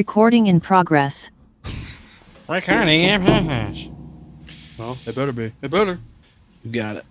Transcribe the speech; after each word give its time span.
Recording 0.00 0.46
in 0.46 0.60
progress. 0.60 1.32
Recording 2.48 3.02
in 3.02 3.24
progress. 3.24 3.88
Well, 4.78 4.96
it 5.04 5.16
better 5.16 5.32
be. 5.32 5.52
It 5.62 5.70
better. 5.72 5.98
You 6.62 6.70
got 6.70 6.94
it. 6.94 7.04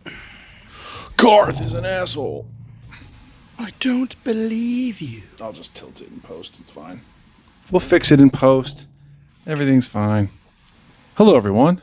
Garth 1.18 1.62
is 1.62 1.74
an 1.74 1.84
asshole. 1.84 2.46
I 3.58 3.72
don't 3.82 4.24
believe 4.24 5.02
you. 5.02 5.24
I'll 5.42 5.52
just 5.52 5.76
tilt 5.76 6.00
it 6.00 6.08
in 6.08 6.22
post. 6.22 6.58
It's 6.62 6.70
fine. 6.70 7.02
We'll 7.70 7.82
fix 7.82 8.14
it 8.14 8.22
in 8.22 8.30
post. 8.30 8.88
Everything's 9.46 9.90
fine. 9.90 10.30
Hello, 11.16 11.36
everyone. 11.36 11.82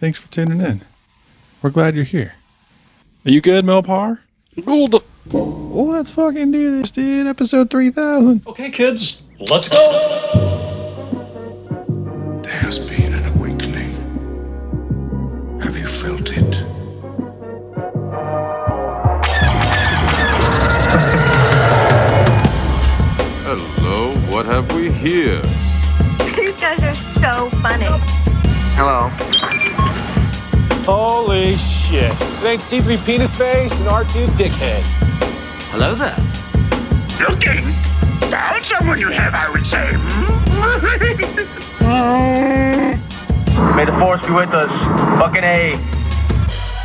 Thanks 0.00 0.18
for 0.18 0.28
tuning 0.28 0.62
in. 0.62 0.80
We're 1.60 1.68
glad 1.68 1.94
you're 1.94 2.04
here. 2.04 2.36
Are 3.26 3.30
you 3.30 3.42
good, 3.42 3.66
Melpar? 3.66 4.20
Gold. 4.64 5.04
Well, 5.30 5.86
let's 5.86 6.10
fucking 6.10 6.50
do 6.50 6.80
this, 6.80 6.90
dude. 6.92 7.26
Episode 7.26 7.70
3000. 7.70 8.46
Okay, 8.46 8.70
kids, 8.70 9.22
let's 9.38 9.68
go. 9.68 9.78
There 12.42 12.52
has 12.52 12.78
been 12.78 13.14
an 13.14 13.26
awakening. 13.36 13.90
Have 15.60 15.78
you 15.78 15.86
felt 15.86 16.30
it? 16.36 16.64
Hello, 23.44 24.14
what 24.30 24.46
have 24.46 24.72
we 24.74 24.90
here? 24.90 25.42
You 26.42 26.52
guys 26.54 26.80
are 26.80 26.94
so 26.94 27.50
funny. 27.60 27.86
Hello. 28.74 29.51
Holy 30.84 31.56
shit. 31.56 32.12
It 32.12 32.44
ain't 32.44 32.60
C3 32.60 33.04
penis 33.06 33.36
face 33.36 33.80
and 33.80 33.88
R2 33.88 34.26
dickhead. 34.36 34.82
Hello 35.70 35.94
there. 35.94 36.16
Looking? 37.28 37.64
Found 38.30 38.64
someone 38.64 38.98
you 38.98 39.08
have, 39.08 39.32
I 39.34 39.50
would 39.50 39.64
say. 39.64 39.92
Hmm. 39.94 40.32
May 43.76 43.84
the 43.84 43.92
force 43.92 44.26
be 44.26 44.32
with 44.32 44.50
us. 44.50 44.70
Fucking 45.18 45.44
A. 45.44 45.74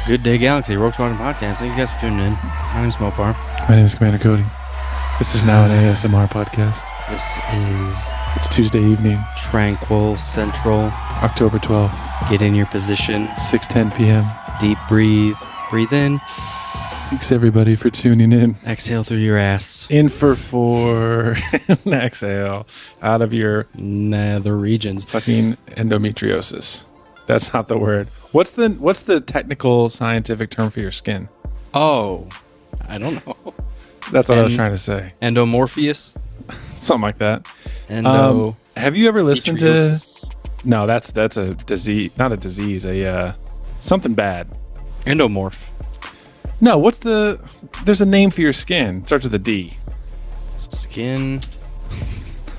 Good 0.08 0.24
day, 0.24 0.38
Galaxy. 0.38 0.78
Rogue 0.78 0.94
Squadron 0.94 1.18
Podcast. 1.18 1.58
Thank 1.58 1.72
you 1.72 1.78
guys 1.78 1.90
for 1.94 2.00
tuning 2.00 2.20
in. 2.20 2.34
My 2.34 2.82
name's 2.82 2.96
Mopar. 2.98 3.36
My 3.68 3.76
name 3.76 3.86
is 3.86 3.96
Commander 3.96 4.20
Cody. 4.20 4.46
This 5.18 5.34
is 5.34 5.44
now 5.44 5.66
an 5.66 5.72
ASMR 5.72 6.30
podcast. 6.30 6.88
This 7.10 7.24
is 7.54 7.98
It's 8.36 8.48
Tuesday 8.50 8.84
evening, 8.84 9.24
Tranquil 9.38 10.16
Central. 10.18 10.92
October 11.24 11.58
12th, 11.58 12.30
Get 12.30 12.42
in 12.42 12.54
your 12.54 12.66
position. 12.68 13.28
6:10 13.28 13.96
p.m. 13.96 14.26
Deep 14.60 14.78
breathe. 14.90 15.38
Breathe 15.70 15.94
in. 15.94 16.20
Thanks 17.10 17.32
everybody 17.32 17.76
for 17.78 17.90
tuning 17.90 18.34
in. 18.34 18.58
Exhale 18.66 19.04
through 19.04 19.18
your 19.20 19.38
ass. 19.38 19.88
In 19.90 20.10
for 20.10 20.36
four. 20.36 21.38
Exhale 21.88 22.68
out 23.02 23.22
of 23.22 23.34
your 23.34 23.68
Nether 23.74 24.58
regions. 24.58 25.06
fucking 25.06 25.56
endometriosis. 25.70 26.84
That's 27.26 27.54
not 27.54 27.70
the 27.70 27.78
word. 27.78 28.08
What's 28.34 28.52
the 28.52 28.70
what's 28.72 29.02
the 29.02 29.22
technical 29.22 29.90
scientific 29.90 30.50
term 30.50 30.70
for 30.72 30.82
your 30.82 30.92
skin? 30.92 31.30
Oh, 31.74 32.28
I 32.88 32.98
don't 32.98 33.26
know. 33.26 33.54
That's 34.12 34.28
what 34.30 34.38
I 34.38 34.44
was 34.44 34.56
trying 34.56 34.72
to 34.72 34.78
say. 34.78 35.14
Endomorpheus. 35.22 36.14
Something 36.76 37.02
like 37.02 37.18
that. 37.20 37.48
Endo. 37.90 38.50
Um, 38.50 38.58
have 38.76 38.96
you 38.96 39.08
ever 39.08 39.24
listened 39.24 39.60
to? 39.60 40.00
No, 40.64 40.88
that's 40.88 41.12
that's 41.12 41.38
a 41.38 41.54
disease, 41.54 42.18
not 42.18 42.32
a 42.32 42.38
disease, 42.38 42.86
a 42.86 43.06
uh, 43.06 43.34
something 43.80 44.14
bad. 44.14 44.48
Endomorph. 45.06 45.68
No, 46.60 46.78
what's 46.78 47.00
the? 47.00 47.40
There's 47.86 48.02
a 48.02 48.06
name 48.06 48.32
for 48.32 48.42
your 48.42 48.54
skin. 48.54 49.02
It 49.02 49.08
starts 49.08 49.24
with 49.24 49.34
a 49.34 49.40
D. 49.40 49.78
Skin. 50.70 51.42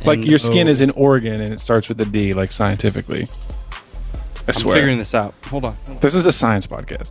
Like 0.04 0.24
your 0.24 0.38
skin 0.38 0.68
is 0.68 0.80
an 0.80 0.90
organ 0.90 1.40
and 1.40 1.52
it 1.52 1.58
starts 1.58 1.88
with 1.88 2.00
a 2.00 2.04
D, 2.04 2.32
like 2.32 2.52
scientifically. 2.52 3.22
I 3.24 3.26
swear. 3.26 4.46
I'm 4.46 4.52
swear. 4.52 4.74
figuring 4.76 4.98
this 4.98 5.12
out. 5.12 5.34
Hold 5.46 5.64
on. 5.64 5.76
this 6.00 6.14
is 6.14 6.24
a 6.24 6.30
science 6.30 6.68
podcast. 6.68 7.10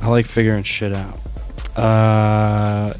I 0.00 0.08
like 0.08 0.24
figuring 0.24 0.62
shit 0.62 0.94
out. 0.94 1.18
Uh, 1.76 2.94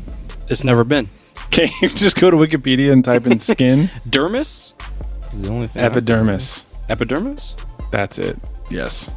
it's 0.49 0.65
never 0.65 0.83
been. 0.83 1.09
Can 1.57 1.71
you 1.81 1.89
just 1.89 2.21
go 2.21 2.31
to 2.31 2.37
Wikipedia 2.37 2.93
and 2.93 3.03
type 3.03 3.27
in 3.27 3.41
skin? 3.41 3.89
Dermis. 4.09 4.75
Is 5.33 5.41
the 5.41 5.49
only 5.49 5.67
thing. 5.67 5.85
Epidermis. 5.85 6.67
Epidermis. 6.91 7.57
That's 7.91 8.19
it. 8.19 8.37
Yes. 8.71 9.09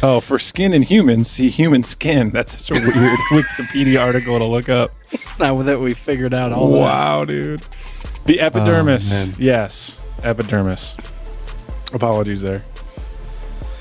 Oh, 0.00 0.20
for 0.20 0.38
skin 0.38 0.72
in 0.72 0.82
humans, 0.82 1.28
see 1.28 1.50
human 1.50 1.82
skin. 1.82 2.30
That's 2.30 2.64
such 2.64 2.70
a 2.70 2.74
weird 2.74 2.94
Wikipedia 3.32 4.00
article 4.00 4.38
to 4.38 4.44
look 4.44 4.68
up. 4.68 4.92
Now 5.40 5.60
that 5.62 5.80
we 5.80 5.94
figured 5.94 6.32
out 6.32 6.52
all 6.52 6.70
that. 6.70 6.78
Wow, 6.78 7.24
dude. 7.24 7.62
The 8.24 8.40
epidermis. 8.40 9.30
Oh, 9.30 9.34
yes, 9.36 10.00
epidermis. 10.22 10.96
Apologies 11.92 12.42
there. 12.42 12.62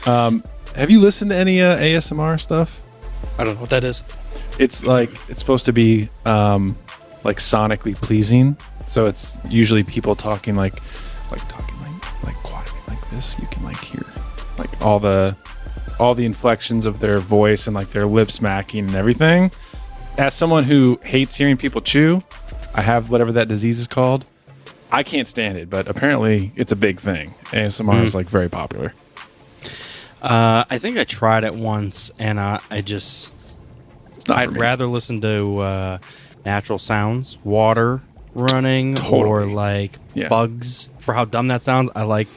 Um, 0.07 0.43
have 0.75 0.89
you 0.89 0.99
listened 0.99 1.29
to 1.29 1.37
any 1.37 1.61
uh, 1.61 1.77
ASMR 1.77 2.41
stuff? 2.41 2.81
I 3.37 3.43
don't 3.43 3.53
know 3.53 3.61
what 3.61 3.69
that 3.69 3.83
is. 3.83 4.01
It's 4.57 4.83
like 4.83 5.11
it's 5.29 5.39
supposed 5.39 5.65
to 5.65 5.73
be 5.73 6.09
um, 6.25 6.75
like 7.23 7.37
sonically 7.37 7.95
pleasing. 7.95 8.57
So 8.87 9.05
it's 9.05 9.37
usually 9.49 9.83
people 9.83 10.15
talking 10.15 10.55
like 10.55 10.75
like 11.31 11.47
talking 11.49 11.79
like 11.79 12.23
like 12.23 12.35
quietly 12.37 12.79
like 12.87 13.09
this. 13.09 13.37
You 13.39 13.47
can 13.47 13.63
like 13.63 13.79
hear 13.79 14.05
like 14.57 14.81
all 14.81 14.99
the 14.99 15.35
all 15.99 16.15
the 16.15 16.25
inflections 16.25 16.85
of 16.85 16.99
their 16.99 17.19
voice 17.19 17.67
and 17.67 17.75
like 17.75 17.89
their 17.89 18.05
lip 18.05 18.31
smacking 18.31 18.87
and 18.87 18.95
everything. 18.95 19.51
As 20.17 20.33
someone 20.33 20.63
who 20.63 20.99
hates 21.03 21.35
hearing 21.35 21.57
people 21.57 21.81
chew, 21.81 22.21
I 22.75 22.81
have 22.81 23.09
whatever 23.09 23.31
that 23.33 23.47
disease 23.47 23.79
is 23.79 23.87
called. 23.87 24.25
I 24.91 25.01
can't 25.01 25.27
stand 25.27 25.57
it, 25.57 25.69
but 25.71 25.87
apparently 25.87 26.51
it's 26.55 26.71
a 26.71 26.75
big 26.75 26.99
thing. 26.99 27.33
ASMR 27.45 28.03
is 28.03 28.13
like 28.13 28.29
very 28.29 28.49
popular. 28.49 28.93
Uh, 30.21 30.63
I 30.69 30.77
think 30.77 30.97
I 30.97 31.03
tried 31.03 31.43
it 31.43 31.55
once, 31.55 32.11
and 32.19 32.39
uh, 32.39 32.59
I 32.69 32.81
just 32.81 33.33
I'd 34.29 34.55
rather 34.55 34.85
listen 34.87 35.19
to 35.21 35.57
uh, 35.57 35.97
natural 36.45 36.79
sounds, 36.79 37.37
water 37.43 38.01
running, 38.35 38.99
or 39.11 39.45
like 39.45 39.97
Yeah. 40.13 40.27
bugs. 40.27 40.87
For 40.99 41.13
how 41.13 41.25
dumb 41.25 41.47
that 41.49 41.61
sounds, 41.63 41.89
I 41.95 42.03
like. 42.03 42.27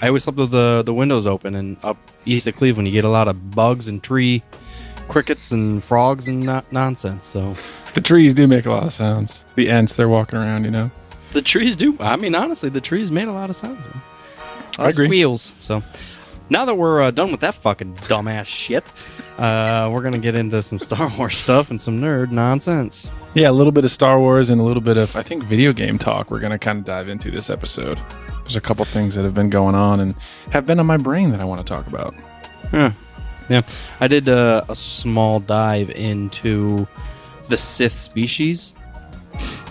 I 0.00 0.08
always 0.08 0.24
slept 0.24 0.38
with 0.38 0.50
the 0.50 0.82
the 0.84 0.92
windows 0.94 1.26
open, 1.26 1.54
and 1.54 1.76
up 1.82 1.96
east 2.26 2.46
of 2.46 2.56
Cleveland, 2.56 2.88
you 2.88 2.92
get 2.92 3.04
a 3.04 3.08
lot 3.10 3.28
of 3.28 3.50
bugs 3.54 3.88
and 3.88 4.02
tree 4.02 4.42
crickets 5.08 5.50
and 5.50 5.82
frogs 5.84 6.26
and 6.28 6.44
no- 6.44 6.62
nonsense. 6.70 7.24
So 7.26 7.54
the 7.94 8.00
trees 8.00 8.34
do 8.34 8.46
make 8.46 8.66
a 8.66 8.70
lot 8.70 8.84
of 8.84 8.92
sounds. 8.92 9.44
The 9.54 9.70
ants 9.70 9.94
they're 9.94 10.08
walking 10.08 10.38
around, 10.38 10.64
you 10.64 10.70
know. 10.70 10.90
the 11.32 11.42
trees 11.42 11.74
do. 11.76 11.96
I 12.00 12.16
mean, 12.16 12.34
honestly, 12.34 12.68
the 12.70 12.80
trees 12.80 13.10
made 13.10 13.26
a 13.28 13.32
lot 13.32 13.50
of 13.50 13.56
sounds. 13.56 13.84
lot 13.86 13.96
I 14.78 14.88
agree. 14.88 15.06
Squeals. 15.08 15.52
So 15.60 15.82
now 16.50 16.64
that 16.64 16.74
we're 16.74 17.02
uh, 17.02 17.10
done 17.10 17.30
with 17.30 17.40
that 17.40 17.54
fucking 17.54 17.94
dumbass 17.94 18.46
shit, 18.46 18.84
uh, 19.38 19.90
we're 19.92 20.02
gonna 20.02 20.18
get 20.18 20.34
into 20.34 20.62
some 20.62 20.78
Star 20.78 21.10
Wars 21.18 21.36
stuff 21.36 21.70
and 21.70 21.80
some 21.80 22.00
nerd 22.00 22.30
nonsense. 22.30 23.10
Yeah, 23.34 23.50
a 23.50 23.52
little 23.52 23.72
bit 23.72 23.84
of 23.84 23.90
Star 23.90 24.18
Wars 24.20 24.50
and 24.50 24.60
a 24.60 24.64
little 24.64 24.82
bit 24.82 24.96
of 24.96 25.14
I 25.16 25.22
think 25.22 25.42
video 25.44 25.72
game 25.72 25.98
talk. 25.98 26.30
We're 26.30 26.40
gonna 26.40 26.58
kind 26.58 26.78
of 26.78 26.84
dive 26.84 27.08
into 27.08 27.30
this 27.30 27.50
episode. 27.50 27.98
There's 28.44 28.56
a 28.56 28.60
couple 28.60 28.84
things 28.84 29.14
that 29.14 29.24
have 29.24 29.34
been 29.34 29.50
going 29.50 29.74
on 29.74 30.00
and 30.00 30.14
have 30.50 30.66
been 30.66 30.78
on 30.78 30.86
my 30.86 30.98
brain 30.98 31.30
that 31.30 31.40
I 31.40 31.44
want 31.44 31.66
to 31.66 31.70
talk 31.72 31.86
about. 31.86 32.14
Yeah, 32.72 32.92
yeah. 33.48 33.62
I 34.00 34.06
did 34.08 34.28
uh, 34.28 34.64
a 34.68 34.76
small 34.76 35.40
dive 35.40 35.90
into 35.90 36.86
the 37.48 37.56
Sith 37.56 37.96
species, 37.96 38.72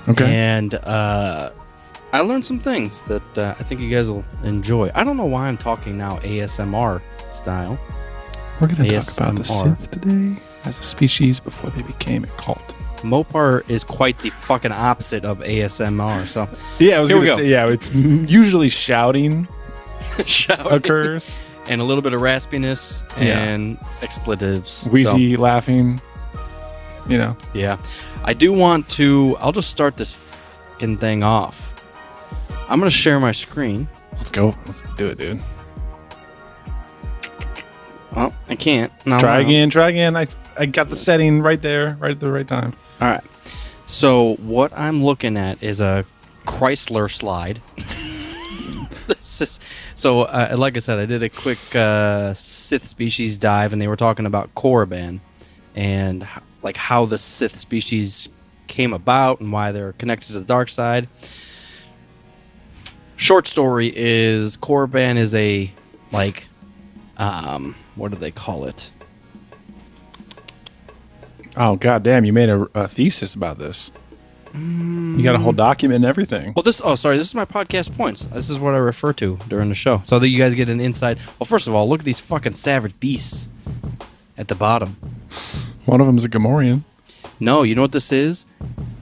Okay. 0.07 0.25
and 0.25 0.73
uh, 0.73 1.51
I 2.13 2.21
learned 2.21 2.45
some 2.45 2.59
things 2.59 3.01
that 3.03 3.37
uh, 3.37 3.55
I 3.59 3.63
think 3.63 3.81
you 3.81 3.89
guys 3.89 4.07
will 4.07 4.23
enjoy. 4.43 4.91
I 4.93 5.03
don't 5.03 5.17
know 5.17 5.25
why 5.25 5.47
I'm 5.47 5.57
talking 5.57 5.97
now 5.97 6.17
ASMR 6.19 7.01
style. 7.33 7.77
We're 8.61 8.67
gonna 8.67 8.87
talk 9.01 9.17
about 9.17 9.35
the 9.35 9.41
ASMR. 9.43 9.77
Sith 9.79 9.91
today 9.91 10.39
as 10.63 10.77
a 10.79 10.83
species 10.83 11.39
before 11.39 11.71
they 11.71 11.81
became 11.81 12.23
a 12.23 12.27
cult. 12.27 12.61
Mopar 12.97 13.67
is 13.69 13.83
quite 13.83 14.17
the 14.19 14.29
fucking 14.29 14.71
opposite 14.71 15.25
of 15.25 15.39
ASMR. 15.39 16.25
So 16.27 16.47
Yeah, 16.79 16.97
I 16.97 17.01
was 17.01 17.09
Here 17.09 17.19
we 17.19 17.25
gonna 17.25 17.37
go. 17.37 17.43
say 17.43 17.49
yeah. 17.49 17.67
It's 17.67 17.91
usually 17.93 18.69
shouting 18.69 19.47
shouting 20.25 20.71
occurs, 20.71 21.41
and 21.67 21.81
a 21.81 21.83
little 21.83 22.03
bit 22.03 22.13
of 22.13 22.21
raspiness 22.21 23.01
Yeah. 23.17 23.39
and 23.41 23.79
expletives. 24.03 24.69
So, 24.69 24.89
wheezy 24.91 25.35
laughing. 25.35 25.99
You 27.09 27.17
know, 27.17 27.35
yeah, 27.53 27.77
I 28.23 28.33
do 28.33 28.53
want 28.53 28.87
to. 28.91 29.35
I'll 29.39 29.51
just 29.51 29.69
start 29.71 29.97
this 29.97 30.13
fucking 30.13 30.97
thing 30.99 31.23
off. 31.23 31.72
I'm 32.73 32.79
gonna 32.79 32.89
share 32.89 33.19
my 33.19 33.33
screen. 33.33 33.87
let's 34.13 34.31
go. 34.31 34.55
Let's 34.65 34.81
do 34.97 35.05
it, 35.05 35.19
dude. 35.19 35.39
Well, 38.15 38.33
I 38.49 38.55
can't. 38.55 38.91
No, 39.05 39.19
Try 39.19 39.43
no. 39.43 39.47
again. 39.47 39.69
Try 39.69 39.89
again. 39.89 40.17
I 40.17 40.25
I 40.57 40.65
got 40.65 40.89
the 40.89 40.95
setting 40.95 41.43
right 41.43 41.61
there, 41.61 41.95
right 41.99 42.09
at 42.09 42.19
the 42.19 42.31
right 42.31 42.47
time. 42.47 42.73
All 42.99 43.07
right. 43.07 43.23
So 43.85 44.37
what 44.37 44.75
I'm 44.75 45.03
looking 45.03 45.37
at 45.37 45.61
is 45.61 45.81
a 45.81 46.03
Chrysler 46.47 47.11
slide. 47.11 47.61
this 49.07 49.41
is 49.41 49.59
so. 49.93 50.21
Uh, 50.21 50.55
like 50.57 50.75
I 50.75 50.79
said, 50.79 50.97
I 50.97 51.05
did 51.05 51.21
a 51.21 51.29
quick 51.29 51.59
uh, 51.75 52.33
Sith 52.33 52.87
species 52.87 53.37
dive, 53.37 53.73
and 53.73 53.79
they 53.79 53.87
were 53.87 53.95
talking 53.95 54.25
about 54.25 54.55
Korriban 54.55 55.19
and 55.75 56.27
like 56.63 56.77
how 56.77 57.05
the 57.05 57.19
Sith 57.19 57.55
species 57.55 58.29
came 58.65 58.93
about 58.93 59.41
and 59.41 59.51
why 59.51 59.71
they're 59.71 59.93
connected 59.93 60.25
to 60.29 60.33
the 60.33 60.45
dark 60.45 60.69
side. 60.69 61.07
Short 63.23 63.47
story 63.47 63.91
is 63.95 64.57
Korriban 64.57 65.17
is 65.17 65.33
a 65.33 65.71
like 66.11 66.47
um 67.17 67.73
what 67.95 68.11
do 68.11 68.17
they 68.17 68.31
call 68.31 68.65
it? 68.65 68.91
Oh 71.55 71.75
god 71.75 72.03
damn! 72.03 72.25
You 72.25 72.33
made 72.33 72.49
a, 72.49 72.67
a 72.73 72.87
thesis 72.87 73.33
about 73.33 73.59
this. 73.59 73.91
You 74.55 75.23
got 75.23 75.35
a 75.35 75.39
whole 75.39 75.51
document 75.51 75.97
and 75.97 76.05
everything. 76.05 76.53
Well, 76.55 76.63
this 76.63 76.81
oh 76.83 76.95
sorry, 76.95 77.17
this 77.17 77.27
is 77.27 77.35
my 77.35 77.45
podcast 77.45 77.95
points. 77.95 78.25
This 78.25 78.49
is 78.49 78.59
what 78.59 78.73
I 78.73 78.77
refer 78.77 79.13
to 79.13 79.39
during 79.47 79.69
the 79.69 79.75
show, 79.75 80.01
so 80.03 80.19
that 80.19 80.27
you 80.27 80.37
guys 80.37 80.53
get 80.53 80.69
an 80.69 80.81
insight. 80.81 81.17
Well, 81.39 81.45
first 81.45 81.67
of 81.67 81.73
all, 81.73 81.87
look 81.87 82.01
at 82.01 82.05
these 82.05 82.19
fucking 82.19 82.53
savage 82.53 82.99
beasts 82.99 83.47
at 84.37 84.47
the 84.47 84.55
bottom. 84.55 84.97
One 85.85 86.01
of 86.01 86.07
them 86.07 86.17
is 86.17 86.25
a 86.25 86.29
Gamorrean. 86.29 86.83
No, 87.39 87.63
you 87.63 87.73
know 87.75 87.81
what 87.81 87.93
this 87.93 88.11
is? 88.11 88.45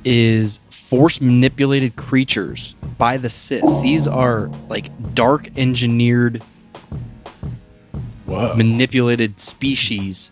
Is 0.03 0.59
force 0.91 1.21
manipulated 1.21 1.95
creatures 1.95 2.75
by 2.97 3.15
the 3.15 3.29
Sith. 3.29 3.63
These 3.81 4.07
are 4.07 4.51
like 4.67 4.91
dark 5.15 5.49
engineered 5.57 6.43
Whoa. 8.25 8.55
manipulated 8.55 9.39
species. 9.39 10.31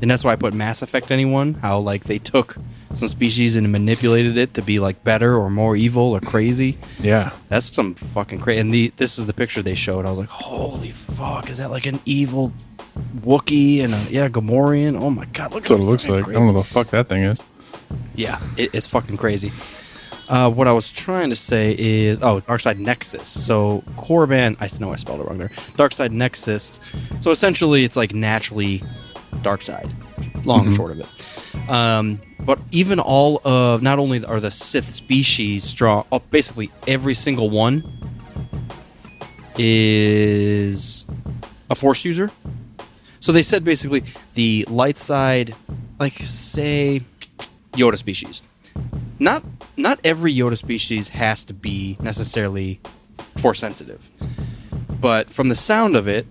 And 0.00 0.10
that's 0.10 0.24
why 0.24 0.32
I 0.32 0.36
put 0.36 0.54
Mass 0.54 0.80
Effect 0.80 1.10
anyone, 1.10 1.54
how 1.54 1.80
like 1.80 2.04
they 2.04 2.18
took 2.18 2.56
some 2.96 3.08
species 3.08 3.54
and 3.54 3.70
manipulated 3.70 4.38
it 4.38 4.54
to 4.54 4.62
be 4.62 4.78
like 4.78 5.04
better 5.04 5.36
or 5.36 5.50
more 5.50 5.76
evil 5.76 6.16
or 6.16 6.20
crazy. 6.20 6.78
Yeah. 7.00 7.32
That's 7.50 7.70
some 7.70 7.94
fucking 7.94 8.40
crazy. 8.40 8.60
And 8.60 8.72
the 8.72 8.90
this 8.96 9.18
is 9.18 9.26
the 9.26 9.34
picture 9.34 9.60
they 9.60 9.74
showed. 9.74 10.06
I 10.06 10.08
was 10.08 10.20
like, 10.20 10.30
holy 10.30 10.90
fuck, 10.90 11.50
is 11.50 11.58
that 11.58 11.70
like 11.70 11.84
an 11.84 12.00
evil 12.06 12.54
Wookiee 13.20 13.84
and 13.84 13.92
a 13.92 14.10
yeah 14.10 14.28
Gamorrean? 14.28 14.98
Oh 14.98 15.10
my 15.10 15.26
god, 15.26 15.52
look 15.52 15.64
That's 15.64 15.72
what 15.72 15.80
it 15.80 15.82
looks 15.82 16.08
like. 16.08 16.26
I 16.28 16.32
don't 16.32 16.46
know 16.46 16.52
what 16.52 16.62
the 16.62 16.72
fuck 16.72 16.88
that 16.92 17.10
thing 17.10 17.24
is. 17.24 17.42
Yeah, 18.14 18.40
it, 18.56 18.74
it's 18.74 18.86
fucking 18.86 19.18
crazy. 19.18 19.52
Uh, 20.28 20.50
what 20.50 20.68
I 20.68 20.72
was 20.72 20.92
trying 20.92 21.30
to 21.30 21.36
say 21.36 21.74
is, 21.78 22.18
oh, 22.20 22.42
Darkside 22.42 22.78
Nexus. 22.78 23.26
So 23.26 23.82
Korriban, 23.96 24.56
I 24.60 24.68
know 24.78 24.92
I 24.92 24.96
spelled 24.96 25.20
it 25.20 25.26
wrong 25.26 25.38
there. 25.38 25.48
Darkside 25.76 26.10
Nexus. 26.10 26.80
So 27.20 27.30
essentially, 27.30 27.84
it's 27.84 27.96
like 27.96 28.14
naturally 28.14 28.82
Darkside. 29.36 29.90
Long 30.44 30.66
and 30.66 30.76
short 30.76 30.90
of 30.92 31.00
it. 31.00 31.70
Um, 31.70 32.20
but 32.40 32.58
even 32.70 33.00
all 33.00 33.40
of, 33.44 33.82
not 33.82 33.98
only 33.98 34.24
are 34.24 34.40
the 34.40 34.50
Sith 34.50 34.92
species 34.92 35.64
strong, 35.64 36.04
oh, 36.12 36.18
basically 36.18 36.70
every 36.86 37.14
single 37.14 37.50
one 37.50 37.82
is 39.56 41.06
a 41.70 41.74
Force 41.74 42.04
user. 42.04 42.30
So 43.20 43.32
they 43.32 43.42
said 43.42 43.64
basically 43.64 44.04
the 44.34 44.64
light 44.68 44.96
side, 44.96 45.54
like 45.98 46.14
say 46.18 47.02
Yoda 47.72 47.98
species. 47.98 48.42
Not 49.18 49.42
not 49.78 50.00
every 50.04 50.34
Yoda 50.34 50.58
species 50.58 51.08
has 51.08 51.44
to 51.44 51.54
be 51.54 51.96
necessarily 52.00 52.80
force 53.40 53.60
sensitive. 53.60 54.10
But 55.00 55.30
from 55.30 55.48
the 55.48 55.56
sound 55.56 55.96
of 55.96 56.08
it, 56.08 56.26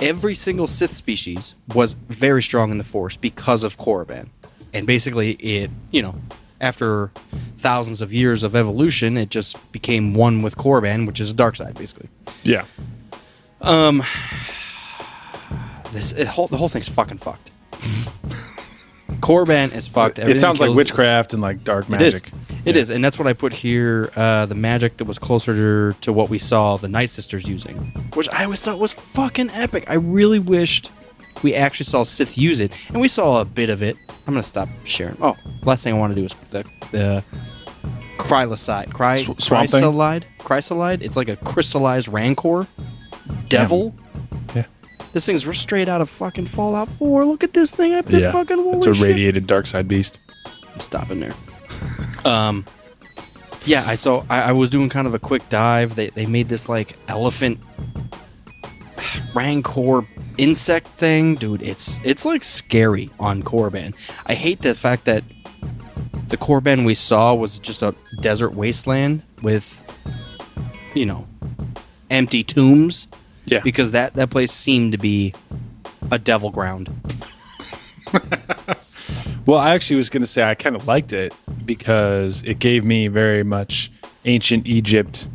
every 0.00 0.34
single 0.34 0.66
Sith 0.66 0.94
species 0.94 1.54
was 1.74 1.94
very 1.94 2.42
strong 2.42 2.70
in 2.70 2.78
the 2.78 2.84
Force 2.84 3.16
because 3.16 3.64
of 3.64 3.78
Korriban. 3.78 4.28
And 4.72 4.86
basically 4.86 5.32
it, 5.32 5.70
you 5.90 6.02
know, 6.02 6.14
after 6.60 7.10
thousands 7.58 8.02
of 8.02 8.12
years 8.12 8.42
of 8.42 8.54
evolution, 8.54 9.16
it 9.16 9.30
just 9.30 9.56
became 9.72 10.14
one 10.14 10.42
with 10.42 10.56
Korriban, 10.56 11.06
which 11.06 11.20
is 11.20 11.30
a 11.30 11.34
dark 11.34 11.56
side, 11.56 11.74
basically. 11.74 12.08
Yeah. 12.42 12.64
Um, 13.60 14.02
this 15.92 16.12
it, 16.12 16.26
whole, 16.26 16.48
the 16.48 16.58
whole 16.58 16.68
thing's 16.68 16.88
fucking 16.88 17.18
fucked. 17.18 17.50
Korriban 19.24 19.74
is 19.74 19.88
fucked. 19.88 20.18
It 20.18 20.38
sounds 20.40 20.60
like 20.60 20.68
kills- 20.68 20.76
witchcraft 20.76 21.32
and 21.32 21.40
like 21.42 21.64
dark 21.64 21.88
It 21.90 22.02
is. 22.02 22.12
magic. 22.14 22.32
It 22.64 22.76
Yeah. 22.76 22.82
is, 22.82 22.90
and 22.90 23.02
that's 23.04 23.18
what 23.18 23.26
I 23.26 23.32
put 23.32 23.52
here. 23.52 24.10
Uh, 24.14 24.46
the 24.46 24.54
magic 24.54 24.98
that 24.98 25.04
was 25.06 25.18
closer 25.18 25.52
to, 25.54 25.96
to 26.02 26.12
what 26.12 26.28
we 26.30 26.38
saw 26.38 26.76
the 26.76 26.88
Night 26.88 27.10
Sisters 27.10 27.46
using, 27.48 27.76
which 28.14 28.28
I 28.32 28.44
always 28.44 28.60
thought 28.60 28.78
was 28.78 28.92
fucking 28.92 29.50
epic. 29.50 29.84
I 29.88 29.94
really 29.94 30.38
wished 30.38 30.90
we 31.42 31.54
actually 31.54 31.86
saw 31.86 32.04
Sith 32.04 32.38
use 32.38 32.60
it, 32.60 32.70
and 32.88 33.00
we 33.00 33.08
saw 33.08 33.40
a 33.40 33.44
bit 33.44 33.68
of 33.70 33.82
it. 33.82 33.96
I'm 34.26 34.34
gonna 34.34 34.42
stop 34.44 34.68
sharing. 34.84 35.16
Oh, 35.20 35.36
last 35.64 35.84
thing 35.84 35.94
I 35.94 35.98
want 35.98 36.14
to 36.14 36.20
do 36.20 36.26
is 36.26 36.34
the 36.50 36.64
the 36.92 37.22
Chrysalide. 38.18 38.92
Cry, 38.92 39.22
Sw- 39.24 39.42
swamp 39.42 39.70
thing? 39.70 39.82
chrysalide. 39.82 40.22
Chrysalide. 40.38 41.02
It's 41.02 41.16
like 41.16 41.28
a 41.28 41.36
crystallized 41.36 42.08
rancor 42.08 42.66
devil. 43.48 43.94
Yeah. 45.14 45.20
This 45.20 45.26
thing's 45.26 45.58
straight 45.58 45.88
out 45.88 46.00
of 46.00 46.10
fucking 46.10 46.46
Fallout 46.46 46.88
4. 46.88 47.24
Look 47.24 47.44
at 47.44 47.52
this 47.54 47.74
thing. 47.74 47.94
I 47.94 48.00
did 48.02 48.22
Yeah. 48.22 48.32
fucking 48.32 48.56
holy 48.58 48.76
It's 48.78 48.86
a 48.86 48.94
shit. 48.94 49.06
radiated 49.06 49.46
dark 49.46 49.66
side 49.66 49.86
beast. 49.88 50.18
I'm 50.74 50.80
stopping 50.80 51.20
there. 51.20 51.34
um, 52.24 52.64
yeah, 53.64 53.84
I 53.86 53.94
saw. 53.94 54.24
I, 54.28 54.42
I 54.42 54.52
was 54.52 54.70
doing 54.70 54.88
kind 54.88 55.06
of 55.06 55.14
a 55.14 55.18
quick 55.18 55.48
dive. 55.48 55.94
They 55.94 56.10
they 56.10 56.26
made 56.26 56.48
this 56.48 56.68
like 56.68 56.96
elephant 57.08 57.58
rancor 59.34 60.06
insect 60.36 60.88
thing, 60.98 61.36
dude. 61.36 61.62
It's 61.62 61.98
it's 62.04 62.24
like 62.24 62.44
scary 62.44 63.10
on 63.18 63.42
Korriban. 63.42 63.94
I 64.26 64.34
hate 64.34 64.62
the 64.62 64.74
fact 64.74 65.04
that 65.04 65.24
the 66.28 66.36
Korriban 66.36 66.84
we 66.84 66.94
saw 66.94 67.34
was 67.34 67.58
just 67.58 67.82
a 67.82 67.94
desert 68.20 68.50
wasteland 68.54 69.22
with, 69.42 69.82
you 70.94 71.06
know, 71.06 71.26
empty 72.10 72.42
tombs. 72.42 73.06
Yeah. 73.46 73.60
because 73.60 73.90
that 73.92 74.14
that 74.14 74.30
place 74.30 74.52
seemed 74.52 74.92
to 74.92 74.98
be 74.98 75.34
a 76.10 76.18
devil 76.18 76.50
ground. 76.50 76.90
Well, 79.46 79.58
I 79.58 79.74
actually 79.74 79.96
was 79.96 80.08
going 80.08 80.22
to 80.22 80.26
say 80.26 80.42
I 80.42 80.54
kind 80.54 80.74
of 80.74 80.86
liked 80.86 81.12
it 81.12 81.34
because 81.66 82.42
it 82.44 82.58
gave 82.58 82.84
me 82.84 83.08
very 83.08 83.42
much 83.42 83.92
ancient 84.24 84.66
Egypt 84.66 85.28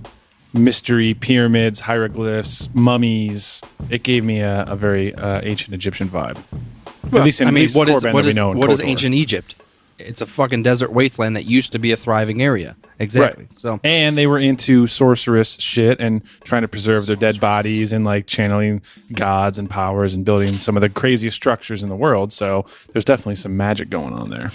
mystery, 0.52 1.14
pyramids, 1.14 1.82
hieroglyphs, 1.82 2.70
mummies. 2.74 3.62
It 3.92 4.02
gave 4.02 4.24
me 4.24 4.40
a, 4.40 4.64
a 4.64 4.76
very 4.76 5.14
uh, 5.14 5.42
ancient 5.44 5.76
Egyptian 5.76 6.10
vibe. 6.10 6.40
at 7.14 7.24
least 7.24 7.40
in 7.40 7.48
I 7.48 7.52
mean, 7.52 7.70
what 7.72 7.88
is 7.88 8.04
what 8.04 8.26
is 8.26 8.40
what 8.40 8.72
is 8.72 8.82
ancient 8.82 9.14
Egypt? 9.14 9.56
It's 10.00 10.22
a 10.22 10.26
fucking 10.26 10.64
desert 10.64 10.92
wasteland 10.92 11.36
that 11.36 11.46
used 11.46 11.72
to 11.74 11.80
be 11.80 11.92
a 11.92 11.98
thriving 11.98 12.42
area. 12.42 12.76
Exactly. 13.00 13.46
Right. 13.46 13.60
So 13.62 13.80
and 13.84 14.18
they 14.18 14.28
were 14.28 14.40
into 14.40 14.88
sorceress 14.88 15.56
shit 15.60 16.00
and 16.00 16.22
trying 16.44 16.64
to 16.64 16.68
preserve 16.68 17.06
their 17.06 17.16
dead 17.16 17.40
bodies 17.40 17.94
and 17.94 18.04
like 18.06 18.28
channeling 18.28 18.82
gods 19.14 19.58
and 19.60 19.70
powers 19.70 20.14
and 20.14 20.26
building 20.26 20.56
some 20.56 20.76
of 20.78 20.82
the 20.82 20.90
craziest 20.90 21.36
structures 21.36 21.82
in 21.84 21.90
the 21.90 21.96
world. 21.96 22.34
So 22.34 22.66
there's 22.94 23.06
definitely 23.06 23.36
some 23.38 23.56
magic 23.56 23.90
going 23.90 24.14
on 24.14 24.30
there. 24.30 24.52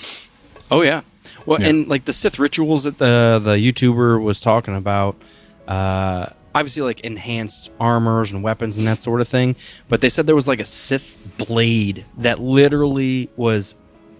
Oh 0.70 0.82
yeah. 0.82 1.02
Well, 1.46 1.61
Yeah. 1.61 1.69
and 1.69 1.88
like 1.88 2.05
the 2.06 2.12
Sith 2.12 2.38
rituals 2.38 2.85
that 2.85 2.99
the 2.99 3.41
the 3.43 3.55
YouTuber 3.56 4.23
was 4.23 4.41
talking 4.41 4.75
about, 4.76 5.17
uh, 5.69 6.26
obviously 6.55 6.82
like 6.82 7.00
enhanced 7.00 7.70
armors 7.81 8.31
and 8.31 8.43
weapons 8.43 8.79
and 8.79 8.87
that 8.87 9.01
sort 9.03 9.20
of 9.20 9.29
thing. 9.29 9.56
But 9.89 10.01
they 10.01 10.08
said 10.10 10.27
there 10.27 10.34
was 10.36 10.48
like 10.48 10.60
a 10.60 10.65
Sith 10.65 11.19
blade 11.39 12.05
that 12.19 12.41
literally 12.41 13.31
was 13.36 13.74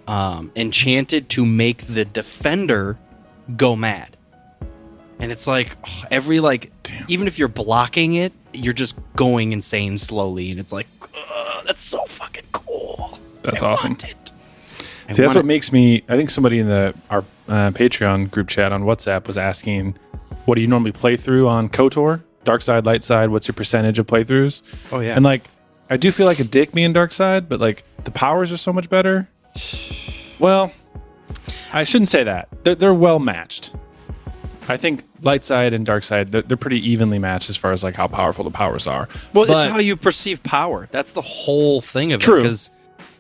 um, 0.07 0.53
enchanted 0.57 1.29
to 1.31 1.45
make 1.45 1.87
the 1.87 2.05
defender 2.05 2.99
go 3.57 3.77
mad. 3.77 4.17
And 5.19 5.31
it's 5.31 5.47
like 5.47 5.77
ugh, 5.85 6.07
every 6.11 6.41
like, 6.41 6.73
even 7.09 7.27
if 7.27 7.39
you're 7.39 7.49
blocking 7.49 8.15
it, 8.15 8.33
you're 8.53 8.73
just 8.73 8.97
going 9.17 9.53
insane 9.53 9.99
slowly, 9.99 10.51
and 10.51 10.61
it's 10.61 10.73
like, 10.73 10.87
that's 11.65 11.81
so 11.81 12.05
fucking 12.05 12.45
cool. 12.53 13.19
That's 13.43 13.63
I 13.63 13.73
awesome. 13.73 13.91
want 13.91 14.05
it. 14.05 14.33
See, 15.09 15.23
that's 15.23 15.35
what 15.35 15.45
it. 15.45 15.47
makes 15.47 15.73
me. 15.73 16.03
I 16.09 16.17
think 16.17 16.31
somebody 16.31 16.59
in 16.59 16.67
the 16.67 16.95
our 17.11 17.25
uh, 17.49 17.71
Patreon 17.73 18.31
group 18.31 18.49
chat 18.49 18.73
on 18.73 18.85
WhatsApp 18.85 19.27
was 19.27 19.37
asking, 19.37 19.99
"What 20.47 20.55
do 20.55 20.63
you 20.63 20.67
normally 20.67 20.93
play 20.93 21.17
through 21.17 21.49
on 21.49 21.69
Kotor? 21.69 22.23
Dark 22.45 22.63
side, 22.63 22.87
light 22.87 23.05
side? 23.05 23.31
What's 23.31 23.47
your 23.47 23.55
percentage 23.55 23.99
of 23.99 24.07
playthroughs?" 24.07 24.63
Oh, 24.93 25.01
yeah. 25.01 25.15
And 25.15 25.25
like, 25.25 25.45
I 25.91 25.99
do 25.99 26.11
feel 26.11 26.27
like 26.27 26.39
a 26.39 26.45
dick 26.45 26.73
being 26.73 26.93
dark 26.95 27.13
side, 27.13 27.49
but 27.49 27.61
like 27.61 27.85
the 28.05 28.11
powers 28.11 28.51
are 28.51 28.57
so 28.57 28.73
much 28.73 28.89
better. 28.89 29.29
Well, 30.39 30.73
I 31.73 31.85
shouldn't 31.85 32.09
say 32.09 32.25
that. 32.25 32.49
They're, 32.65 32.75
they're 32.75 32.95
well 32.95 33.19
matched. 33.19 33.73
I 34.69 34.77
think 34.77 35.05
light 35.23 35.45
side 35.45 35.73
and 35.75 35.85
dark 35.85 36.05
side 36.05 36.33
they're, 36.33 36.43
they're 36.43 36.57
pretty 36.57 36.87
evenly 36.89 37.19
matched 37.19 37.51
as 37.51 37.57
far 37.57 37.73
as 37.73 37.85
like 37.85 37.95
how 37.95 38.07
powerful 38.07 38.45
the 38.45 38.51
powers 38.51 38.87
are. 38.87 39.09
Well, 39.33 39.47
But- 39.47 39.65
it's 39.65 39.73
how 39.73 39.79
you 39.79 39.97
perceive 39.97 40.43
power. 40.43 40.89
That's 40.91 41.13
the 41.13 41.21
whole 41.23 41.81
thing 41.81 42.13
of 42.13 42.21
True. 42.21 42.37
it. 42.39 42.43
Because 42.43 42.71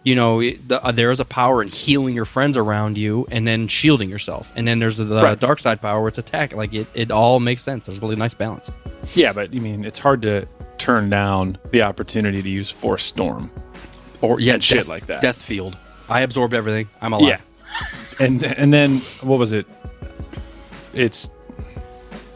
you 0.04 0.14
know 0.14 0.40
it- 0.40 0.66
the, 0.68 0.82
uh, 0.82 0.90
there 0.92 1.10
is 1.10 1.20
a 1.20 1.24
power 1.24 1.62
in 1.62 1.68
healing 1.68 2.14
your 2.14 2.24
friends 2.24 2.56
around 2.56 2.96
you 2.98 3.26
and 3.30 3.46
then 3.46 3.68
shielding 3.68 4.08
yourself, 4.10 4.50
and 4.56 4.66
then 4.66 4.78
there's 4.78 4.96
the 4.96 5.04
Right. 5.22 5.38
dark 5.38 5.60
side 5.60 5.80
power 5.82 6.00
where 6.00 6.08
it's 6.08 6.18
attack. 6.18 6.54
Like 6.54 6.72
it, 6.72 6.86
it 6.94 7.10
all 7.10 7.40
makes 7.40 7.62
sense. 7.62 7.86
There's 7.86 7.98
a 7.98 8.00
really 8.00 8.16
nice 8.16 8.34
balance. 8.34 8.70
Yeah, 9.14 9.32
but 9.34 9.54
I 9.54 9.58
mean, 9.58 9.84
it's 9.84 9.98
hard 9.98 10.22
to 10.22 10.46
turn 10.78 11.10
down 11.10 11.58
the 11.72 11.82
opportunity 11.82 12.42
to 12.42 12.48
use 12.48 12.70
Force 12.70 13.02
Storm. 13.04 13.50
Or 14.22 14.40
yeah, 14.40 14.58
shit 14.60 14.78
death- 14.78 14.88
like 14.88 15.06
that. 15.06 15.20
Death 15.20 15.40
field. 15.40 15.76
I 16.08 16.20
absorbed 16.20 16.54
everything. 16.54 16.88
I'm 17.00 17.12
alive. 17.12 17.42
Yeah. 18.20 18.26
and 18.26 18.44
and 18.44 18.72
then 18.72 18.98
what 19.22 19.38
was 19.38 19.52
it? 19.52 19.66
It's 20.92 21.28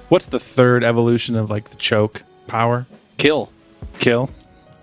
what's 0.08 0.26
the 0.26 0.40
third 0.40 0.82
evolution 0.84 1.37
of 1.37 1.50
like 1.50 1.70
the 1.70 1.76
choke 1.76 2.22
power? 2.46 2.87
Kill. 3.18 3.50
Kill. 3.98 4.30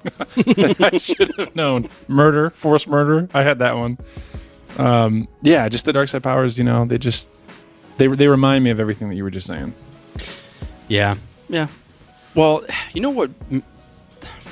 I 0.37 0.97
should 0.97 1.33
have 1.37 1.55
known. 1.55 1.89
Murder, 2.07 2.51
force 2.51 2.85
murder. 2.87 3.27
I 3.33 3.43
had 3.43 3.59
that 3.59 3.75
one. 3.75 3.97
Um, 4.77 5.27
yeah, 5.41 5.67
just 5.69 5.85
the 5.85 5.93
dark 5.93 6.07
side 6.09 6.21
powers. 6.23 6.57
You 6.57 6.63
know, 6.63 6.85
they 6.85 6.97
just 6.97 7.29
they 7.97 8.07
they 8.07 8.27
remind 8.27 8.63
me 8.63 8.69
of 8.69 8.79
everything 8.79 9.09
that 9.09 9.15
you 9.15 9.23
were 9.23 9.31
just 9.31 9.47
saying. 9.47 9.73
Yeah. 10.87 11.15
Yeah. 11.49 11.67
Well, 12.35 12.63
you 12.93 13.01
know 13.01 13.09
what? 13.09 13.31
M- 13.49 13.63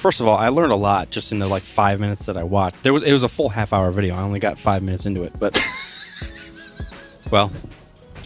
First 0.03 0.19
of 0.19 0.27
all, 0.27 0.35
I 0.35 0.49
learned 0.49 0.73
a 0.73 0.75
lot 0.75 1.11
just 1.11 1.31
in 1.31 1.39
the 1.39 1.47
like 1.47 1.63
five 1.63 1.97
minutes 1.97 2.25
that 2.25 2.35
I 2.35 2.43
watched. 2.43 2.83
There 2.83 2.91
was 2.91 3.03
it 3.03 3.13
was 3.13 3.23
a 3.23 3.29
full 3.29 3.47
half 3.47 3.71
hour 3.71 3.89
video. 3.89 4.15
I 4.15 4.21
only 4.21 4.41
got 4.41 4.59
five 4.59 4.83
minutes 4.83 5.05
into 5.05 5.23
it, 5.23 5.31
but 5.39 5.57
well, 7.31 7.53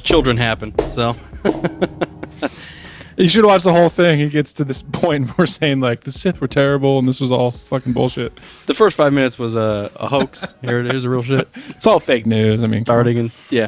children 0.02 0.38
happen. 0.38 0.74
So 0.90 1.16
You 3.16 3.30
should 3.30 3.46
watch 3.46 3.62
the 3.62 3.74
whole 3.74 3.90
thing. 3.90 4.18
He 4.18 4.28
gets 4.30 4.54
to 4.54 4.64
this 4.64 4.82
point 4.82 5.28
where 5.28 5.36
we're 5.38 5.46
saying 5.46 5.80
like 5.80 6.02
the 6.02 6.12
Sith 6.12 6.42
were 6.42 6.48
terrible 6.48 6.98
and 6.98 7.08
this 7.08 7.22
was 7.22 7.32
all 7.32 7.52
fucking 7.52 7.94
bullshit. 7.94 8.40
the 8.66 8.74
first 8.74 8.98
five 8.98 9.14
minutes 9.14 9.38
was 9.38 9.54
a, 9.54 9.92
a 9.98 10.08
hoax. 10.08 10.56
Here, 10.64 10.82
here's 10.82 11.04
the 11.04 11.10
real 11.10 11.22
shit. 11.22 11.48
It's 11.70 11.86
all 11.86 12.00
fake 12.00 12.26
news. 12.26 12.64
I 12.64 12.68
mean, 12.68 12.86
starting 12.86 13.20
and 13.20 13.32
yeah. 13.52 13.68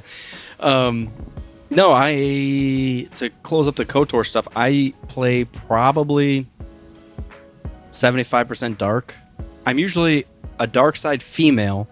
Um, 0.59 1.11
no, 1.69 1.91
I 1.93 3.07
to 3.17 3.29
close 3.43 3.67
up 3.67 3.75
the 3.75 3.85
Kotor 3.85 4.25
stuff. 4.25 4.47
I 4.55 4.95
play 5.07 5.43
probably 5.43 6.47
seventy 7.91 8.23
five 8.23 8.47
percent 8.47 8.77
dark. 8.77 9.15
I'm 9.65 9.79
usually 9.79 10.25
a 10.59 10.67
dark 10.67 10.95
side 10.95 11.21
female 11.23 11.87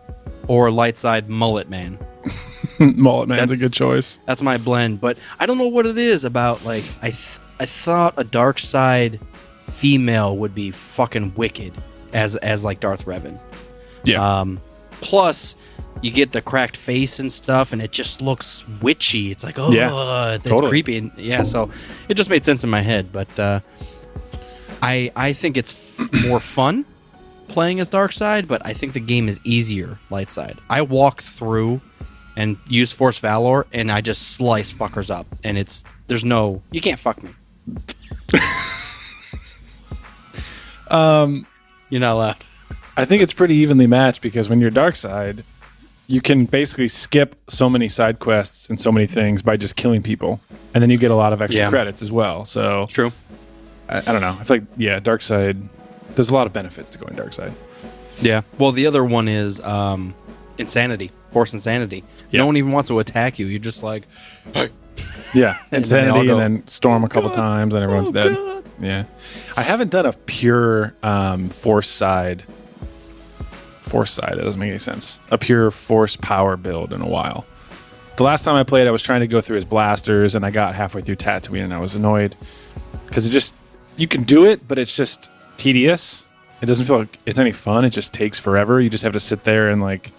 or 0.48 0.68
a 0.68 0.72
light 0.72 0.98
side 0.98 1.30
mullet 1.30 1.70
man. 1.70 2.00
mullet 2.80 3.27
man's 3.30 3.51
a 3.51 3.58
good 3.58 3.74
choice. 3.74 4.20
That's 4.25 4.42
my 4.42 4.58
blend. 4.58 5.00
But 5.01 5.18
I 5.39 5.46
don't 5.46 5.58
know 5.58 5.68
what 5.68 5.86
it 5.86 5.98
is 5.98 6.24
about. 6.24 6.63
Like 6.66 6.84
I, 7.01 7.12
th- 7.12 7.39
I 7.60 7.66
thought 7.66 8.13
a 8.18 8.24
dark 8.24 8.60
side 8.60 9.20
female 9.60 10.38
would 10.38 10.56
be 10.56 10.72
fucking 10.72 11.34
wicked 11.36 11.74
as 12.13 12.36
as 12.38 12.63
like 12.63 12.80
Darth 12.80 13.06
Revan. 13.06 13.39
Yeah. 14.04 14.39
Um, 14.39 14.60
plus, 15.01 15.56
you 16.01 16.12
get 16.12 16.32
the 16.32 16.42
cracked 16.42 16.77
face 16.77 17.20
and 17.20 17.32
stuff, 17.32 17.74
and 17.74 17.82
it 17.82 17.92
just 17.92 18.22
looks 18.22 18.63
witchy. 18.82 19.32
It's 19.32 19.44
like, 19.44 19.60
oh, 19.60 19.72
Yeah, 19.72 20.36
it's 20.36 20.48
totally. 20.48 20.70
creepy. 20.70 20.98
And 20.98 21.12
yeah, 21.18 21.44
so 21.44 21.70
it 22.08 22.13
just 22.16 22.30
made 22.30 22.46
sense 22.46 22.63
in 22.63 22.70
my 22.70 22.82
head. 22.82 23.12
But 23.12 23.39
uh, 23.39 23.60
I 24.81 25.12
I 25.15 25.34
think 25.34 25.57
it's 25.57 25.75
more 26.25 26.39
fun 26.39 26.86
playing 27.48 27.79
as 27.79 27.89
dark 27.89 28.12
side, 28.12 28.48
but 28.48 28.62
I 28.65 28.74
think 28.74 28.93
the 28.93 29.00
game 29.00 29.27
is 29.29 29.39
easier 29.43 29.98
light 30.10 30.31
side. 30.31 30.60
I 30.69 30.81
walk 30.81 31.22
through 31.22 31.81
and 32.36 32.57
use 32.67 32.91
Force 32.91 33.19
Valor, 33.19 33.65
and 33.74 33.91
I 33.91 34.01
just 34.01 34.22
slice 34.34 34.72
fuckers 34.74 35.10
up, 35.10 35.25
and 35.43 35.57
it's 35.57 35.84
there's 36.07 36.24
no 36.25 36.62
you 36.72 36.81
can't 36.81 37.00
fuck 37.00 37.22
me. 37.24 37.31
Um, 40.89 41.46
You're 41.89 42.00
not 42.01 42.13
allowed. 42.13 42.38
I 42.96 43.03
think 43.05 43.22
it's 43.22 43.34
pretty 43.34 43.55
evenly 43.55 43.88
matched 43.88 44.22
because 44.22 44.48
when 44.50 44.62
you're 44.62 44.69
dark 44.69 44.96
side, 44.96 45.43
you 46.07 46.22
can 46.22 46.46
basically 46.46 46.88
skip 46.88 47.36
so 47.50 47.69
many 47.69 47.89
side 47.89 48.19
quests 48.19 48.69
and 48.69 48.79
so 48.79 48.91
many 48.91 49.05
things 49.05 49.41
by 49.41 49.57
just 49.57 49.75
killing 49.75 50.01
people, 50.01 50.39
and 50.74 50.81
then 50.81 50.89
you 50.89 50.98
get 50.98 51.12
a 51.12 51.15
lot 51.15 51.34
of 51.34 51.41
extra 51.41 51.65
Yeah. 51.65 51.69
credits 51.69 52.01
as 52.01 52.12
well. 52.12 52.46
So 52.46 52.88
True. 52.89 53.12
I, 53.89 53.98
I 54.00 54.01
don't 54.01 54.22
know. 54.22 54.38
I 54.39 54.44
feel 54.44 54.58
like 54.58 54.65
yeah, 54.77 55.00
dark 55.00 55.22
side. 55.22 55.58
There's 56.15 56.29
a 56.29 56.34
lot 56.34 56.48
of 56.48 56.53
benefits 56.53 56.89
to 56.91 56.98
going 56.98 57.15
dark 57.15 57.34
side. 57.34 57.53
Yeah. 58.22 58.41
Well, 58.58 58.72
the 58.72 58.88
other 58.88 59.03
one 59.06 59.27
is 59.27 59.60
um, 59.60 60.15
insanity, 60.58 61.12
force 61.32 61.53
insanity. 61.53 62.03
Yeah. 62.32 62.39
No 62.39 62.48
one 62.48 62.58
even 62.58 62.72
wants 62.72 62.88
to 62.89 62.98
attack 63.00 63.38
you. 63.39 63.46
You're 63.46 63.60
just 63.60 63.84
like, 63.84 64.08
Yeah, 65.36 65.58
And 65.72 65.79
insanity, 65.86 66.29
and 66.29 66.39
then 66.39 66.67
storm 66.67 67.03
a 67.03 67.10
couple 67.10 67.29
God. 67.29 67.36
times, 67.36 67.74
and 67.75 67.84
everyone's 67.84 68.10
"Oh, 68.10 68.13
dead. 68.13 68.36
God." 68.36 68.63
Yeah, 68.82 69.03
I 69.56 69.62
haven't 69.63 69.89
done 69.91 70.06
a 70.06 70.13
pure 70.13 70.96
um, 71.03 71.50
force 71.50 71.89
side. 71.89 72.44
Force 73.84 74.12
side. 74.12 74.34
That 74.38 74.44
doesn't 74.44 74.60
make 74.60 74.70
any 74.70 74.79
sense. 74.79 75.20
A 75.32 75.38
pure 75.38 75.72
force 75.72 76.15
power 76.17 76.58
build 76.58 76.91
in 76.91 77.01
a 77.01 77.08
while. 77.08 77.46
The 78.17 78.24
last 78.24 78.44
time 78.44 78.56
I 78.56 78.63
played, 78.63 78.88
I 78.88 78.91
was 78.91 79.01
trying 79.01 79.22
to 79.22 79.27
go 79.27 79.39
through 79.41 79.56
his 79.56 79.65
blasters, 79.65 80.36
and 80.36 80.46
I 80.46 80.50
got 80.51 80.75
halfway 80.75 81.01
through 81.01 81.17
Tatooine, 81.17 81.63
and 81.63 81.74
I 81.74 81.79
was 81.79 81.94
annoyed 81.96 82.36
because 83.06 83.25
it 83.27 83.29
just 83.29 83.56
you 83.98 84.08
can 84.08 84.24
do 84.24 84.46
it, 84.46 84.68
but 84.68 84.77
it's 84.77 84.96
just 84.96 85.30
tedious. 85.58 86.25
It 86.62 86.66
doesn't 86.66 86.86
feel 86.86 87.00
like 87.00 87.20
it's 87.25 87.39
any 87.39 87.51
fun. 87.51 87.86
It 87.86 87.92
just 87.92 88.13
takes 88.13 88.39
forever. 88.39 88.80
You 88.80 88.89
just 88.89 89.04
have 89.04 89.13
to 89.13 89.20
sit 89.20 89.44
there 89.44 89.70
and 89.70 89.82
like 89.82 90.12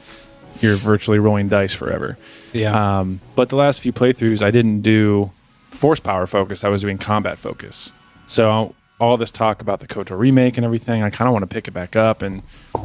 you're 0.60 0.76
virtually 0.76 1.18
rolling 1.18 1.48
dice 1.48 1.74
forever. 1.74 2.18
yeah. 2.52 2.98
Um, 2.98 3.20
but 3.34 3.48
the 3.48 3.56
last 3.56 3.80
few 3.80 3.92
playthroughs, 3.92 4.42
I 4.42 4.50
didn't 4.50 4.82
do 4.82 5.30
force 5.70 6.00
power 6.00 6.26
focus. 6.26 6.64
I 6.64 6.68
was 6.68 6.82
doing 6.82 6.98
combat 6.98 7.38
focus. 7.38 7.92
So 8.26 8.74
all 9.00 9.16
this 9.16 9.30
talk 9.30 9.62
about 9.62 9.80
the 9.80 9.86
Kotor 9.86 10.18
remake 10.18 10.56
and 10.56 10.64
everything, 10.64 11.02
I 11.02 11.10
kind 11.10 11.28
of 11.28 11.32
want 11.32 11.44
to 11.44 11.46
pick 11.46 11.68
it 11.68 11.72
back 11.72 11.96
up 11.96 12.22
and 12.22 12.42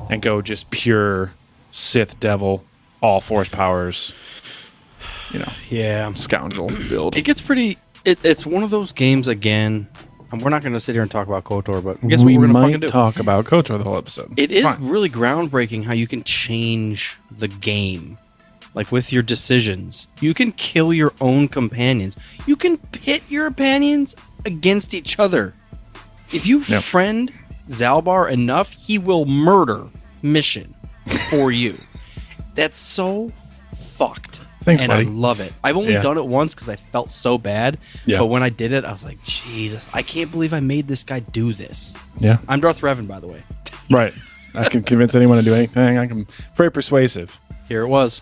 and 0.10 0.22
go 0.22 0.42
just 0.42 0.70
pure 0.70 1.34
Sith 1.72 2.20
Devil, 2.20 2.64
all 3.02 3.20
force 3.20 3.50
powers. 3.50 4.14
You 5.32 5.40
know, 5.40 5.52
yeah. 5.70 6.14
scoundrel 6.14 6.68
build. 6.90 7.18
It 7.18 7.24
gets 7.24 7.42
pretty. 7.42 7.78
It, 8.06 8.20
it's 8.24 8.46
one 8.46 8.64
of 8.64 8.70
those 8.70 8.92
games 8.92 9.28
again. 9.28 9.88
And 10.34 10.42
we're 10.42 10.50
not 10.50 10.64
going 10.64 10.74
to 10.74 10.80
sit 10.80 10.94
here 10.96 11.04
and 11.04 11.12
talk 11.12 11.28
about 11.28 11.44
KOTOR, 11.44 11.84
but 11.84 12.02
guess 12.08 12.24
we 12.24 12.34
what 12.38 12.48
we're 12.48 12.54
going 12.54 12.56
to 12.56 12.62
fucking 12.74 12.80
do? 12.82 12.88
talk 12.88 13.20
about 13.20 13.46
Kotor 13.46 13.78
the 13.78 13.84
whole 13.84 13.98
episode. 13.98 14.34
It 14.36 14.52
is 14.52 14.64
Fine. 14.64 14.88
really 14.90 15.10
groundbreaking 15.10 15.84
how 15.84 15.94
you 15.94 16.08
can 16.08 16.24
change 16.24 17.18
the 17.30 17.48
game. 17.48 18.18
Like 18.74 18.92
with 18.92 19.14
your 19.14 19.22
decisions. 19.22 20.08
You 20.20 20.34
can 20.34 20.52
kill 20.54 20.92
your 20.92 21.14
own 21.22 21.48
companions. 21.50 22.18
You 22.48 22.56
can 22.56 22.78
pit 22.78 23.22
your 23.30 23.46
companions 23.46 24.16
against 24.44 24.96
each 24.96 25.20
other. 25.20 25.54
If 26.32 26.48
you 26.48 26.62
Yep. 26.62 26.82
friend 26.82 27.32
Zaalbar 27.68 28.32
enough, 28.32 28.72
he 28.72 28.98
will 28.98 29.26
murder 29.26 29.86
mission 30.24 30.74
for 31.30 31.52
you. 31.52 31.76
That's 32.56 32.78
so 32.80 33.32
fucked. 33.76 34.33
Thanks, 34.64 34.82
and 34.82 34.90
buddy. 34.90 35.06
I 35.06 35.10
love 35.10 35.40
it. 35.40 35.52
I've 35.64 35.76
only 35.78 35.94
Yeah. 35.94 36.02
done 36.02 36.18
it 36.18 36.26
once 36.26 36.54
because 36.56 36.70
I 36.70 36.76
felt 36.78 37.12
so 37.12 37.38
bad. 37.38 37.78
Yeah. 38.06 38.20
But 38.20 38.28
when 38.28 38.44
I 38.44 38.50
did 38.50 38.72
it, 38.74 38.86
I 38.86 38.92
was 38.92 39.04
like, 39.04 39.22
Jesus, 39.24 39.86
I 39.94 40.02
can't 40.02 40.32
believe 40.32 40.54
I 40.54 40.60
made 40.62 40.88
this 40.88 41.04
guy 41.04 41.20
do 41.20 41.54
this. 41.54 41.94
Yeah, 42.20 42.38
I'm 42.48 42.60
Darth 42.62 42.82
Revan, 42.82 43.08
by 43.08 43.20
the 43.20 43.28
way. 43.28 43.44
right. 43.92 44.14
I 44.56 44.70
can 44.70 44.84
convince 44.84 45.16
anyone 45.16 45.38
to 45.40 45.44
do 45.44 45.56
anything. 45.56 45.98
I 45.98 46.06
can 46.06 46.28
very 46.56 46.72
persuasive. 46.72 47.38
Here 47.68 47.82
it 47.82 47.88
was. 47.88 48.22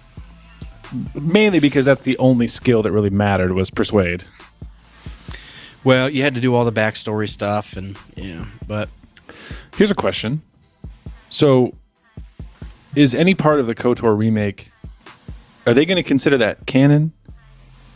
Mainly 1.13 1.59
because 1.59 1.85
that's 1.85 2.01
the 2.01 2.17
only 2.19 2.47
skill 2.47 2.81
that 2.83 2.91
really 2.91 3.09
mattered 3.09 3.51
was 3.53 3.69
persuade. 3.69 4.23
Well, 5.83 6.09
you 6.09 6.21
had 6.23 6.35
to 6.35 6.41
do 6.41 6.53
all 6.55 6.63
the 6.63 6.71
backstory 6.71 7.27
stuff, 7.27 7.75
and 7.75 7.97
yeah, 8.15 8.45
but 8.67 8.89
Here's 9.77 9.91
a 9.91 9.95
question. 9.95 10.41
So, 11.29 11.73
is 12.95 13.15
any 13.15 13.33
part 13.33 13.59
of 13.59 13.67
the 13.67 13.73
KOTOR 13.75 14.15
remake, 14.17 14.69
are 15.65 15.73
they 15.73 15.85
going 15.85 15.97
to 15.97 16.03
consider 16.03 16.37
that 16.39 16.65
canon? 16.65 17.13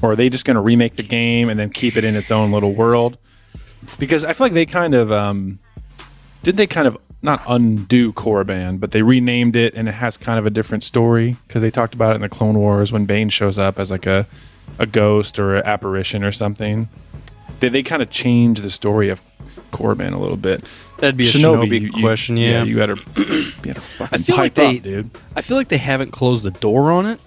Or 0.01 0.11
are 0.11 0.15
they 0.15 0.29
just 0.29 0.43
going 0.45 0.55
to 0.55 0.61
remake 0.61 0.97
the 0.97 1.03
game 1.03 1.49
and 1.49 1.57
then 1.59 1.69
keep 1.69 1.95
it 1.95 2.03
in 2.03 2.15
its 2.15 2.29
own 2.29 2.51
little 2.51 2.73
world? 2.73 3.17
Because 3.97 4.23
I 4.23 4.33
feel 4.33 4.45
like 4.45 4.53
they 4.53 4.65
kind 4.65 4.93
of, 4.93 5.11
um, 5.11 5.57
did 6.43 6.57
they 6.57 6.67
kind 6.67 6.87
of 6.87 6.97
not 7.21 7.41
undo 7.47 8.11
Korriban, 8.13 8.79
but 8.79 8.91
they 8.91 9.01
renamed 9.01 9.55
it 9.55 9.73
and 9.73 9.87
it 9.87 9.93
has 9.93 10.17
kind 10.17 10.37
of 10.37 10.45
a 10.45 10.49
different 10.49 10.83
story 10.83 11.37
because 11.47 11.61
they 11.61 11.71
talked 11.71 11.95
about 11.95 12.11
it 12.11 12.15
in 12.15 12.21
the 12.21 12.29
Clone 12.29 12.59
Wars 12.59 12.91
when 12.91 13.05
Bane 13.05 13.29
shows 13.29 13.57
up 13.57 13.79
as 13.79 13.89
like 13.89 14.05
a, 14.05 14.27
a 14.77 14.85
ghost 14.85 15.39
or 15.39 15.55
an 15.55 15.65
apparition 15.65 16.23
or 16.23 16.31
something. 16.31 16.89
They, 17.61 17.69
they 17.69 17.81
kind 17.83 18.01
of 18.01 18.09
change 18.09 18.59
the 18.61 18.69
story 18.69 19.07
of 19.09 19.21
Korriban 19.71 20.13
a 20.13 20.17
little 20.19 20.37
bit. 20.37 20.63
that'd 20.97 21.15
be 21.17 21.23
a 21.27 21.31
Shinobi, 21.31 21.79
you- 21.81 21.91
you- 21.95 22.03
question. 22.03 22.35
Yeah, 22.37 22.63
you 22.63 22.75
gotta, 22.75 22.95
you 23.63 23.73
fucking 23.73 24.19
I 24.19 24.21
feel 24.21 24.35
like 24.37 24.53
they, 24.55 24.77
up, 24.77 24.83
dude. 24.83 25.09
I 25.37 25.41
feel 25.41 25.55
like 25.57 25.69
they 25.69 25.77
haven't 25.77 26.11
closed 26.11 26.43
the 26.43 26.51
door 26.51 26.91
on 26.91 27.05
it, 27.05 27.19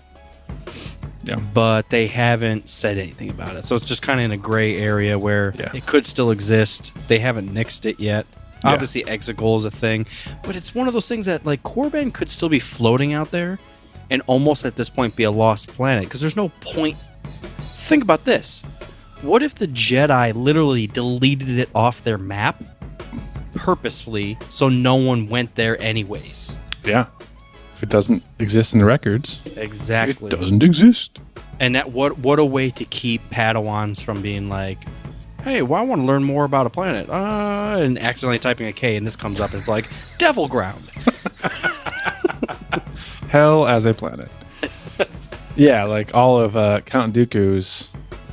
Yeah, 1.25 1.37
but 1.53 1.91
they 1.91 2.07
haven't 2.07 2.69
said 2.69 2.97
anything 2.97 3.29
about 3.29 3.57
it. 3.57 3.65
So 3.65 3.75
it's 3.77 3.85
just 3.85 4.01
kind 4.03 4.19
of 4.21 4.25
in 4.25 4.33
a 4.33 4.37
gray 4.37 4.77
area 4.79 5.19
where 5.19 5.55
Yeah. 5.59 5.71
it 5.75 5.85
could 5.85 6.07
still 6.07 6.31
exist. 6.31 6.93
They 7.09 7.19
haven't 7.19 7.53
nixed 7.53 7.85
it 7.85 8.01
yet. 8.01 8.27
Yeah. 8.65 8.71
Obviously, 8.73 9.03
Exegol 9.05 9.59
is 9.59 9.65
a 9.65 9.71
thing, 9.71 10.07
but 10.43 10.57
it's 10.57 10.75
one 10.75 10.89
of 10.89 10.95
those 10.95 11.07
things 11.09 11.27
that 11.27 11.45
like 11.45 11.63
Korriban 11.63 12.13
could 12.15 12.31
still 12.31 12.49
be 12.49 12.59
floating 12.59 13.13
out 13.13 13.31
there, 13.31 13.59
and 14.11 14.23
almost 14.27 14.65
at 14.65 14.77
this 14.77 14.89
point 14.89 15.17
be 15.17 15.25
a 15.25 15.31
lost 15.31 15.69
planet 15.69 16.05
because 16.05 16.21
there's 16.21 16.37
no 16.37 16.49
point. 16.61 16.97
Think 17.59 18.03
about 18.03 18.25
this. 18.25 18.63
What 19.23 19.43
if 19.43 19.55
the 19.57 19.67
Jedi 19.69 20.33
literally 20.35 20.87
deleted 20.87 21.59
it 21.59 21.69
off 21.75 22.03
their 22.05 22.19
map 22.19 22.63
purposefully 23.55 24.39
so 24.51 24.69
no 24.69 24.95
one 24.95 25.29
went 25.29 25.55
there 25.57 25.81
anyways? 25.83 26.55
yeah. 26.85 27.07
If 27.79 27.85
it 27.85 27.91
doesn't 27.91 28.25
exist 28.41 28.73
in 28.73 28.81
the 28.81 28.85
records, 28.85 29.39
Exactly. 29.55 30.27
it 30.27 30.31
doesn't 30.37 30.65
exist. 30.65 31.21
And 31.61 31.77
that 31.77 31.93
what 31.93 32.19
what 32.19 32.41
a 32.41 32.45
way 32.45 32.71
to 32.73 32.85
keep 32.85 33.31
Padawans 33.31 34.01
from 34.01 34.21
being 34.21 34.49
like, 34.49 34.79
hey, 35.45 35.63
well, 35.63 35.81
I 35.81 35.85
want 35.85 36.01
to 36.03 36.05
learn 36.05 36.25
more 36.25 36.45
about 36.45 36.67
a 36.67 36.71
planet, 36.71 37.09
uh, 37.09 37.77
and 37.79 37.97
accidentally 37.97 38.41
typing 38.41 38.67
a 38.67 38.73
K, 38.73 38.97
and 38.97 39.07
this 39.07 39.15
comes 39.15 39.39
up. 39.39 39.53
And 39.53 39.61
it's 39.61 39.69
like 39.69 39.89
Devil 40.19 40.49
Ground. 40.49 40.83
Hell 43.29 43.69
as 43.69 43.85
a 43.87 43.95
planet. 43.95 44.29
yeah, 45.57 45.85
like 45.85 46.13
all 46.17 46.41
of 46.41 46.57
uh, 46.57 46.81
Count 46.81 47.15
Dooku's 47.15 47.91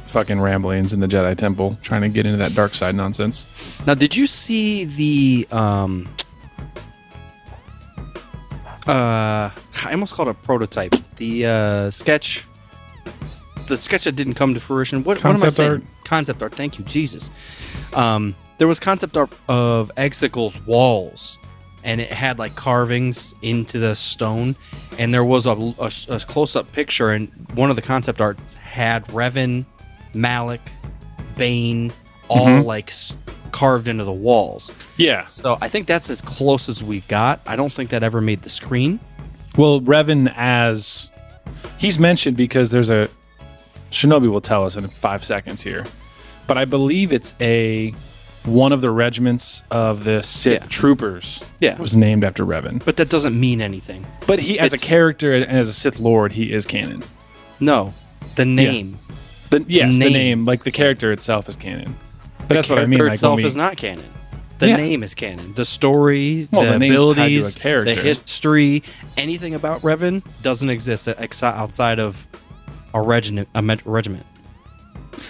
fucking 0.07 0.41
ramblings 0.41 0.91
in 0.91 1.01
the 1.01 1.07
Jedi 1.07 1.37
Temple, 1.37 1.77
trying 1.83 2.01
to 2.01 2.09
get 2.09 2.25
into 2.25 2.39
that 2.39 2.55
dark 2.55 2.73
side 2.73 2.95
nonsense. 2.95 3.45
Now, 3.85 3.93
did 3.93 4.15
you 4.15 4.25
see 4.25 4.85
the 4.85 5.47
um? 5.51 6.09
Uh, 8.88 9.50
I 9.84 9.92
almost 9.92 10.13
called 10.13 10.27
it 10.27 10.32
a 10.32 10.34
prototype. 10.36 10.96
The 11.18 11.46
uh, 11.46 11.92
sketch, 11.92 12.46
the 13.68 13.77
sketch 13.77 14.04
that 14.04 14.15
didn't 14.15 14.36
come 14.36 14.54
to 14.54 14.60
fruition. 14.60 15.04
What, 15.04 15.18
what 15.18 15.25
am 15.25 15.32
I 15.32 15.34
Concept 15.34 15.56
saying? 15.56 15.72
art? 15.72 15.84
Concept 16.04 16.42
art. 16.44 16.54
Thank 16.56 16.77
you, 16.77 16.86
Jesus. 16.86 17.30
Um, 17.94 18.36
there 18.58 18.68
was 18.68 18.80
concept 18.80 19.18
art 19.18 19.34
of 19.48 19.92
Exegol's 19.98 20.60
walls, 20.65 21.39
and 21.84 22.00
it 22.00 22.12
had 22.12 22.38
like 22.38 22.56
carvings 22.56 23.34
into 23.42 23.80
the 23.80 23.96
stone, 23.96 24.56
and 25.00 25.13
there 25.13 25.25
was 25.25 25.46
a, 25.46 25.51
a, 25.80 25.92
a 26.10 26.20
close 26.20 26.56
up 26.56 26.72
picture, 26.72 27.10
and 27.10 27.30
one 27.56 27.70
of 27.70 27.75
the 27.75 27.82
concept 27.82 28.22
arts 28.22 28.54
had 28.54 29.06
Revan, 29.08 29.65
Malak, 30.13 30.62
Bane, 31.38 31.92
all 32.27 32.48
Mhm. 32.48 32.65
like 32.65 32.91
carved 33.51 33.88
into 33.88 34.03
the 34.03 34.12
walls. 34.12 34.72
Yeah. 34.98 35.25
So 35.27 35.58
I 35.62 35.67
think 35.70 35.88
that's 35.88 36.10
as 36.10 36.22
close 36.22 36.67
as 36.70 36.84
we 36.84 37.01
got. 37.01 37.39
I 37.46 37.55
don't 37.55 37.72
think 37.72 37.89
that 37.91 38.03
ever 38.03 38.22
made 38.22 38.41
the 38.41 38.50
screen. 38.50 39.00
Well, 39.58 39.79
Revan 39.82 40.34
as 40.36 41.10
he's 41.77 41.98
mentioned 42.00 42.36
because 42.38 42.70
there's 42.72 42.89
a 42.89 43.08
Shinobi 43.91 44.29
will 44.29 44.41
tell 44.41 44.65
us 44.65 44.75
in 44.75 44.86
five 44.88 45.24
seconds 45.24 45.62
here, 45.62 45.86
but 46.48 46.58
I 46.58 46.65
believe 46.65 47.13
it's 47.13 47.34
a 47.39 47.94
one 48.44 48.72
of 48.74 48.82
the 48.82 48.91
regiments 48.91 49.63
of 49.72 50.03
the 50.03 50.22
Sith 50.22 50.62
Yeah. 50.63 50.67
troopers. 50.67 51.44
Yeah. 51.60 51.77
was 51.77 51.96
named 51.96 52.24
after 52.24 52.46
Revan. 52.46 52.84
But 52.86 52.98
that 52.98 53.10
doesn't 53.10 53.39
mean 53.39 53.60
anything. 53.62 54.05
But 54.27 54.39
he, 54.39 54.60
as 54.60 54.72
a 54.74 54.77
character 54.77 55.34
and 55.34 55.46
as 55.46 55.67
a 55.70 55.74
Sith 55.74 55.98
Lord, 56.00 56.34
he 56.34 56.51
is 56.51 56.65
canon. 56.65 57.03
No, 57.60 57.94
the 58.36 58.46
name. 58.46 59.00
The, 59.50 59.63
yes, 59.67 59.94
the 59.94 60.00
name 60.00 60.13
name, 60.13 60.46
like 60.46 60.63
the 60.63 60.72
character 60.72 61.12
itself 61.12 61.48
is 61.50 61.55
canon. 61.55 61.96
But 62.47 62.55
that's 62.55 62.69
what 62.69 62.79
I 62.79 62.85
mean. 62.85 62.99
Like 62.99 63.13
itself 63.13 63.37
we, 63.37 63.45
is 63.45 63.55
not 63.55 63.77
canon. 63.77 64.05
The 64.59 64.69
Yeah. 64.69 64.75
name 64.77 65.03
is 65.03 65.13
canon. 65.13 65.53
The 65.53 65.65
story, 65.65 66.47
Well, 66.51 66.63
the, 66.63 66.71
the 66.71 66.79
name's 66.79 66.95
tied 66.95 66.97
to 66.97 67.09
a 67.09 67.11
abilities, 67.11 67.55
the 67.55 67.95
history, 67.95 68.83
anything 69.17 69.53
about 69.53 69.81
Revan 69.81 70.23
doesn't 70.41 70.69
exist 70.69 71.07
outside 71.43 71.99
of 71.99 72.25
a 72.93 73.01
regiment. 73.01 73.49
A 73.53 73.61
regiment. 73.83 74.25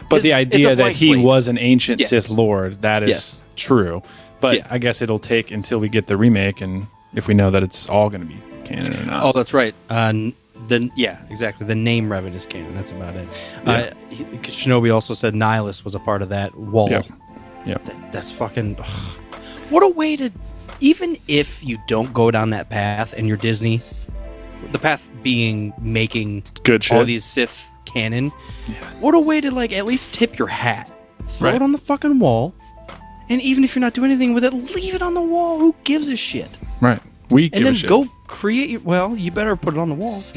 But 0.09 0.17
It's- 0.17 0.23
the 0.23 0.33
idea 0.33 0.75
that 0.75 0.91
he 0.93 1.13
slate. 1.13 1.23
was 1.25 1.47
an 1.47 1.57
ancient 1.57 2.01
Yes. 2.01 2.09
Sith 2.09 2.29
Lord, 2.29 2.81
that 2.83 3.01
is 3.03 3.09
Yes. 3.09 3.41
true. 3.55 4.03
But 4.41 4.57
Yeah. 4.57 4.67
I 4.69 4.77
guess 4.77 5.01
it'll 5.01 5.17
take 5.19 5.49
until 5.51 5.79
we 5.79 5.89
get 5.89 6.05
the 6.07 6.17
remake 6.17 6.61
and 6.61 6.85
if 7.15 7.27
we 7.27 7.33
know 7.33 7.49
that 7.49 7.63
it's 7.63 7.87
all 7.87 8.09
going 8.09 8.21
to 8.21 8.27
be 8.27 8.37
canon 8.65 8.93
or 8.95 9.05
not. 9.05 9.23
Oh, 9.23 9.31
that's 9.31 9.53
right. 9.53 9.73
Uh, 9.89 10.13
the 10.67 10.89
yeah, 10.95 11.21
exactly. 11.29 11.65
The 11.65 11.75
name 11.75 12.09
Revan 12.09 12.33
is 12.33 12.45
canon. 12.45 12.73
That's 12.73 12.91
about 12.91 13.15
it. 13.15 13.27
Uh, 13.65 13.91
he, 14.09 14.23
Shinobi 14.25 14.93
also 14.93 15.13
said 15.13 15.33
Nihilus 15.33 15.83
was 15.83 15.95
a 15.95 15.99
part 15.99 16.21
of 16.21 16.29
that 16.29 16.55
wall. 16.57 16.89
Yeah, 16.89 17.01
Yep. 17.65 17.85
That- 17.85 18.11
that's 18.11 18.31
fucking. 18.31 18.77
ugh. 18.79 18.85
What 19.69 19.83
a 19.83 19.87
way 19.89 20.15
to. 20.17 20.31
Even 20.81 21.17
if 21.27 21.63
you 21.63 21.77
don't 21.87 22.13
go 22.13 22.31
down 22.31 22.49
that 22.51 22.69
path 22.69 23.13
and 23.17 23.27
you're 23.27 23.37
Disney, 23.37 23.81
the 24.71 24.79
path 24.79 25.07
being 25.23 25.73
making 25.79 26.43
Good 26.63 26.83
shit. 26.83 26.97
all 26.97 27.05
these 27.05 27.23
Sith 27.23 27.67
canon. 27.85 28.29
What 28.99 29.15
a 29.15 29.19
way 29.19 29.41
to 29.41 29.51
like 29.51 29.71
at 29.73 29.85
least 29.85 30.11
tip 30.13 30.37
your 30.37 30.47
hat. 30.49 30.91
Throw 31.27 31.49
Right. 31.49 31.55
it 31.55 31.61
on 31.61 31.71
the 31.71 31.77
fucking 31.77 32.19
wall. 32.19 32.53
And 33.29 33.41
even 33.41 33.63
if 33.63 33.73
you're 33.75 33.81
not 33.81 33.93
doing 33.93 34.11
anything 34.11 34.33
with 34.35 34.43
it, 34.43 34.53
leave 34.53 34.93
it 34.93 35.01
on 35.01 35.13
the 35.15 35.21
wall. 35.21 35.57
Who 35.59 35.73
gives 35.83 36.09
a 36.09 36.15
shit? 36.15 36.49
Right. 36.81 37.01
We 37.29 37.43
And 37.45 37.51
give 37.53 37.63
then 37.63 37.73
a 37.73 37.75
shit. 37.75 37.89
go 37.89 38.07
create 38.27 38.69
your. 38.69 38.81
Well, 38.81 39.15
you 39.15 39.31
better 39.31 39.55
put 39.55 39.73
it 39.75 39.79
on 39.79 39.89
the 39.89 39.95
wall. 39.95 40.23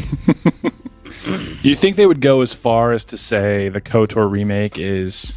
You 1.62 1.74
think 1.74 1.96
they 1.96 2.06
would 2.06 2.20
go 2.20 2.40
as 2.40 2.54
far 2.54 2.92
as 2.92 3.04
to 3.06 3.18
say 3.18 3.68
the 3.68 3.80
KOTOR 3.80 4.30
remake 4.30 4.78
is 4.78 5.34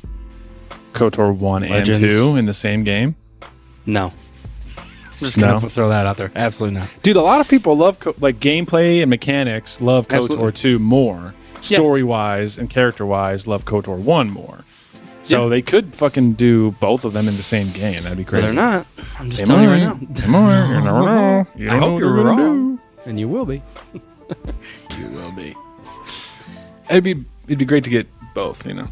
KOTOR 0.93 1.35
1 1.35 1.63
Legends. 1.67 1.89
and 1.97 2.07
2 2.07 2.35
in 2.37 2.45
the 2.45 2.53
same 2.53 2.83
game? 2.83 3.15
No. 3.85 4.13
I'm 4.77 4.83
just 5.19 5.37
gonna 5.39 5.59
No? 5.59 5.67
throw 5.67 5.89
that 5.89 6.05
out 6.05 6.17
there. 6.17 6.31
Absolutely 6.35 6.79
not. 6.79 6.89
Dude, 7.01 7.17
a 7.17 7.21
lot 7.21 7.41
of 7.41 7.49
people 7.49 7.75
love 7.75 7.99
Ko- 7.99 8.15
like 8.19 8.39
gameplay 8.39 9.01
and 9.01 9.09
mechanics 9.09 9.81
love 9.81 10.07
KOTOR 10.07 10.21
Absolutely. 10.23 10.51
2 10.53 10.79
more. 10.79 11.33
Story 11.61 12.03
wise 12.03 12.57
and 12.57 12.69
character 12.69 13.05
wise, 13.05 13.47
love 13.47 13.65
KOTOR 13.65 13.97
1 13.97 14.29
more. 14.29 14.59
So 15.23 15.43
Yeah. 15.43 15.49
they 15.49 15.61
could 15.61 15.93
fucking 15.95 16.33
do 16.33 16.71
both 16.79 17.05
of 17.05 17.13
them 17.13 17.27
in 17.27 17.37
the 17.37 17.43
same 17.43 17.71
game. 17.71 18.03
That'd 18.03 18.17
be 18.17 18.23
crazy. 18.25 18.47
they're 18.47 18.55
not. 18.55 18.87
I'm 19.19 19.29
just 19.29 19.41
They 19.41 19.45
telling 19.45 19.63
you 19.65 19.69
right 19.69 19.85
might. 19.87 20.01
now. 20.01 20.15
They 20.15 20.27
might. 20.27 20.67
You 20.67 20.81
never 20.81 20.99
know. 21.05 21.47
You 21.55 21.67
I 21.67 21.69
don't 21.69 21.79
know 21.79 21.85
hope 21.85 21.93
what 21.93 21.99
you're 21.99 22.15
they're 22.15 22.23
gonna 22.25 22.43
wrong. 22.43 22.75
do. 22.75 22.81
And 23.09 23.19
you 23.19 23.27
will 23.27 23.45
be. 23.45 23.61
You 24.97 25.07
will 25.09 25.31
be. 25.33 25.55
It'd 26.89 27.03
be 27.03 27.25
it'd 27.47 27.59
be 27.59 27.65
great 27.65 27.83
to 27.83 27.89
get 27.89 28.07
both, 28.33 28.65
you 28.65 28.73
know. 28.73 28.87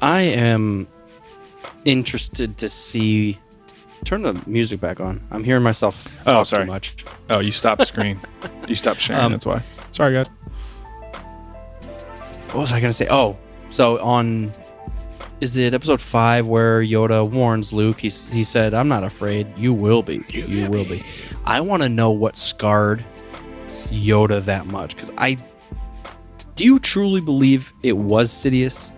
I 0.00 0.20
am 0.20 0.86
interested 1.84 2.56
to 2.58 2.68
see. 2.68 3.38
Turn 4.04 4.22
the 4.22 4.40
music 4.46 4.80
back 4.80 5.00
on. 5.00 5.20
I'm 5.32 5.42
hearing 5.42 5.62
myself 5.64 6.06
Oh, 6.26 6.32
talk 6.32 6.46
sorry. 6.46 6.64
too 6.66 6.70
much. 6.72 6.96
Oh, 7.30 7.40
you 7.40 7.50
stopped 7.50 7.80
the 7.80 7.86
screen. 7.94 8.20
you 8.68 8.74
stopped 8.76 9.00
sharing. 9.00 9.22
Um, 9.24 9.32
that's 9.32 9.46
why. 9.46 9.60
Sorry, 9.92 10.12
guys. 10.12 10.26
What 12.52 12.60
was 12.60 12.72
I 12.72 12.78
going 12.80 12.90
to 12.90 12.94
say? 12.94 13.08
Oh, 13.10 13.36
so 13.70 13.98
on. 14.00 14.52
Is 15.40 15.56
it 15.56 15.74
episode 15.74 16.00
five 16.00 16.46
where 16.46 16.80
Yoda 16.80 17.28
warns 17.30 17.72
Luke? 17.72 18.00
He, 18.00 18.08
he 18.08 18.42
said, 18.42 18.72
I'm 18.72 18.88
not 18.88 19.04
afraid. 19.04 19.46
You 19.56 19.74
will 19.74 20.02
be. 20.02 20.24
You, 20.30 20.70
will 20.70 20.86
be. 20.86 21.04
I 21.44 21.60
want 21.60 21.82
to 21.82 21.90
know 21.90 22.10
what 22.10 22.38
scarred 22.38 23.04
Yoda 23.88 24.42
that 24.46 24.66
much. 24.66 24.94
Because 24.94 25.10
I. 25.18 25.36
Do 26.54 26.64
you 26.64 26.78
truly 26.78 27.20
believe 27.20 27.70
it 27.82 27.98
was 27.98 28.30
Sidious? 28.30 28.90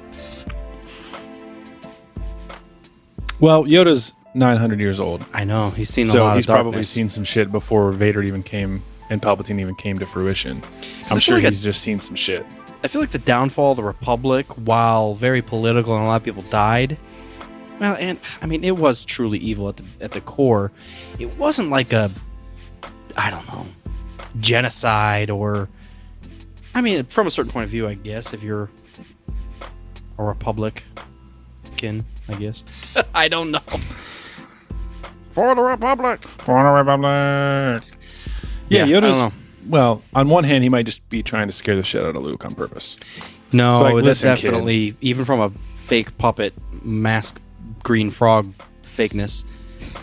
Well, 3.41 3.65
Yoda's 3.65 4.13
900 4.35 4.79
years 4.79 5.01
old, 5.01 5.25
I 5.33 5.43
know. 5.43 5.71
He's 5.71 5.89
seen 5.89 6.09
a 6.09 6.13
so 6.13 6.23
lot 6.23 6.37
he's 6.37 6.47
probably 6.47 6.85
seen 6.85 7.09
some 7.09 7.25
shit 7.25 7.51
before 7.51 7.91
Vader 7.93 8.23
even 8.23 8.43
came 8.43 8.83
and 9.11 9.23
Palpatine 9.23 9.61
even 9.61 9.75
came 9.75 9.99
to 9.99 10.07
fruition. 10.07 10.63
I'm 11.11 11.19
sure 11.19 11.37
like 11.37 11.45
a- 11.45 11.49
he's 11.49 11.63
just 11.63 11.83
seen 11.83 12.01
some 12.01 12.15
shit. 12.15 12.47
I 12.83 12.89
feel 12.89 13.01
like 13.01 13.11
the 13.11 13.19
downfall 13.19 13.73
of 13.73 13.77
the 13.77 13.83
Republic, 13.83 14.47
while 14.55 15.15
very 15.15 15.43
political 15.43 15.97
and 15.97 16.05
a 16.05 16.07
lot 16.07 16.17
of 16.17 16.25
people 16.25 16.43
died, 16.43 16.97
well, 17.81 17.97
and 17.99 18.19
I 18.43 18.47
mean, 18.47 18.65
it 18.65 18.77
was 18.77 19.05
truly 19.05 19.39
evil 19.39 19.69
at 19.69 19.77
the 19.77 19.85
at 20.01 20.13
the 20.13 20.21
core. 20.21 20.73
It 21.19 21.37
wasn't 21.39 21.71
like 21.71 21.93
a, 21.93 22.11
I 23.17 23.31
don't 23.31 23.47
know, 23.49 23.67
genocide 24.41 25.31
or, 25.31 25.69
I 26.75 26.81
mean, 26.81 27.05
from 27.07 27.27
a 27.27 27.31
certain 27.31 27.53
point 27.53 27.65
of 27.65 27.71
view, 27.71 27.87
I 27.89 27.95
guess 27.95 28.33
if 28.33 28.43
you're 28.43 28.71
a 30.19 30.23
Republican, 30.23 30.85
I 32.29 32.35
guess. 32.35 32.65
I 33.15 33.29
don't 33.29 33.51
know. 33.51 33.61
For 35.31 35.55
the 35.55 35.63
Republic. 35.63 36.27
For 36.27 36.63
the 36.63 36.71
Republic. 36.71 37.85
Yeah, 38.69 38.85
Yeah, 38.85 38.85
I 38.85 38.89
Yoda's. 38.89 39.33
Well, 39.69 40.03
on 40.15 40.29
one 40.29 40.45
hand, 40.45 40.63
he 40.65 40.69
might 40.71 40.87
just 40.87 41.07
be 41.11 41.23
trying 41.23 41.49
to 41.49 41.53
scare 41.53 41.77
the 41.77 41.83
shit 41.83 42.03
out 42.05 42.17
of 42.17 42.23
Luke 42.23 42.45
on 42.45 42.55
purpose. 42.55 42.97
No, 43.53 43.83
Like, 43.83 43.95
that's 43.97 44.05
listen, 44.23 44.37
kid. 44.37 44.43
definitely 44.49 44.97
even 45.01 45.25
from 45.25 45.41
a 45.41 45.51
fake 45.77 46.17
puppet 46.19 46.55
mask 46.85 47.41
green 47.83 48.11
frog 48.11 48.53
fakeness. 48.83 49.45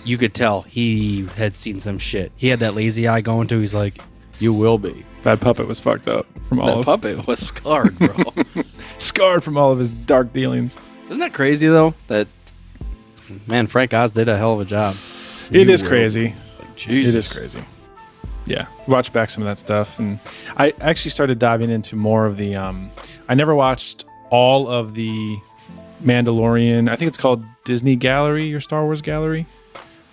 You 0.04 0.18
could 0.18 0.34
tell 0.34 0.62
he 0.64 1.26
had 1.36 1.54
seen 1.56 1.80
some 1.80 1.98
shit. 1.98 2.32
He 2.36 2.48
had 2.48 2.60
that 2.60 2.76
lazy 2.76 3.08
eye 3.08 3.22
going 3.22 3.48
to. 3.50 3.60
He's 3.60 3.74
like, 3.74 4.00
"You 4.40 4.54
will 4.54 4.78
be." 4.78 5.06
That 5.24 5.40
puppet 5.42 5.68
was 5.68 5.80
fucked 5.80 6.08
up 6.08 6.26
from 6.48 6.60
all 6.60 6.68
That 6.68 6.78
of 6.80 6.86
puppet 6.86 7.28
was 7.28 7.40
scarred, 7.40 7.98
bro. 7.98 8.34
scarred 9.00 9.44
from 9.44 9.58
all 9.58 9.72
of 9.72 9.80
his 9.80 9.90
dark 9.90 10.32
dealings. 10.32 10.78
Isn't 11.08 11.20
that 11.20 11.34
crazy 11.34 11.68
though? 11.68 11.94
That 12.08 12.28
man, 13.48 13.68
Frank 13.68 13.94
Oz 13.94 14.14
did 14.14 14.30
a 14.30 14.38
hell 14.38 14.54
of 14.54 14.60
a 14.62 14.66
job. 14.66 14.96
It 15.52 15.68
You 15.68 15.74
is 15.74 15.82
will 15.84 15.90
crazy. 15.90 16.36
Like, 16.60 16.76
Jesus. 16.76 17.14
It 17.14 17.18
is 17.18 17.32
crazy. 17.32 17.62
Yeah, 18.46 18.68
watch 18.88 19.12
back 19.12 19.30
some 19.30 19.44
of 19.44 19.48
that 19.48 19.58
stuff, 19.60 19.98
and 20.00 20.20
I 20.58 20.74
actually 20.80 21.12
started 21.12 21.40
diving 21.40 21.70
into 21.70 21.96
more 21.96 22.26
of 22.26 22.38
the. 22.38 22.56
Um, 22.56 22.90
I 23.28 23.34
never 23.34 23.56
watched 23.56 24.06
all 24.30 24.68
of 24.68 24.94
the 24.94 25.38
Mandalorian. 26.04 26.90
I 26.90 26.96
think 26.96 27.08
it's 27.10 27.18
called 27.18 27.44
Disney 27.64 27.96
Gallery 27.96 28.54
or 28.54 28.60
Star 28.60 28.84
Wars 28.84 29.02
Gallery, 29.02 29.46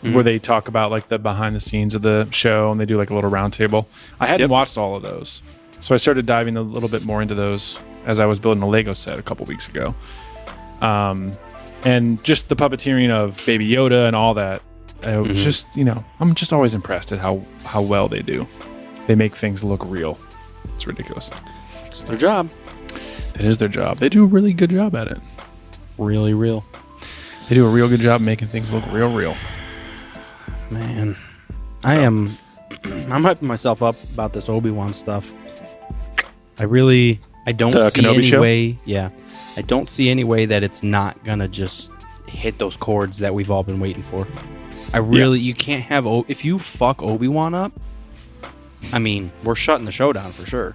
where 0.00 0.22
they 0.22 0.38
talk 0.38 0.68
about 0.68 0.90
like 0.90 1.08
the 1.08 1.18
behind 1.18 1.54
the 1.54 1.60
scenes 1.60 1.94
of 1.94 2.02
the 2.02 2.26
show, 2.30 2.70
and 2.72 2.80
they 2.80 2.86
do 2.86 2.96
like 2.96 3.10
a 3.10 3.14
little 3.14 3.30
roundtable. 3.30 3.86
I 4.18 4.26
hadn't 4.26 4.44
Yep. 4.44 4.50
watched 4.50 4.78
all 4.78 4.96
of 4.96 5.02
those, 5.02 5.42
so 5.80 5.94
I 5.94 5.98
started 5.98 6.24
diving 6.26 6.56
a 6.56 6.62
little 6.62 6.88
bit 6.88 7.04
more 7.04 7.20
into 7.20 7.34
those 7.34 7.78
as 8.06 8.18
I 8.18 8.26
was 8.26 8.38
building 8.38 8.62
a 8.62 8.68
Lego 8.68 8.94
set 8.94 9.18
a 9.18 9.22
couple 9.22 9.44
weeks 9.46 9.68
ago. 9.68 9.94
Um, 10.80 11.32
and 11.84 12.22
just 12.24 12.48
the 12.48 12.56
puppeteering 12.56 13.10
of 13.10 13.40
Baby 13.46 13.68
Yoda 13.68 14.06
and 14.06 14.16
all 14.16 14.34
that. 14.34 14.62
Uh, 15.04 15.10
it 15.10 15.16
was 15.16 15.28
mm-hmm. 15.28 15.44
just, 15.44 15.76
you 15.76 15.84
know, 15.84 16.04
I'm 16.20 16.34
just 16.34 16.52
always 16.52 16.74
impressed 16.74 17.12
at 17.12 17.18
how 17.18 17.44
how 17.64 17.82
well 17.82 18.08
they 18.08 18.22
do. 18.22 18.46
They 19.06 19.14
make 19.14 19.34
things 19.34 19.64
look 19.64 19.84
real. 19.84 20.18
It's 20.76 20.86
ridiculous. 20.86 21.30
It's 21.86 22.02
their 22.02 22.16
job. 22.16 22.50
That 23.34 23.44
is 23.44 23.58
their 23.58 23.68
job. 23.68 23.98
They 23.98 24.08
do 24.08 24.22
a 24.22 24.26
really 24.26 24.52
good 24.52 24.70
job 24.70 24.94
at 24.94 25.08
it. 25.08 25.18
Really 25.98 26.34
real, 26.34 26.64
They 27.48 27.54
do 27.54 27.66
a 27.66 27.70
real 27.70 27.88
good 27.88 28.00
job 28.00 28.20
making 28.20 28.48
things 28.48 28.72
look 28.72 28.84
real, 28.92 29.14
real. 29.14 29.36
man. 30.70 31.14
I 31.84 31.96
am. 31.96 32.38
I'm 32.84 33.22
hyping 33.22 33.42
myself 33.42 33.82
up 33.82 34.02
about 34.14 34.32
this 34.32 34.48
Obi 34.48 34.70
Wan 34.70 34.92
stuff. 34.94 35.34
I 36.58 36.64
really. 36.64 37.20
I 37.46 37.52
don't 37.52 37.72
The 37.72 37.90
see 37.90 38.02
Kenobi 38.02 38.14
any 38.14 38.22
show? 38.22 38.40
way. 38.40 38.78
Yeah, 38.84 39.10
I 39.56 39.62
don't 39.62 39.88
see 39.88 40.08
any 40.08 40.24
way 40.24 40.46
that 40.46 40.62
it's 40.62 40.82
not 40.82 41.22
gonna 41.24 41.48
just 41.48 41.90
hit 42.26 42.58
those 42.58 42.76
chords 42.76 43.18
that 43.18 43.34
we've 43.34 43.50
all 43.50 43.62
been 43.62 43.80
waiting 43.80 44.02
for. 44.02 44.26
I 44.92 44.98
really. 44.98 45.40
You 45.40 45.55
can't 45.55 45.85
have. 45.85 46.07
O- 46.07 46.24
if 46.28 46.44
you 46.44 46.59
fuck 46.59 47.02
Obi 47.02 47.28
Wan 47.28 47.55
up. 47.55 47.72
I 48.92 48.98
mean, 48.98 49.33
we're 49.44 49.55
shutting 49.55 49.87
the 49.87 49.92
show 49.92 50.12
down 50.12 50.33
for 50.33 50.44
sure. 50.44 50.74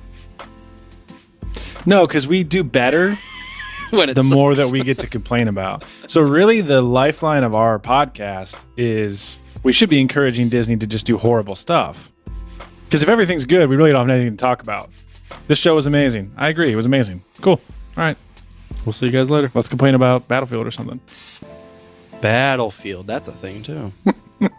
No, 1.85 2.07
because 2.07 2.27
we 2.27 2.43
do 2.43 2.63
better 2.63 3.15
when 3.91 4.09
it's 4.09 4.15
the 4.15 4.23
more 4.23 4.55
that 4.55 4.69
we 4.69 4.81
get 4.81 4.99
to 4.99 5.07
complain 5.07 5.47
about. 5.47 5.83
So 6.07 6.21
really 6.21 6.61
the 6.61 6.81
lifeline 6.81 7.43
of 7.43 7.53
our 7.53 7.79
podcast 7.79 8.65
is 8.75 9.37
we 9.63 9.71
should 9.71 9.89
be 9.89 9.99
encouraging 9.99 10.49
Disney 10.49 10.77
to 10.77 10.87
just 10.87 11.05
do 11.05 11.17
horrible 11.17 11.55
stuff. 11.55 12.11
Because 12.85 13.03
if 13.03 13.09
everything's 13.09 13.45
good, 13.45 13.69
we 13.69 13.75
really 13.75 13.91
don't 13.91 14.07
have 14.07 14.15
anything 14.17 14.37
to 14.37 14.41
talk 14.41 14.61
about. 14.61 14.89
This 15.47 15.59
show 15.59 15.75
was 15.75 15.85
amazing. 15.85 16.33
I 16.37 16.47
agree. 16.47 16.71
It 16.71 16.75
was 16.75 16.85
amazing. 16.85 17.23
Cool. 17.41 17.59
All 17.97 18.03
right. 18.03 18.17
We'll 18.85 18.93
see 18.93 19.07
you 19.07 19.11
guys 19.11 19.29
later. 19.29 19.51
Let's 19.53 19.67
complain 19.67 19.95
about 19.95 20.27
Battlefield 20.29 20.65
or 20.65 20.71
something. 20.71 21.01
Battlefield. 22.21 23.07
That's 23.07 23.27
a 23.27 23.31
thing 23.31 23.63
too. 23.63 23.91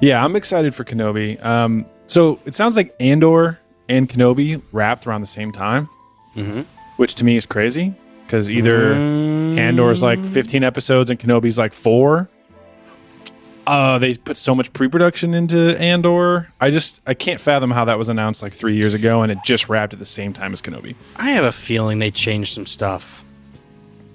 Yeah, 0.00 0.24
I'm 0.24 0.36
excited 0.36 0.74
for 0.74 0.84
Kenobi. 0.84 1.42
Um, 1.44 1.86
so 2.06 2.38
it 2.44 2.54
sounds 2.54 2.76
like 2.76 2.94
Andor 3.00 3.58
and 3.88 4.08
Kenobi 4.08 4.60
wrapped 4.72 5.06
around 5.06 5.22
the 5.22 5.26
same 5.26 5.52
time, 5.52 5.88
mm-hmm. 6.34 6.62
which 6.96 7.14
to 7.16 7.24
me 7.24 7.36
is 7.36 7.46
crazy 7.46 7.94
because 8.26 8.50
either 8.50 8.92
Andor's 8.94 10.02
like 10.02 10.24
15 10.26 10.64
episodes 10.64 11.10
and 11.10 11.18
Kenobi's 11.18 11.56
like 11.56 11.72
four. 11.72 12.28
Uh, 13.66 13.98
they 13.98 14.14
put 14.14 14.36
so 14.36 14.54
much 14.54 14.72
pre-production 14.72 15.34
into 15.34 15.76
Andor. 15.80 16.52
I 16.60 16.70
just 16.70 17.00
I 17.06 17.14
can't 17.14 17.40
fathom 17.40 17.70
how 17.70 17.86
that 17.86 17.98
was 17.98 18.08
announced 18.08 18.42
like 18.42 18.52
three 18.52 18.76
years 18.76 18.94
ago 18.94 19.22
and 19.22 19.32
it 19.32 19.38
just 19.44 19.68
wrapped 19.68 19.92
at 19.92 19.98
the 19.98 20.04
same 20.04 20.32
time 20.32 20.52
as 20.52 20.62
Kenobi. 20.62 20.94
I 21.16 21.30
have 21.30 21.44
a 21.44 21.52
feeling 21.52 21.98
they 21.98 22.10
changed 22.12 22.54
some 22.54 22.66
stuff. 22.66 23.24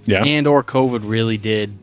Yeah, 0.05 0.23
And 0.23 0.47
or 0.47 0.63
COVID 0.63 1.01
really 1.03 1.37
did 1.37 1.77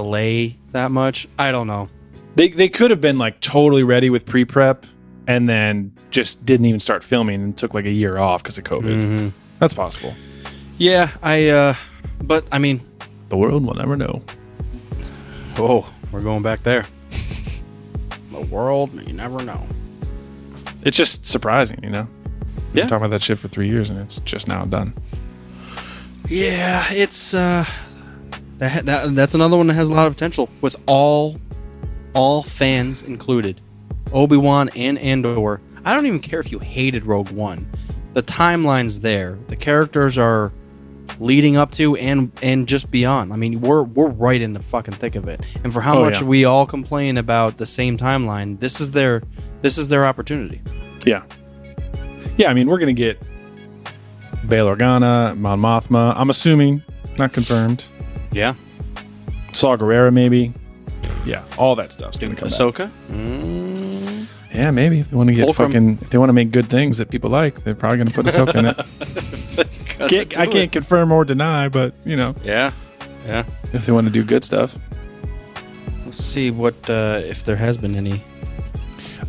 delay 0.00 0.56
that 0.72 0.90
much. 0.90 1.26
I 1.38 1.50
don't 1.52 1.66
know. 1.66 1.88
they 2.34 2.48
they 2.48 2.68
could 2.68 2.90
have 2.90 3.00
been 3.00 3.16
like 3.16 3.40
totally 3.40 3.82
ready 3.82 4.10
with 4.10 4.26
pre-prep 4.26 4.84
and 5.26 5.48
then 5.48 5.92
just 6.10 6.44
didn't 6.44 6.66
even 6.66 6.80
start 6.80 7.02
filming 7.02 7.42
and 7.42 7.56
took 7.56 7.72
like 7.72 7.86
a 7.86 7.90
year 7.90 8.18
off 8.18 8.42
because 8.42 8.58
of 8.58 8.64
COVID. 8.64 8.82
Mm-hmm. 8.94 9.28
That's 9.58 9.72
possible. 9.72 10.14
Yeah, 10.76 11.10
I 11.22 11.48
uh 11.48 11.74
but 12.22 12.44
I 12.52 12.58
mean, 12.58 12.80
The 13.30 13.36
world 13.38 13.64
will 13.66 13.74
never 13.74 13.96
know. 13.96 14.22
oh, 15.58 15.90
we're 16.12 16.20
going 16.20 16.42
back 16.42 16.62
there. 16.62 16.84
the 18.32 18.42
world, 18.42 18.90
you 19.08 19.14
never 19.14 19.42
know. 19.42 19.62
It's 20.84 20.96
just 20.96 21.24
surprising, 21.24 21.80
you 21.82 21.90
know. 21.90 22.06
We've 22.06 22.76
Yeah. 22.76 22.82
been 22.82 22.88
talking 22.90 22.96
about 23.06 23.10
that 23.16 23.22
shit 23.22 23.38
for 23.38 23.48
three 23.48 23.68
years, 23.68 23.88
and 23.90 23.98
it's 23.98 24.20
just 24.20 24.46
now 24.46 24.64
done. 24.66 24.92
Yeah, 26.28 26.92
it's 26.92 27.32
uh 27.34 27.64
that, 28.58 28.86
that 28.86 29.14
that's 29.14 29.34
another 29.34 29.56
one 29.56 29.66
that 29.68 29.74
has 29.74 29.88
a 29.88 29.94
lot 29.94 30.06
of 30.06 30.12
potential 30.14 30.48
with 30.60 30.76
all 30.86 31.38
all 32.14 32.42
fans 32.42 33.02
included. 33.02 33.60
Obi-Wan 34.12 34.68
and 34.70 34.98
Andor. 34.98 35.60
I 35.84 35.92
don't 35.94 36.06
even 36.06 36.20
care 36.20 36.40
if 36.40 36.50
you 36.50 36.58
hated 36.58 37.04
Rogue 37.04 37.30
One. 37.30 37.68
The 38.14 38.22
timeline's 38.22 39.00
there. 39.00 39.38
The 39.48 39.56
characters 39.56 40.16
are 40.16 40.52
leading 41.20 41.56
up 41.56 41.70
to 41.72 41.96
and 41.96 42.32
and 42.42 42.66
just 42.66 42.90
beyond. 42.90 43.32
I 43.32 43.36
mean, 43.36 43.60
we're 43.60 43.82
we're 43.82 44.08
right 44.08 44.40
in 44.40 44.52
the 44.54 44.60
fucking 44.62 44.94
thick 44.94 45.14
of 45.16 45.28
it. 45.28 45.44
And 45.62 45.72
for 45.72 45.80
how 45.80 45.98
Oh, 45.98 46.04
much 46.04 46.20
yeah. 46.20 46.26
we 46.26 46.44
all 46.44 46.66
complain 46.66 47.18
about 47.18 47.58
the 47.58 47.66
same 47.66 47.98
timeline, 47.98 48.58
this 48.60 48.80
is 48.80 48.92
their 48.92 49.22
this 49.62 49.76
is 49.76 49.88
their 49.88 50.04
opportunity. 50.06 50.62
Yeah, 51.04 51.22
yeah. 52.36 52.48
I 52.50 52.54
mean, 52.54 52.68
we're 52.68 52.78
gonna 52.78 52.92
get 52.92 53.20
Bail 54.48 54.66
Organa, 54.66 55.36
Mon 55.36 55.60
Mothma. 55.60 56.14
I'm 56.16 56.30
assuming, 56.30 56.82
not 57.18 57.32
confirmed. 57.32 57.84
Yeah. 58.32 58.54
Saw 59.52 59.76
Gerrera, 59.76 60.12
maybe. 60.12 60.52
Yeah, 61.24 61.42
all 61.58 61.74
that 61.76 61.92
stuff's 61.92 62.18
gonna 62.18 62.36
come. 62.36 62.48
Back. 62.48 62.58
Ahsoka? 62.58 62.90
Mm. 63.10 64.26
Yeah, 64.54 64.70
maybe 64.70 65.00
if 65.00 65.10
they 65.10 65.16
want 65.16 65.28
to 65.28 65.34
get 65.34 65.44
Fulcrum. 65.46 65.68
fucking, 65.70 65.98
if 66.02 66.10
they 66.10 66.18
want 66.18 66.28
to 66.28 66.32
make 66.34 66.50
good 66.50 66.66
things 66.66 66.98
that 66.98 67.10
people 67.10 67.30
like, 67.30 67.62
they're 67.64 67.74
probably 67.74 67.98
gonna 67.98 68.10
put 68.10 68.26
Ahsoka 68.26 68.54
in 68.56 68.66
it. 68.66 69.68
Can't, 70.10 70.38
I 70.38 70.46
can't 70.46 70.70
confirm 70.70 71.10
or 71.10 71.24
deny, 71.24 71.68
but 71.70 71.94
you 72.04 72.16
know, 72.16 72.34
Yeah. 72.44 72.72
Yeah. 73.26 73.44
if 73.72 73.86
they 73.86 73.92
want 73.92 74.06
to 74.06 74.12
do 74.12 74.22
good 74.22 74.44
stuff. 74.44 74.76
Let's 76.04 76.22
see 76.22 76.50
what 76.50 76.74
uh, 76.90 77.20
if 77.24 77.44
there 77.44 77.56
has 77.56 77.78
been 77.78 77.94
any. 77.96 78.22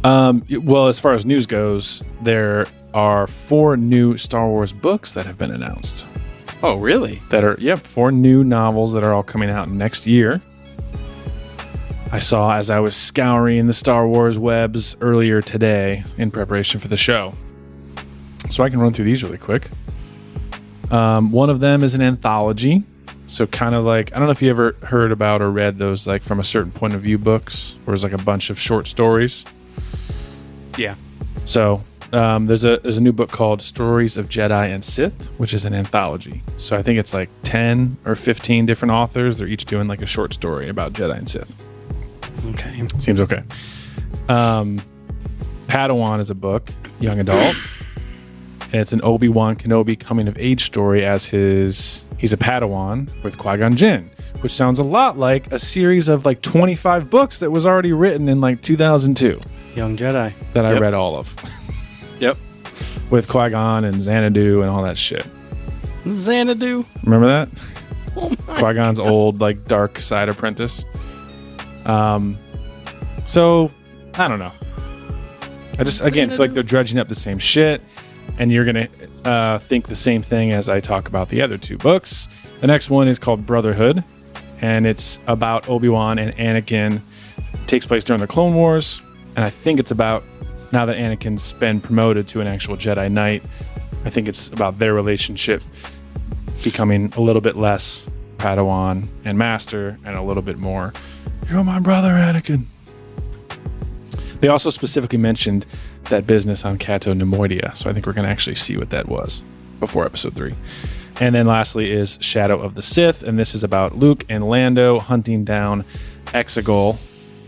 Um, 0.04 0.44
well, 0.50 0.88
as 0.88 1.00
far 1.00 1.14
as 1.14 1.26
news 1.26 1.46
goes, 1.48 2.04
there 2.22 2.68
are 2.94 3.28
four 3.28 3.78
new 3.78 4.18
Star 4.18 4.48
Wars 4.50 4.74
books 4.74 5.14
that 5.14 5.26
have 5.26 5.38
been 5.38 5.52
announced. 5.52 6.06
Oh, 6.64 6.76
really? 6.76 7.22
That 7.30 7.44
are 7.44 7.56
yep, 7.60 7.80
four 7.80 8.12
new 8.12 8.44
novels 8.44 8.94
that 8.94 9.04
are 9.04 9.14
all 9.14 9.24
coming 9.24 9.50
out 9.50 9.70
next 9.70 10.08
year. 10.08 10.42
I 12.12 12.20
saw 12.20 12.54
as 12.56 12.70
I 12.70 12.80
was 12.80 12.96
scouring 12.96 13.68
the 13.68 13.74
Star 13.74 14.08
Wars 14.08 14.40
webs 14.40 14.96
earlier 15.02 15.42
today 15.42 16.04
in 16.18 16.32
preparation 16.32 16.80
for 16.80 16.88
the 16.88 16.98
show. 16.98 17.34
So 18.50 18.64
I 18.64 18.70
can 18.70 18.80
run 18.80 18.94
through 18.94 19.06
these 19.06 19.24
really 19.24 19.38
quick. 19.38 19.70
Um, 20.90 21.32
one 21.32 21.50
of 21.50 21.60
them 21.60 21.84
is 21.84 21.94
an 21.94 22.02
anthology. 22.02 22.84
So 23.28 23.46
kind 23.46 23.76
of 23.76 23.84
like 23.84 24.16
I 24.16 24.20
don't 24.20 24.28
know 24.28 24.32
if 24.32 24.42
you 24.42 24.50
ever 24.50 24.78
heard 24.84 25.12
about 25.12 25.42
or 25.42 25.52
read 25.52 25.78
those 25.78 26.08
like 26.08 26.24
from 26.24 26.40
a 26.40 26.46
certain 26.46 26.72
point 26.72 26.96
of 26.96 27.02
view 27.02 27.18
books, 27.18 27.76
where 27.84 27.94
it's 27.94 28.04
like 28.04 28.14
a 28.14 28.18
bunch 28.18 28.50
of 28.50 28.58
short 28.58 28.88
stories. 28.88 29.44
Yeah. 30.78 30.96
So 31.46 31.84
um, 32.14 32.46
there's 32.48 32.64
a 32.64 32.78
there's 32.78 32.98
a 32.98 33.02
new 33.02 33.12
book 33.12 33.30
called 33.32 33.62
Stories 33.62 34.18
of 34.18 34.30
Jedi 34.30 34.74
and 34.74 34.84
Sith, 34.84 35.28
which 35.38 35.54
is 35.54 35.66
an 35.66 35.74
anthology. 35.74 36.42
So 36.58 36.78
I 36.78 36.82
think 36.82 37.00
it's 37.00 37.14
like 37.14 37.30
ten 37.44 37.98
or 38.06 38.16
fifteen 38.16 38.66
different 38.66 38.92
authors. 38.94 39.38
They're 39.38 39.48
each 39.48 39.66
doing 39.66 39.88
like 39.88 40.02
a 40.02 40.06
short 40.06 40.34
story 40.34 40.70
about 40.70 40.94
Jedi 40.94 41.18
and 41.18 41.28
Sith. 41.30 41.54
Okay. 42.54 42.88
Seems 43.00 43.20
okay. 43.20 43.44
Um, 44.30 44.80
Padawan 45.68 46.20
is 46.20 46.30
a 46.30 46.36
book, 46.36 46.70
young 47.00 47.20
adult. 47.20 47.56
And 48.72 48.76
it's 48.82 48.92
an 48.92 49.02
Obi 49.04 49.30
Wan 49.30 49.56
Kenobi 49.56 49.98
coming 49.98 50.28
of 50.28 50.38
age 50.38 50.66
story 50.66 51.06
as 51.06 51.26
his 51.28 52.04
he's 52.18 52.34
a 52.34 52.38
Padawan 52.38 53.10
with 53.24 53.38
Qui 53.38 53.58
Gon 53.58 53.76
Jinn, 53.78 54.10
which 54.42 54.52
sounds 54.54 54.80
a 54.80 54.84
lot 54.84 55.18
like 55.18 55.52
a 55.54 55.60
series 55.60 56.08
of 56.10 56.26
like 56.26 56.42
25 56.42 57.10
books 57.10 57.40
that 57.40 57.50
was 57.52 57.66
already 57.66 57.94
written 57.94 58.28
in 58.28 58.42
like 58.42 58.62
2002 58.62 59.40
Young 59.76 59.96
Jedi. 59.96 60.34
that 60.54 60.66
I 60.66 60.74
Yep. 60.74 60.82
read 60.82 60.94
all 60.94 61.16
of. 61.16 61.34
With 63.10 63.28
Qui 63.28 63.50
Gon 63.50 63.84
and 63.86 64.02
Xanadu 64.02 64.62
and 64.62 64.70
all 64.70 64.84
that 64.84 64.98
shit. 64.98 65.28
Xanadu. 66.08 66.86
Remember 67.04 67.28
that? 67.28 67.50
Oh. 68.20 68.36
Qui 68.48 68.74
Gon's 68.74 69.00
old, 69.00 69.40
like, 69.42 69.66
dark 69.66 70.02
side 70.02 70.28
apprentice. 70.28 70.84
Um, 71.86 72.36
so 73.28 73.70
I 74.16 74.28
don't 74.28 74.40
know. 74.40 74.52
I 75.78 75.84
just 75.84 76.02
again 76.02 76.30
feel 76.30 76.40
like 76.40 76.54
they're 76.54 76.64
dredging 76.64 76.98
up 76.98 77.10
the 77.10 77.16
same 77.16 77.38
shit, 77.38 77.82
and 78.40 78.52
you're 78.52 78.66
gonna 78.66 78.88
uh, 79.24 79.60
think 79.60 79.88
the 79.88 79.96
same 79.96 80.24
thing 80.24 80.52
as 80.52 80.68
I 80.68 80.80
talk 80.80 81.08
about 81.08 81.30
the 81.30 81.42
other 81.44 81.60
two 81.60 81.78
books. 81.78 82.28
The 82.62 82.66
next 82.68 82.90
one 82.90 83.08
is 83.08 83.20
called 83.20 83.46
Brotherhood, 83.46 84.04
and 84.62 84.88
it's 84.88 85.20
about 85.28 85.70
Obi 85.70 85.90
Wan 85.90 86.18
and 86.18 86.36
Anakin. 86.38 87.02
takes 87.68 87.86
place 87.86 88.04
during 88.04 88.22
the 88.22 88.28
Clone 88.28 88.56
Wars, 88.56 89.00
and 89.36 89.46
I 89.46 89.52
think 89.52 89.80
it's 89.80 89.92
about 89.92 90.24
now 90.72 90.86
that 90.86 90.98
Anakin's 90.98 91.54
been 91.54 91.82
promoted 91.82 92.28
to 92.30 92.42
an 92.42 92.48
actual 92.48 92.78
Jedi 92.78 93.12
Knight. 93.12 93.44
I 94.06 94.10
think 94.10 94.28
it's 94.28 94.48
about 94.50 94.80
their 94.80 94.94
relationship 94.94 95.62
becoming 96.64 97.14
a 97.16 97.22
little 97.22 97.42
bit 97.42 97.56
less 97.56 98.08
Padawan 98.38 99.08
and 99.26 99.38
Master 99.38 99.98
and 100.06 100.16
a 100.16 100.22
little 100.22 100.44
bit 100.44 100.58
more, 100.58 100.94
You're 101.50 101.64
my 101.64 101.80
brother, 101.80 102.10
Anakin. 102.10 102.66
They 104.40 104.48
also 104.50 104.70
specifically 104.70 105.18
mentioned 105.18 105.66
that 106.06 106.28
business 106.28 106.64
on 106.64 106.78
Cato 106.78 107.14
Neimoidia, 107.14 107.76
so 107.76 107.90
I 107.90 107.94
think 107.94 108.06
we're 108.06 108.14
going 108.14 108.26
to 108.26 108.32
actually 108.32 108.56
see 108.56 108.78
what 108.78 108.92
that 108.92 109.08
was 109.08 109.42
before 109.80 110.06
episode 110.06 110.36
three. 110.36 110.54
And 111.20 111.34
then 111.34 111.48
lastly 111.48 111.92
is 111.92 112.20
Shadow 112.22 112.60
of 112.60 112.76
the 112.76 112.82
Sith, 112.82 113.24
and 113.24 113.40
this 113.40 113.56
is 113.56 113.64
about 113.64 113.98
Luke 113.98 114.24
and 114.30 114.48
Lando 114.48 115.00
hunting 115.00 115.44
down 115.44 115.84
Exegol 116.28 116.98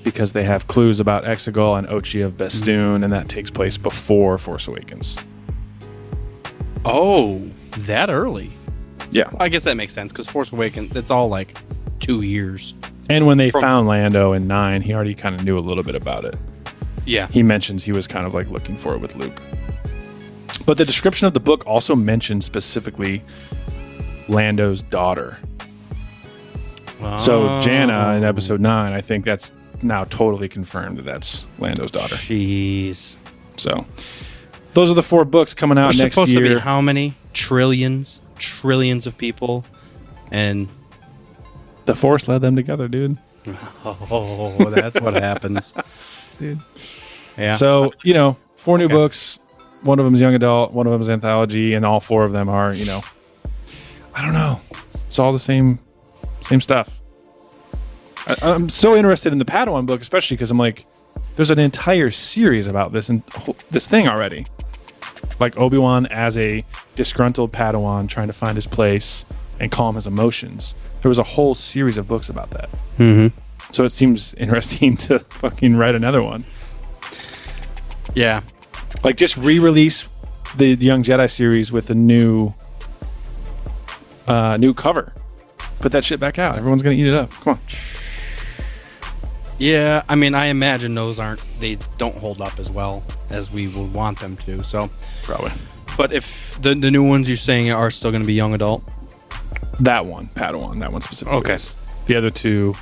because 0.03 0.31
they 0.33 0.43
have 0.43 0.67
clues 0.67 0.99
about 0.99 1.23
Exegol 1.25 1.77
and 1.77 1.87
Ochi 1.87 2.25
of 2.25 2.37
Bestoon, 2.37 3.03
and 3.03 3.11
that 3.13 3.29
takes 3.29 3.49
place 3.49 3.77
before 3.77 4.37
Force 4.37 4.67
Awakens. 4.67 5.17
Oh, 6.85 7.41
that 7.79 8.09
early. 8.09 8.51
Yeah. 9.11 9.29
I 9.39 9.49
guess 9.49 9.63
that 9.63 9.75
makes 9.75 9.93
sense 9.93 10.11
because 10.11 10.27
Force 10.27 10.51
Awakens. 10.51 10.95
It's 10.95 11.11
all 11.11 11.29
like 11.29 11.57
two 11.99 12.21
years. 12.21 12.73
And 13.09 13.25
when 13.25 13.37
they 13.37 13.49
From- 13.49 13.61
found 13.61 13.87
Lando 13.87 14.33
in 14.33 14.47
nine, 14.47 14.81
he 14.81 14.93
already 14.93 15.15
kind 15.15 15.35
of 15.35 15.43
knew 15.43 15.57
a 15.57 15.61
little 15.61 15.83
bit 15.83 15.95
about 15.95 16.25
it. 16.25 16.35
Yeah. 17.05 17.25
he 17.27 17.41
mentions 17.41 17.83
he 17.83 17.91
was 17.91 18.05
kind 18.05 18.27
of 18.27 18.35
like 18.35 18.49
looking 18.49 18.77
for 18.77 18.93
it 18.93 18.99
with 18.99 19.15
Luke. 19.15 19.41
But 20.65 20.77
the 20.77 20.85
description 20.85 21.25
of 21.25 21.33
the 21.33 21.39
book 21.39 21.65
also 21.65 21.95
mentions 21.95 22.45
specifically 22.45 23.23
Lando's 24.27 24.83
daughter. 24.83 25.37
So 27.21 27.59
Jannah 27.61 28.13
in 28.15 28.23
episode 28.23 28.59
nine, 28.61 28.93
I 28.93 29.01
think 29.01 29.25
that's 29.25 29.53
now 29.81 30.03
totally 30.05 30.47
confirmed 30.49 30.97
that 30.97 31.03
that's 31.05 31.45
Lando's 31.57 31.91
daughter. 31.91 32.15
Jeez. 32.15 33.15
So 33.57 33.85
those 34.73 34.89
are 34.89 34.93
the 34.93 35.03
four 35.03 35.25
books 35.25 35.53
coming 35.53 35.77
out 35.77 35.93
We're 35.95 36.03
next 36.03 36.15
supposed 36.15 36.31
to 36.33 36.41
be 36.41 36.49
year. 36.49 36.59
how 36.59 36.81
many 36.81 37.15
trillions, 37.33 38.19
trillions 38.37 39.05
of 39.07 39.17
people, 39.17 39.65
and 40.31 40.67
the 41.85 41.95
Force 41.95 42.27
led 42.27 42.41
them 42.41 42.55
together, 42.55 42.87
dude. 42.87 43.17
oh, 43.85 44.69
that's 44.69 44.99
what 44.99 45.13
happens, 45.15 45.73
Dude. 46.39 46.59
Yeah. 47.37 47.55
So 47.55 47.93
you 48.03 48.13
know, 48.13 48.37
four 48.57 48.77
new 48.77 48.85
Okay. 48.85 48.93
books. 48.93 49.39
One 49.81 49.97
of 49.97 50.03
them 50.05 50.13
is 50.13 50.19
young 50.19 50.35
adult. 50.35 50.73
One 50.73 50.87
of 50.87 50.91
them 50.91 51.01
is 51.01 51.09
anthology, 51.09 51.73
and 51.73 51.85
all 51.85 51.99
four 52.01 52.25
of 52.25 52.31
them 52.33 52.49
are 52.49 52.73
you 52.73 52.85
know, 52.85 53.01
I 54.13 54.21
don't 54.23 54.33
know. 54.33 54.59
It's 55.07 55.17
all 55.19 55.31
the 55.33 55.39
same, 55.39 55.79
same 56.41 56.59
stuff. 56.61 56.98
I, 58.29 58.35
I'm 58.41 58.69
so 58.69 58.95
interested 58.95 59.33
in 59.33 59.39
the 59.39 59.45
Padawan 59.45 59.85
book, 59.85 60.01
especially 60.01 60.37
because 60.37 60.51
I'm 60.51 60.57
like, 60.57 60.85
there's 61.35 61.51
an 61.51 61.59
entire 61.59 62.11
series 62.11 62.67
about 62.67 62.91
this 62.91 63.09
and 63.09 63.23
this 63.71 63.87
thing 63.87 64.07
already. 64.07 64.45
Like 65.39 65.57
Obi 65.57 65.77
Wan 65.77 66.05
as 66.07 66.37
a 66.37 66.63
disgruntled 66.95 67.51
Padawan 67.51 68.07
trying 68.07 68.27
to 68.27 68.33
find 68.33 68.55
his 68.55 68.67
place 68.67 69.25
and 69.59 69.71
calm 69.71 69.95
his 69.95 70.07
emotions. 70.07 70.75
There 71.01 71.09
was 71.09 71.17
a 71.17 71.23
whole 71.23 71.55
series 71.55 71.97
of 71.97 72.07
books 72.07 72.29
about 72.29 72.51
that. 72.51 72.69
Mm-hmm. 72.97 73.37
So 73.71 73.83
it 73.83 73.91
seems 73.91 74.33
interesting 74.37 74.97
to 74.97 75.19
fucking 75.19 75.75
write 75.75 75.95
another 75.95 76.21
one. 76.21 76.45
Yeah. 78.13 78.41
Like 79.03 79.17
just 79.17 79.37
re-release 79.37 80.07
the 80.57 80.75
Young 80.75 81.03
Jedi 81.03 81.29
series 81.29 81.71
with 81.71 81.89
a 81.89 81.95
new, 81.95 82.53
uh, 84.27 84.57
new 84.57 84.73
cover. 84.73 85.13
Put 85.79 85.93
that 85.93 86.03
shit 86.03 86.19
back 86.19 86.37
out. 86.37 86.57
Everyone's 86.57 86.81
gonna 86.81 86.95
eat 86.95 87.07
it 87.07 87.13
up. 87.13 87.31
Come 87.31 87.53
on. 87.53 87.59
Yeah, 89.59 90.03
I 90.07 90.15
mean, 90.15 90.33
I 90.35 90.45
imagine 90.45 90.95
those 90.95 91.19
aren't 91.19 91.41
they 91.59 91.77
don't 91.97 92.15
hold 92.15 92.41
up 92.41 92.57
as 92.59 92.69
well 92.69 93.03
as 93.29 93.53
we 93.53 93.67
would 93.67 93.93
want 93.93 94.19
them 94.19 94.37
to. 94.37 94.63
So, 94.63 94.89
Probably 95.23 95.51
but 95.97 96.13
if 96.13 96.57
the 96.61 96.73
the 96.75 96.89
new 96.89 97.05
ones 97.07 97.27
you're 97.27 97.35
saying 97.37 97.69
are 97.71 97.91
still 97.91 98.09
going 98.09 98.23
to 98.23 98.27
be 98.27 98.33
young 98.33 98.53
adult, 98.53 98.83
that 99.81 100.05
one, 100.05 100.27
Padawan. 100.27 100.79
That 100.79 100.93
one 100.93 101.01
specifically. 101.01 101.39
Okay. 101.39 101.55
is. 101.55 101.73
The 102.05 102.15
other 102.15 102.31
two 102.31 102.73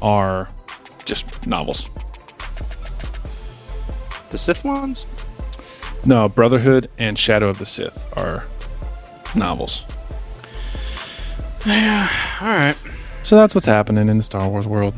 are 0.00 0.48
just 1.04 1.46
novels. 1.48 1.86
the 4.30 4.38
Sith 4.38 4.64
ones. 4.64 5.04
No, 6.06 6.28
Brotherhood 6.28 6.88
and 6.98 7.18
Shadow 7.18 7.48
of 7.48 7.58
the 7.58 7.66
Sith 7.66 8.06
are 8.16 8.44
novels. 9.36 9.84
All 11.66 11.72
right. 12.48 12.76
So 13.22 13.36
that's 13.36 13.54
what's 13.54 13.66
happening 13.66 14.08
in 14.08 14.16
the 14.16 14.22
Star 14.22 14.48
Wars 14.48 14.66
world. 14.66 14.94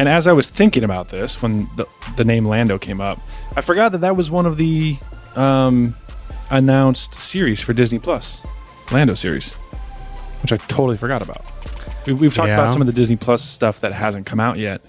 And 0.00 0.08
as 0.08 0.26
I 0.26 0.32
was 0.32 0.48
thinking 0.48 0.82
about 0.82 1.10
this, 1.10 1.42
when 1.42 1.68
the, 1.76 1.86
the 2.16 2.24
name 2.24 2.46
Lando 2.46 2.78
came 2.78 3.02
up, 3.02 3.20
I 3.54 3.60
forgot 3.60 3.92
that 3.92 3.98
that 3.98 4.16
was 4.16 4.30
one 4.30 4.46
of 4.46 4.56
the 4.56 4.96
um, 5.36 5.94
announced 6.50 7.20
series 7.20 7.60
for 7.60 7.74
Disney 7.74 7.98
Plus, 7.98 8.40
Lando 8.90 9.12
series, 9.12 9.52
which 10.40 10.54
I 10.54 10.56
totally 10.56 10.96
forgot 10.96 11.20
about. 11.20 11.44
We, 12.06 12.14
we've 12.14 12.32
talked 12.32 12.48
about 12.48 12.70
some 12.70 12.80
of 12.80 12.86
the 12.86 12.94
Disney 12.94 13.18
Plus 13.18 13.44
stuff 13.44 13.80
that 13.80 13.92
hasn't 13.92 14.24
come 14.24 14.40
out 14.40 14.56
yet 14.56 14.80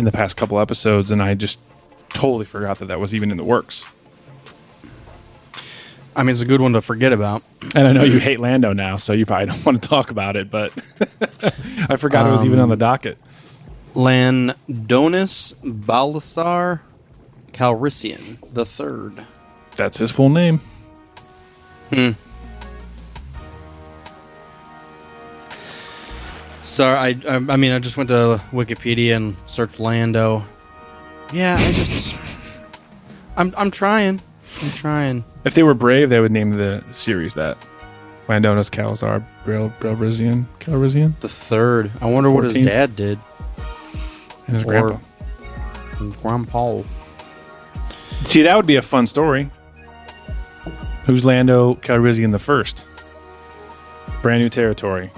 in 0.00 0.04
the 0.04 0.10
past 0.10 0.36
couple 0.36 0.58
episodes, 0.58 1.12
and 1.12 1.22
I 1.22 1.34
just 1.34 1.60
totally 2.08 2.44
forgot 2.44 2.80
that 2.80 2.86
that 2.86 2.98
was 2.98 3.14
even 3.14 3.30
in 3.30 3.36
the 3.36 3.44
works. 3.44 3.84
I 6.16 6.24
mean, 6.24 6.30
it's 6.30 6.40
a 6.40 6.44
good 6.44 6.60
one 6.60 6.72
to 6.72 6.82
forget 6.82 7.12
about. 7.12 7.44
And 7.76 7.86
I 7.86 7.92
know 7.92 8.02
you 8.02 8.18
hate 8.18 8.40
Lando 8.40 8.72
now, 8.72 8.96
so 8.96 9.12
you 9.12 9.26
probably 9.26 9.46
don't 9.46 9.64
want 9.64 9.80
to 9.80 9.88
talk 9.88 10.10
about 10.10 10.34
it, 10.34 10.50
but 10.50 10.72
I 11.88 11.94
forgot 11.94 12.26
it 12.26 12.32
was 12.32 12.44
even 12.44 12.58
on 12.58 12.68
the 12.68 12.76
docket. 12.76 13.16
Landonis 13.96 15.54
Balthazar 15.64 16.82
Calrissian 17.52 18.36
the 18.52 18.66
third. 18.66 19.26
That's 19.74 19.96
his 19.96 20.10
full 20.10 20.28
name. 20.28 20.60
Hmm. 21.90 22.10
Sorry, 26.62 26.96
I, 26.96 27.08
I 27.26 27.36
I 27.36 27.56
mean 27.56 27.72
I 27.72 27.78
just 27.78 27.96
went 27.96 28.08
to 28.10 28.40
Wikipedia 28.52 29.16
and 29.16 29.34
searched 29.46 29.80
Lando. 29.80 30.44
Yeah, 31.32 31.56
I 31.58 31.72
just 31.72 32.18
I'm 33.38 33.54
I'm 33.56 33.70
trying. 33.70 34.20
I'm 34.62 34.70
trying. 34.72 35.24
If 35.44 35.54
they 35.54 35.62
were 35.62 35.74
brave, 35.74 36.10
they 36.10 36.20
would 36.20 36.32
name 36.32 36.52
the 36.52 36.84
series 36.92 37.32
that. 37.34 37.56
Landonis 38.28 38.68
Calzar 38.68 39.24
Brilbrizian 39.44 40.46
Calrissian 40.58 41.18
The 41.20 41.28
third. 41.28 41.92
I 42.00 42.10
wonder 42.10 42.30
what 42.30 42.42
his 42.44 42.54
dad 42.54 42.96
did. 42.96 43.20
And 44.46 44.54
his 44.56 44.64
Or- 44.64 44.66
grandpa. 44.66 44.98
Grandpa. 46.22 46.82
See, 48.24 48.42
that 48.42 48.56
would 48.56 48.66
be 48.66 48.76
a 48.76 48.82
fun 48.82 49.06
story. 49.06 49.50
Who's 51.06 51.24
Lando 51.24 51.74
Calrissian 51.76 52.32
the 52.32 52.38
first? 52.38 52.84
Brand 54.22 54.42
new 54.42 54.48
territory, 54.48 55.10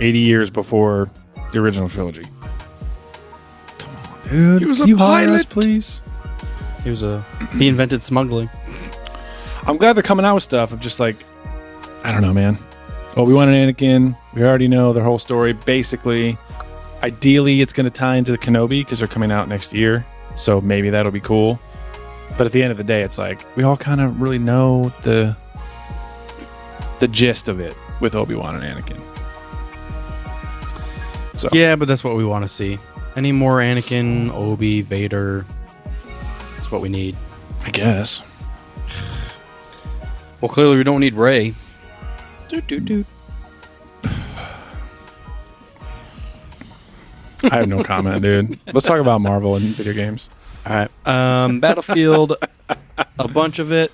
eighty 0.00 0.20
years 0.20 0.48
before 0.50 1.10
the 1.52 1.58
original 1.58 1.88
trilogy. 1.88 2.24
Come 3.78 3.90
on, 3.96 4.28
dude. 4.30 4.62
He 4.62 4.66
was 4.66 4.80
a 4.80 4.86
you 4.88 4.96
hire 4.96 5.28
us, 5.28 5.44
pilot. 5.44 5.48
please. 5.50 6.00
He 6.82 6.90
was 6.90 7.02
a 7.02 7.24
he 7.58 7.68
invented 7.68 8.00
smuggling. 8.02 8.48
I'm 9.66 9.76
glad 9.76 9.94
they're 9.94 10.02
coming 10.02 10.24
out 10.24 10.34
with 10.34 10.44
stuff. 10.44 10.72
I'm 10.72 10.80
just 10.80 10.98
like, 11.00 11.16
I 12.02 12.12
don't 12.12 12.22
know, 12.22 12.32
man. 12.32 12.58
Obi 13.16 13.32
Wan 13.32 13.48
and 13.48 13.76
Anakin. 13.76 14.16
We 14.34 14.42
already 14.42 14.68
know 14.68 14.92
their 14.92 15.04
whole 15.04 15.18
story. 15.18 15.52
Basically, 15.52 16.38
ideally, 17.04 17.60
it's 17.60 17.72
going 17.72 17.84
to 17.84 17.90
tie 17.90 18.16
into 18.16 18.32
the 18.32 18.38
Kenobi 18.38 18.80
because 18.80 18.98
they're 18.98 19.08
coming 19.08 19.30
out 19.30 19.46
next 19.46 19.74
year. 19.74 20.06
So 20.36 20.60
maybe 20.60 20.90
that'll 20.90 21.12
be 21.12 21.20
cool. 21.20 21.60
But 22.36 22.46
at 22.46 22.52
the 22.52 22.62
end 22.62 22.72
of 22.72 22.78
the 22.78 22.84
day, 22.84 23.02
it's 23.02 23.18
like 23.18 23.44
we 23.56 23.62
all 23.62 23.76
kind 23.76 24.00
of 24.00 24.20
really 24.20 24.38
know 24.38 24.92
the 25.02 25.36
the 26.98 27.08
gist 27.08 27.48
of 27.48 27.60
it 27.60 27.76
with 28.00 28.14
Obi 28.14 28.34
Wan 28.34 28.60
and 28.60 28.64
Anakin. 28.64 29.00
So 31.38 31.48
Yeah, 31.52 31.76
but 31.76 31.86
that's 31.86 32.02
what 32.02 32.16
we 32.16 32.24
want 32.24 32.44
to 32.44 32.48
see. 32.48 32.78
Any 33.16 33.30
more 33.30 33.58
Anakin, 33.58 34.32
Obi, 34.32 34.80
Vader? 34.80 35.46
That's 36.56 36.72
what 36.72 36.80
we 36.80 36.88
need. 36.88 37.16
I 37.64 37.70
guess. 37.70 38.22
Well, 40.40 40.48
clearly 40.48 40.76
we 40.76 40.84
don't 40.84 41.00
need 41.00 41.14
Rey. 41.14 41.54
Doot, 42.48 42.66
doot, 42.66 42.84
doot. 42.84 43.06
I 47.50 47.56
have 47.56 47.68
no 47.68 47.82
comment, 47.82 48.22
dude. 48.22 48.58
Let's 48.72 48.86
talk 48.86 49.00
about 49.00 49.20
Marvel 49.20 49.56
and 49.56 49.64
video 49.66 49.92
games. 49.92 50.30
All 50.66 50.74
right. 50.74 51.06
Um, 51.06 51.60
Battlefield, 51.60 52.36
a 53.18 53.28
bunch 53.28 53.58
of 53.58 53.70
it. 53.72 53.92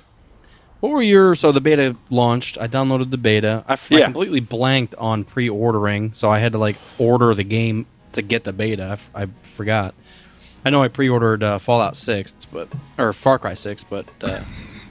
What 0.80 0.92
were 0.92 1.02
your 1.02 1.34
so 1.34 1.52
the 1.52 1.60
beta 1.60 1.96
launched? 2.08 2.56
I 2.58 2.66
downloaded 2.68 3.10
the 3.10 3.18
beta. 3.18 3.64
I, 3.68 3.74
f- 3.74 3.92
I 3.92 3.98
Yeah. 3.98 4.04
completely 4.06 4.40
blanked 4.40 4.94
on 4.94 5.24
pre-ordering, 5.24 6.12
so 6.14 6.30
I 6.30 6.38
had 6.38 6.52
to 6.52 6.58
like 6.58 6.76
order 6.98 7.34
the 7.34 7.44
game 7.44 7.86
to 8.12 8.22
get 8.22 8.44
the 8.44 8.52
beta. 8.52 8.84
I, 8.84 8.92
f- 8.92 9.10
I 9.14 9.26
forgot. 9.42 9.94
I 10.64 10.70
know 10.70 10.82
I 10.82 10.88
pre-ordered 10.88 11.42
uh, 11.42 11.58
Fallout 11.58 11.96
Six, 11.96 12.32
but 12.52 12.68
or 12.98 13.12
Far 13.12 13.38
Cry 13.38 13.54
Six, 13.54 13.84
but 13.84 14.06
uh, 14.22 14.40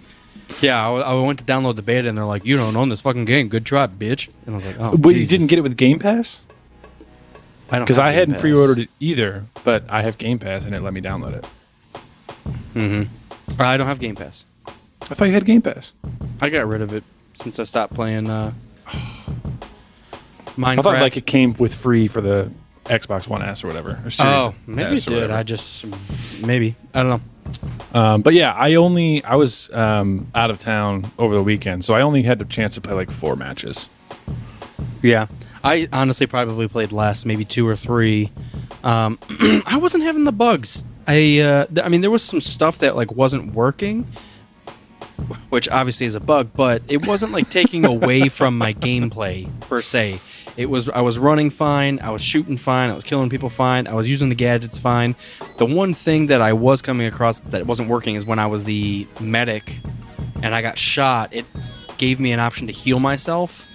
yeah, 0.62 0.80
I, 0.80 0.86
w- 0.98 1.04
I 1.04 1.26
went 1.26 1.40
to 1.40 1.46
download 1.46 1.76
the 1.76 1.82
beta, 1.82 2.08
and 2.10 2.18
they're 2.18 2.26
like, 2.26 2.46
"You 2.46 2.58
don't 2.58 2.76
own 2.76 2.90
this 2.90 3.02
fucking 3.02 3.26
game. 3.26 3.48
Good 3.50 3.66
try, 3.66 3.88
bitch." 3.88 4.30
And 4.46 4.54
I 4.54 4.58
was 4.58 4.66
like, 4.68 4.76
"Oh, 4.80 4.96
But 4.98 5.10
you 5.10 5.16
Jesus. 5.22 5.30
didn't 5.32 5.48
get 5.48 5.60
it 5.60 5.62
with 5.64 5.78
Game 5.78 5.98
Pass? 6.00 6.42
I 7.72 7.78
don't 7.78 7.86
Because 7.86 8.00
I 8.00 8.12
hadn't 8.12 8.36
Pass. 8.36 8.42
pre-ordered 8.42 8.80
it 8.80 8.90
either, 9.00 9.46
but 9.64 9.84
I 9.90 10.02
have 10.02 10.18
Game 10.18 10.40
Pass 10.40 10.66
and 10.66 10.74
it 10.76 10.82
let 10.82 10.94
me 10.94 11.02
download 11.02 11.34
it. 11.34 11.46
Or 13.58 13.66
I 13.66 13.78
don't 13.78 13.88
have 13.88 14.00
Game 14.00 14.16
Pass. 14.16 14.46
I 15.02 15.16
thought 15.16 15.26
you 15.26 15.34
had 15.34 15.46
Game 15.46 15.62
Pass. 15.62 15.94
I 16.42 16.50
got 16.50 16.68
rid 16.68 16.82
of 16.82 16.94
it 16.94 17.04
since 17.34 17.60
I 17.60 17.64
stopped 17.64 17.94
playing 17.94 18.30
uh, 18.30 18.54
Minecraft. 20.56 20.64
I 20.80 20.82
thought 20.82 21.02
like 21.02 21.18
it 21.18 21.26
came 21.26 21.54
with 21.54 21.74
free 21.74 22.08
for 22.08 22.22
the 22.22 22.52
Xbox 22.86 23.28
One 23.28 23.42
S 23.42 23.64
or 23.64 23.68
whatever. 23.68 23.92
Or 24.04 24.12
oh, 24.20 24.56
maybe 24.66 24.96
S 24.96 25.08
it 25.08 25.12
did. 25.12 25.32
I 25.32 25.44
just 25.44 25.86
maybe 26.46 26.76
I 26.94 27.04
don't 27.04 27.10
know. 27.10 27.22
Um, 28.00 28.22
but 28.22 28.34
yeah, 28.34 28.54
I 28.54 28.76
only 28.76 29.24
I 29.24 29.36
was 29.36 29.72
um, 29.74 30.28
out 30.36 30.52
of 30.52 30.60
town 30.60 31.12
over 31.18 31.34
the 31.34 31.44
weekend, 31.44 31.86
so 31.86 31.94
I 31.94 32.02
only 32.02 32.24
had 32.24 32.40
the 32.40 32.46
chance 32.46 32.76
to 32.76 32.82
play 32.82 32.94
like 32.94 33.10
four 33.10 33.36
matches. 33.36 33.90
Yeah, 35.02 35.28
I 35.64 35.90
honestly 35.92 36.28
probably 36.28 36.68
played 36.68 36.92
less, 36.92 37.26
maybe 37.26 37.46
two 37.46 37.68
or 37.68 37.76
three. 37.76 38.32
Um, 38.84 39.20
I 39.66 39.78
wasn't 39.82 40.04
having 40.04 40.24
the 40.24 40.32
bugs. 40.32 40.84
I 41.08 41.40
uh, 41.40 41.66
th- 41.66 41.86
I 41.86 41.90
mean, 41.90 42.02
there 42.02 42.12
was 42.12 42.24
some 42.24 42.42
stuff 42.42 42.80
that 42.80 42.96
like 42.96 43.12
wasn't 43.12 43.54
working, 43.54 44.04
which 45.50 45.68
obviously 45.70 46.06
is 46.06 46.16
a 46.16 46.20
bug, 46.20 46.50
but 46.54 46.82
it 46.88 47.08
wasn't 47.08 47.32
like 47.32 47.50
taking 47.50 47.86
away 47.86 48.30
from 48.30 48.58
my 48.58 48.74
gameplay 48.74 49.50
per 49.62 49.82
se. 49.82 50.22
It 50.56 50.70
was 50.70 50.90
I 50.90 51.02
was 51.02 51.18
running 51.18 51.50
fine, 51.50 52.00
I 52.00 52.10
was 52.10 52.22
shooting 52.22 52.58
fine, 52.58 52.90
I 52.90 52.96
was 52.96 53.04
killing 53.04 53.30
people 53.30 53.50
fine, 53.50 53.88
I 53.88 53.94
was 53.94 54.10
using 54.10 54.30
the 54.30 54.36
gadgets 54.36 54.78
fine. 54.78 55.16
The 55.58 55.66
one 55.66 55.94
thing 55.94 56.28
that 56.28 56.42
I 56.42 56.54
was 56.54 56.82
coming 56.82 57.08
across 57.08 57.40
that 57.40 57.66
wasn't 57.66 57.90
working 57.90 58.16
is 58.16 58.26
when 58.26 58.40
I 58.40 58.48
was 58.48 58.66
the 58.66 59.08
medic 59.20 59.80
and 60.42 60.54
I 60.54 60.62
got 60.62 60.78
shot. 60.78 61.34
It 61.34 61.46
gave 61.98 62.20
me 62.20 62.32
an 62.32 62.40
option 62.40 62.68
to 62.68 62.74
heal 62.74 63.00
myself, 63.00 63.68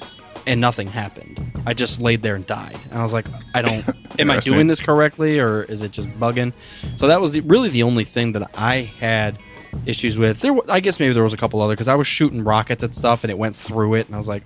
and 0.47 0.61
nothing 0.61 0.89
happened. 0.89 1.41
I 1.67 1.75
just 1.75 2.01
laid 2.01 2.23
there 2.23 2.35
and 2.35 2.47
died, 2.47 2.79
and 2.91 2.99
I 2.99 3.03
was 3.03 3.13
like, 3.13 3.27
I 3.55 3.63
don't. 3.63 3.85
am 4.19 4.31
I 4.31 4.39
doing 4.39 4.67
this 4.67 4.81
correctly, 4.81 5.39
or 5.39 5.63
is 5.63 5.83
it 5.83 5.93
just 5.93 6.09
bugging? 6.21 6.53
So 6.99 7.09
that 7.09 7.21
was 7.21 7.33
the, 7.33 7.41
really 7.41 7.71
the 7.71 7.83
only 7.83 8.05
thing 8.05 8.33
that 8.33 8.51
I 8.55 8.83
had 8.83 9.39
issues 9.87 10.19
with. 10.19 10.41
There, 10.41 10.57
I 10.69 10.81
guess 10.81 11.01
maybe 11.01 11.15
there 11.15 11.23
was 11.23 11.33
a 11.33 11.37
couple 11.37 11.61
other 11.63 11.75
because 11.75 11.89
I 11.89 11.95
was 11.95 12.07
shooting 12.07 12.45
rockets 12.45 12.83
at 12.83 12.95
stuff, 12.95 13.25
and 13.25 13.31
it 13.31 13.39
went 13.39 13.57
through 13.57 13.95
it, 13.95 14.07
and 14.07 14.15
I 14.15 14.19
was 14.19 14.29
like, 14.29 14.43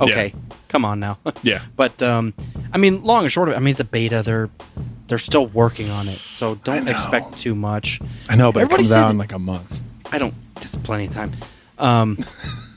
okay, 0.00 0.34
come 0.68 0.84
on 0.84 1.00
now. 1.00 1.18
Yeah. 1.42 1.62
But 1.76 2.02
um, 2.02 2.34
I 2.72 2.78
mean, 2.78 3.02
long 3.04 3.22
and 3.22 3.32
short 3.32 3.48
of 3.48 3.54
it, 3.54 3.56
I 3.56 3.60
mean, 3.60 3.70
it's 3.72 3.80
a 3.80 3.84
beta. 3.84 4.22
They're 4.22 4.50
they're 5.06 5.18
still 5.18 5.46
working 5.46 5.88
on 5.90 6.08
it, 6.08 6.18
so 6.18 6.56
don't 6.56 6.88
expect 6.88 7.38
too 7.38 7.54
much. 7.54 8.00
I 8.28 8.36
know, 8.36 8.52
but 8.52 8.62
Everybody 8.62 8.82
it 8.82 8.86
comes 8.86 8.92
out 8.92 9.10
in 9.10 9.18
like 9.18 9.32
a 9.32 9.38
month. 9.38 9.80
I 10.12 10.18
don't. 10.18 10.34
There's 10.56 10.76
plenty 10.76 11.06
of 11.06 11.12
time. 11.12 11.32
Um, 11.78 12.18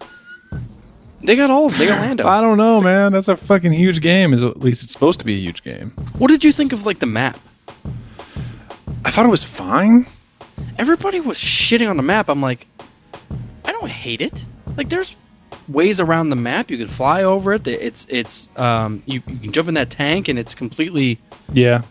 They 1.24 1.36
got 1.36 1.50
all 1.50 1.70
They 1.70 1.88
got 1.88 2.00
Lando. 2.02 2.28
I 2.28 2.42
don't 2.42 2.58
know, 2.58 2.82
man. 2.82 3.12
That's 3.12 3.28
a 3.28 3.38
fucking 3.38 3.74
huge 3.74 4.02
game. 4.02 4.34
Is 4.34 4.44
at 4.44 4.60
least 4.60 4.84
it's 4.84 4.92
supposed 4.92 5.20
to 5.20 5.26
be 5.26 5.36
a 5.36 5.40
huge 5.40 5.64
game. 5.64 5.92
what 6.18 6.30
did 6.30 6.44
you 6.44 6.52
think 6.52 6.74
of 6.74 6.86
like 6.86 7.00
the 7.00 7.06
map? 7.06 7.40
I 9.06 9.10
thought 9.12 9.26
it 9.26 9.30
was 9.30 9.44
fine. 9.44 10.08
Everybody 10.78 11.20
was 11.20 11.38
shitting 11.38 11.90
on 11.90 11.98
the 11.98 12.04
map. 12.04 12.30
I'm 12.30 12.42
like, 12.42 12.68
I 13.66 13.72
don't 13.72 13.90
hate 13.90 14.22
it. 14.22 14.46
Like 14.78 14.90
there's 14.90 15.16
ways 15.68 16.00
around 16.00 16.30
the 16.30 16.36
map. 16.36 16.72
You 16.72 16.78
can 16.78 16.88
fly 16.88 17.24
over 17.24 17.54
it. 17.54 17.68
It's 17.68 18.06
it's 18.10 18.50
um 18.58 19.04
you, 19.06 19.22
you 19.28 19.38
can 19.40 19.52
jump 19.52 19.68
in 19.68 19.74
that 19.76 19.90
tank 19.90 20.28
and 20.28 20.38
it's 20.40 20.54
completely 20.56 21.20
Yeah. 21.54 21.82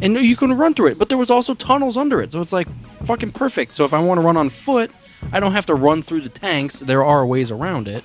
and 0.00 0.14
you 0.16 0.36
can 0.36 0.52
run 0.54 0.74
through 0.74 0.88
it. 0.88 0.98
But 0.98 1.08
there 1.08 1.18
was 1.18 1.30
also 1.30 1.54
tunnels 1.54 1.96
under 1.96 2.20
it, 2.22 2.32
so 2.32 2.40
it's 2.40 2.52
like 2.52 2.68
fucking 3.04 3.32
perfect. 3.32 3.74
So 3.74 3.84
if 3.84 3.92
I 3.92 4.00
want 4.00 4.18
to 4.18 4.22
run 4.26 4.36
on 4.36 4.48
foot, 4.48 4.90
I 5.32 5.40
don't 5.40 5.52
have 5.52 5.66
to 5.66 5.74
run 5.74 6.02
through 6.02 6.20
the 6.22 6.28
tanks. 6.28 6.78
There 6.80 7.04
are 7.04 7.24
ways 7.26 7.50
around 7.50 7.88
it. 7.88 8.04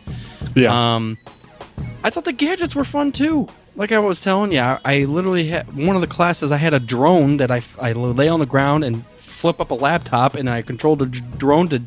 Yeah. 0.55 0.95
Um, 0.95 1.17
I 2.03 2.09
thought 2.09 2.25
the 2.25 2.33
gadgets 2.33 2.75
were 2.75 2.83
fun 2.83 3.11
too. 3.11 3.47
Like 3.75 3.91
I 3.91 3.99
was 3.99 4.21
telling 4.21 4.51
you, 4.51 4.59
I, 4.59 4.79
I 4.83 4.97
literally 5.05 5.47
had 5.47 5.75
one 5.75 5.95
of 5.95 6.01
the 6.01 6.07
classes. 6.07 6.51
I 6.51 6.57
had 6.57 6.73
a 6.73 6.79
drone 6.79 7.37
that 7.37 7.51
I, 7.51 7.61
I 7.81 7.93
lay 7.93 8.27
on 8.27 8.39
the 8.39 8.45
ground 8.45 8.83
and 8.83 9.05
flip 9.05 9.61
up 9.61 9.71
a 9.71 9.75
laptop, 9.75 10.35
and 10.35 10.49
I 10.49 10.61
controlled 10.61 11.11
d- 11.11 11.21
drone 11.37 11.69
to 11.69 11.81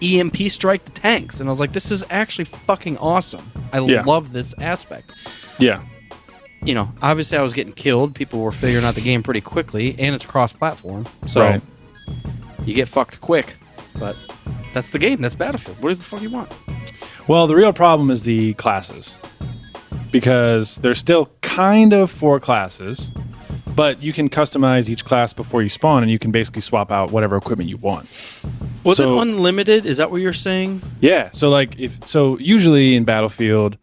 EMP 0.00 0.36
strike 0.50 0.84
the 0.84 0.92
tanks. 0.92 1.40
And 1.40 1.48
I 1.48 1.50
was 1.52 1.58
like, 1.58 1.72
this 1.72 1.90
is 1.90 2.04
actually 2.10 2.44
fucking 2.44 2.96
awesome. 2.98 3.44
I 3.72 3.80
Yeah. 3.80 4.02
love 4.04 4.32
this 4.32 4.54
aspect. 4.60 5.12
yeah. 5.58 5.82
You 6.64 6.74
know, 6.74 6.92
obviously 7.02 7.36
I 7.38 7.42
was 7.42 7.54
getting 7.54 7.72
killed. 7.72 8.14
People 8.14 8.40
were 8.40 8.52
figuring 8.52 8.84
out 8.84 8.94
the 8.94 9.00
game 9.00 9.24
pretty 9.24 9.40
quickly, 9.40 9.96
and 9.98 10.14
it's 10.14 10.24
cross-platform, 10.24 11.06
so 11.26 11.40
Right. 11.40 11.62
you 12.64 12.72
get 12.72 12.86
fucked 12.86 13.20
quick. 13.20 13.56
But 13.98 14.16
that's 14.72 14.90
the 14.90 14.98
game. 14.98 15.20
That's 15.20 15.34
Battlefield. 15.34 15.82
What 15.82 15.96
the 15.96 16.04
fuck 16.04 16.22
you 16.22 16.30
want? 16.30 16.50
Well, 17.28 17.46
the 17.46 17.56
real 17.56 17.72
problem 17.72 18.10
is 18.10 18.22
the 18.22 18.54
classes. 18.54 19.16
Because 20.10 20.76
there's 20.76 20.98
still 20.98 21.30
kind 21.40 21.92
of 21.92 22.10
four 22.10 22.38
classes, 22.40 23.10
but 23.74 24.02
you 24.02 24.12
can 24.12 24.28
customize 24.28 24.88
each 24.88 25.04
class 25.04 25.32
before 25.32 25.62
you 25.62 25.68
spawn 25.68 26.02
and 26.02 26.10
you 26.10 26.18
can 26.18 26.30
basically 26.30 26.60
swap 26.60 26.90
out 26.90 27.10
whatever 27.10 27.36
equipment 27.36 27.70
you 27.70 27.76
want. 27.76 28.08
Was 28.84 28.98
So- 28.98 29.18
it 29.18 29.22
unlimited? 29.22 29.86
Is 29.86 29.96
that 29.98 30.10
what 30.10 30.20
you're 30.20 30.32
saying? 30.32 30.82
Yeah. 31.00 31.30
So 31.32 31.48
like 31.48 31.78
if 31.78 32.06
so 32.06 32.38
usually 32.38 32.96
in 32.96 33.04
Battlefield, 33.04 33.78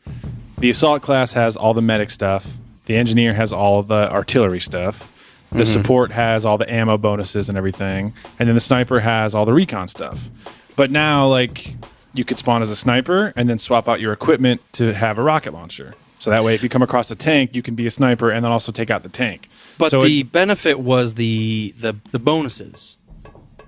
the 0.57 0.69
assault 0.69 1.01
class 1.01 1.33
has 1.33 1.55
all 1.55 1.73
the 1.73 1.81
medic 1.81 2.11
stuff, 2.11 2.57
the 2.85 2.97
engineer 2.97 3.33
has 3.33 3.53
all 3.53 3.81
the 3.81 4.11
artillery 4.11 4.59
stuff, 4.59 5.15
the 5.51 5.63
mm-hmm. 5.63 5.73
support 5.73 6.11
has 6.11 6.45
all 6.45 6.57
the 6.57 6.71
ammo 6.71 6.97
bonuses 6.97 7.49
and 7.49 7.57
everything, 7.57 8.13
and 8.37 8.47
then 8.47 8.55
the 8.55 8.61
sniper 8.61 8.99
has 8.99 9.33
all 9.33 9.45
the 9.45 9.53
recon 9.53 9.87
stuff. 9.87 10.29
But 10.79 10.91
now 10.91 11.27
like 11.27 11.75
you 12.13 12.23
could 12.23 12.37
spawn 12.37 12.61
as 12.61 12.71
a 12.71 12.75
sniper 12.77 13.33
and 13.35 13.49
then 13.49 13.57
swap 13.57 13.89
out 13.89 13.99
your 13.99 14.13
equipment 14.13 14.61
to 14.71 14.93
have 14.93 15.19
a 15.19 15.21
rocket 15.21 15.51
launcher. 15.53 15.93
So 16.19 16.29
that 16.29 16.41
way 16.45 16.55
if 16.55 16.63
you 16.63 16.69
come 16.69 16.81
across 16.81 17.11
a 17.11 17.17
tank, 17.17 17.53
you 17.53 17.61
can 17.61 17.75
be 17.75 17.85
a 17.85 17.91
sniper 17.91 18.29
and 18.29 18.45
then 18.45 18.53
also 18.53 18.71
take 18.71 18.89
out 18.89 19.03
the 19.03 19.09
tank. 19.09 19.49
But 19.77 19.91
So 19.91 19.99
the 19.99 20.21
it- 20.21 20.31
benefit 20.31 20.79
was 20.79 21.15
the 21.15 21.73
the 21.77 21.97
the 22.11 22.19
bonuses. 22.19 22.95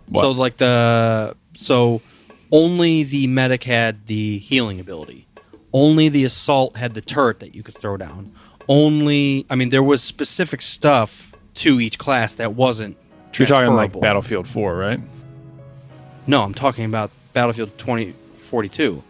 What? 0.07 0.21
So 0.21 0.31
like 0.31 0.55
the 0.55 1.35
so 1.53 1.99
only 2.49 3.03
the 3.03 3.27
medic 3.27 3.65
had 3.65 4.07
the 4.07 4.37
healing 4.37 4.79
ability. 4.79 5.27
Only 5.73 6.07
the 6.07 6.23
assault 6.23 6.77
had 6.77 6.93
the 6.93 7.01
turret 7.01 7.41
that 7.41 7.53
you 7.53 7.61
could 7.61 7.77
throw 7.77 7.97
down. 7.97 8.31
Only 8.69 9.45
I 9.49 9.55
mean 9.55 9.69
there 9.69 9.83
was 9.83 10.01
specific 10.01 10.61
stuff 10.61 11.33
to 11.55 11.81
each 11.81 11.97
class 11.97 12.35
that 12.35 12.53
wasn't 12.53 12.95
you're 13.37 13.47
talking 13.49 13.73
like. 13.75 13.99
Battlefield 13.99 14.47
4, 14.47 14.77
right? 14.77 15.01
No, 16.27 16.43
I'm 16.43 16.53
talking 16.53 16.85
about 16.85 17.11
Battlefield 17.33 17.77
2042. 17.77 19.03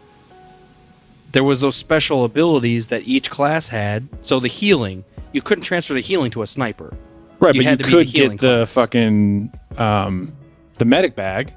There 1.32 1.44
was 1.44 1.60
those 1.60 1.76
special 1.76 2.24
abilities 2.24 2.88
that 2.88 3.02
each 3.06 3.30
class 3.30 3.68
had. 3.68 4.08
So 4.20 4.38
the 4.40 4.48
healing, 4.48 5.04
you 5.32 5.40
couldn't 5.42 5.64
transfer 5.64 5.94
the 5.94 6.00
healing 6.00 6.30
to 6.32 6.42
a 6.42 6.46
sniper. 6.46 6.94
Right, 7.40 7.54
You 7.54 7.62
but 7.64 7.70
you 7.70 7.76
the 7.76 7.84
could 7.84 8.06
get 8.12 8.30
the 8.32 8.36
class. 8.36 8.72
fucking 8.72 9.52
um, 9.76 10.32
the 10.78 10.84
medic 10.84 11.14
bag. 11.14 11.52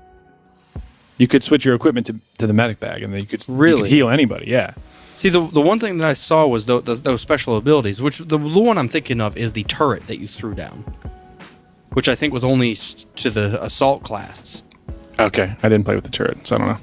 You 1.17 1.27
could 1.27 1.43
switch 1.43 1.63
your 1.63 1.75
equipment 1.75 2.07
to, 2.07 2.15
to 2.39 2.47
the 2.47 2.53
medic 2.53 2.79
bag, 2.79 3.01
and 3.03 3.13
then 3.13 3.21
you 3.21 3.27
could 3.27 3.47
you 3.47 3.53
Really? 3.53 3.81
could 3.83 3.91
heal 3.91 4.09
anybody. 4.09 4.47
Yeah, 4.49 4.73
See, 5.15 5.29
the 5.29 5.39
the 5.47 5.61
one 5.61 5.79
thing 5.79 5.97
that 5.99 6.07
I 6.09 6.13
saw 6.13 6.45
was 6.45 6.65
those, 6.65 6.83
those, 6.83 7.01
those 7.01 7.21
special 7.21 7.55
abilities, 7.55 8.01
which 8.01 8.17
the, 8.17 8.37
the 8.37 8.37
one 8.37 8.77
I'm 8.77 8.89
thinking 8.89 9.21
of 9.21 9.37
is 9.37 9.53
the 9.53 9.63
turret 9.63 10.07
that 10.07 10.17
you 10.19 10.27
threw 10.27 10.53
down, 10.53 10.83
which 11.93 12.09
I 12.09 12.15
think 12.15 12.33
was 12.33 12.43
only 12.43 12.75
to 12.75 13.29
the 13.29 13.63
assault 13.63 14.03
class. 14.03 14.61
Okay. 15.19 15.55
I 15.63 15.69
didn't 15.69 15.85
play 15.85 15.95
with 15.95 16.03
the 16.03 16.09
turret, 16.11 16.45
so 16.47 16.55
I 16.55 16.59
don't 16.59 16.67
know. 16.67 16.77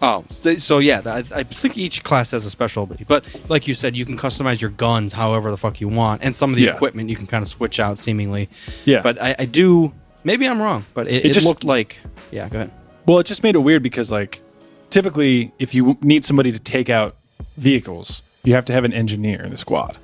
Oh, 0.00 0.24
so 0.58 0.78
yeah, 0.78 1.02
I, 1.04 1.24
I 1.34 1.42
think 1.42 1.76
each 1.76 2.04
class 2.04 2.30
has 2.30 2.46
a 2.46 2.50
special 2.50 2.84
ability. 2.84 3.04
But 3.08 3.24
like 3.48 3.66
you 3.66 3.74
said, 3.74 3.96
you 3.96 4.04
can 4.04 4.16
customize 4.16 4.60
your 4.60 4.70
guns 4.70 5.12
however 5.12 5.50
the 5.50 5.56
fuck 5.56 5.80
you 5.80 5.88
want, 5.88 6.22
and 6.22 6.36
some 6.36 6.50
of 6.50 6.56
the 6.56 6.62
Yeah. 6.62 6.74
equipment 6.74 7.10
you 7.10 7.16
can 7.16 7.26
kind 7.26 7.42
of 7.42 7.48
switch 7.48 7.80
out 7.80 7.98
seemingly. 7.98 8.48
Yeah, 8.84 9.02
But 9.02 9.20
I, 9.20 9.34
I 9.40 9.44
do. 9.44 9.92
Maybe 10.22 10.46
I'm 10.46 10.60
wrong, 10.62 10.84
but 10.94 11.08
it, 11.08 11.14
It 11.14 11.26
it, 11.26 11.32
just- 11.32 11.46
looked 11.46 11.64
like. 11.64 11.98
Yeah, 12.30 12.48
go 12.48 12.58
ahead. 12.58 12.70
well, 13.06 13.18
it 13.18 13.26
just 13.26 13.42
made 13.42 13.54
it 13.56 13.58
weird 13.60 13.82
because 13.82 14.10
like 14.10 14.40
typically, 14.90 15.50
if 15.58 15.74
you 15.74 15.98
need 16.00 16.24
somebody 16.24 16.52
to 16.52 16.58
take 16.60 16.88
out 16.90 17.16
vehicles, 17.56 18.22
you 18.44 18.54
have 18.54 18.64
to 18.66 18.72
have 18.72 18.84
an 18.84 18.92
engineer 18.92 19.42
in 19.42 19.50
the 19.50 19.56
squad. 19.58 19.98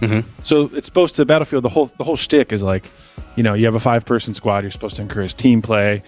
Mm-hmm. 0.00 0.28
So 0.42 0.70
it's 0.74 0.84
supposed 0.86 1.16
to 1.16 1.24
Battlefield. 1.24 1.64
The 1.64 1.70
whole 1.70 1.86
the 1.86 2.04
whole 2.04 2.16
shtick 2.16 2.52
is 2.52 2.62
like, 2.62 2.84
you 3.36 3.42
know, 3.42 3.54
you 3.54 3.64
have 3.64 3.74
a 3.74 3.80
five 3.80 4.04
person 4.04 4.34
squad. 4.34 4.62
You're 4.64 4.70
supposed 4.70 4.96
to 4.96 5.02
encourage 5.02 5.34
team 5.36 5.62
play. 5.62 6.02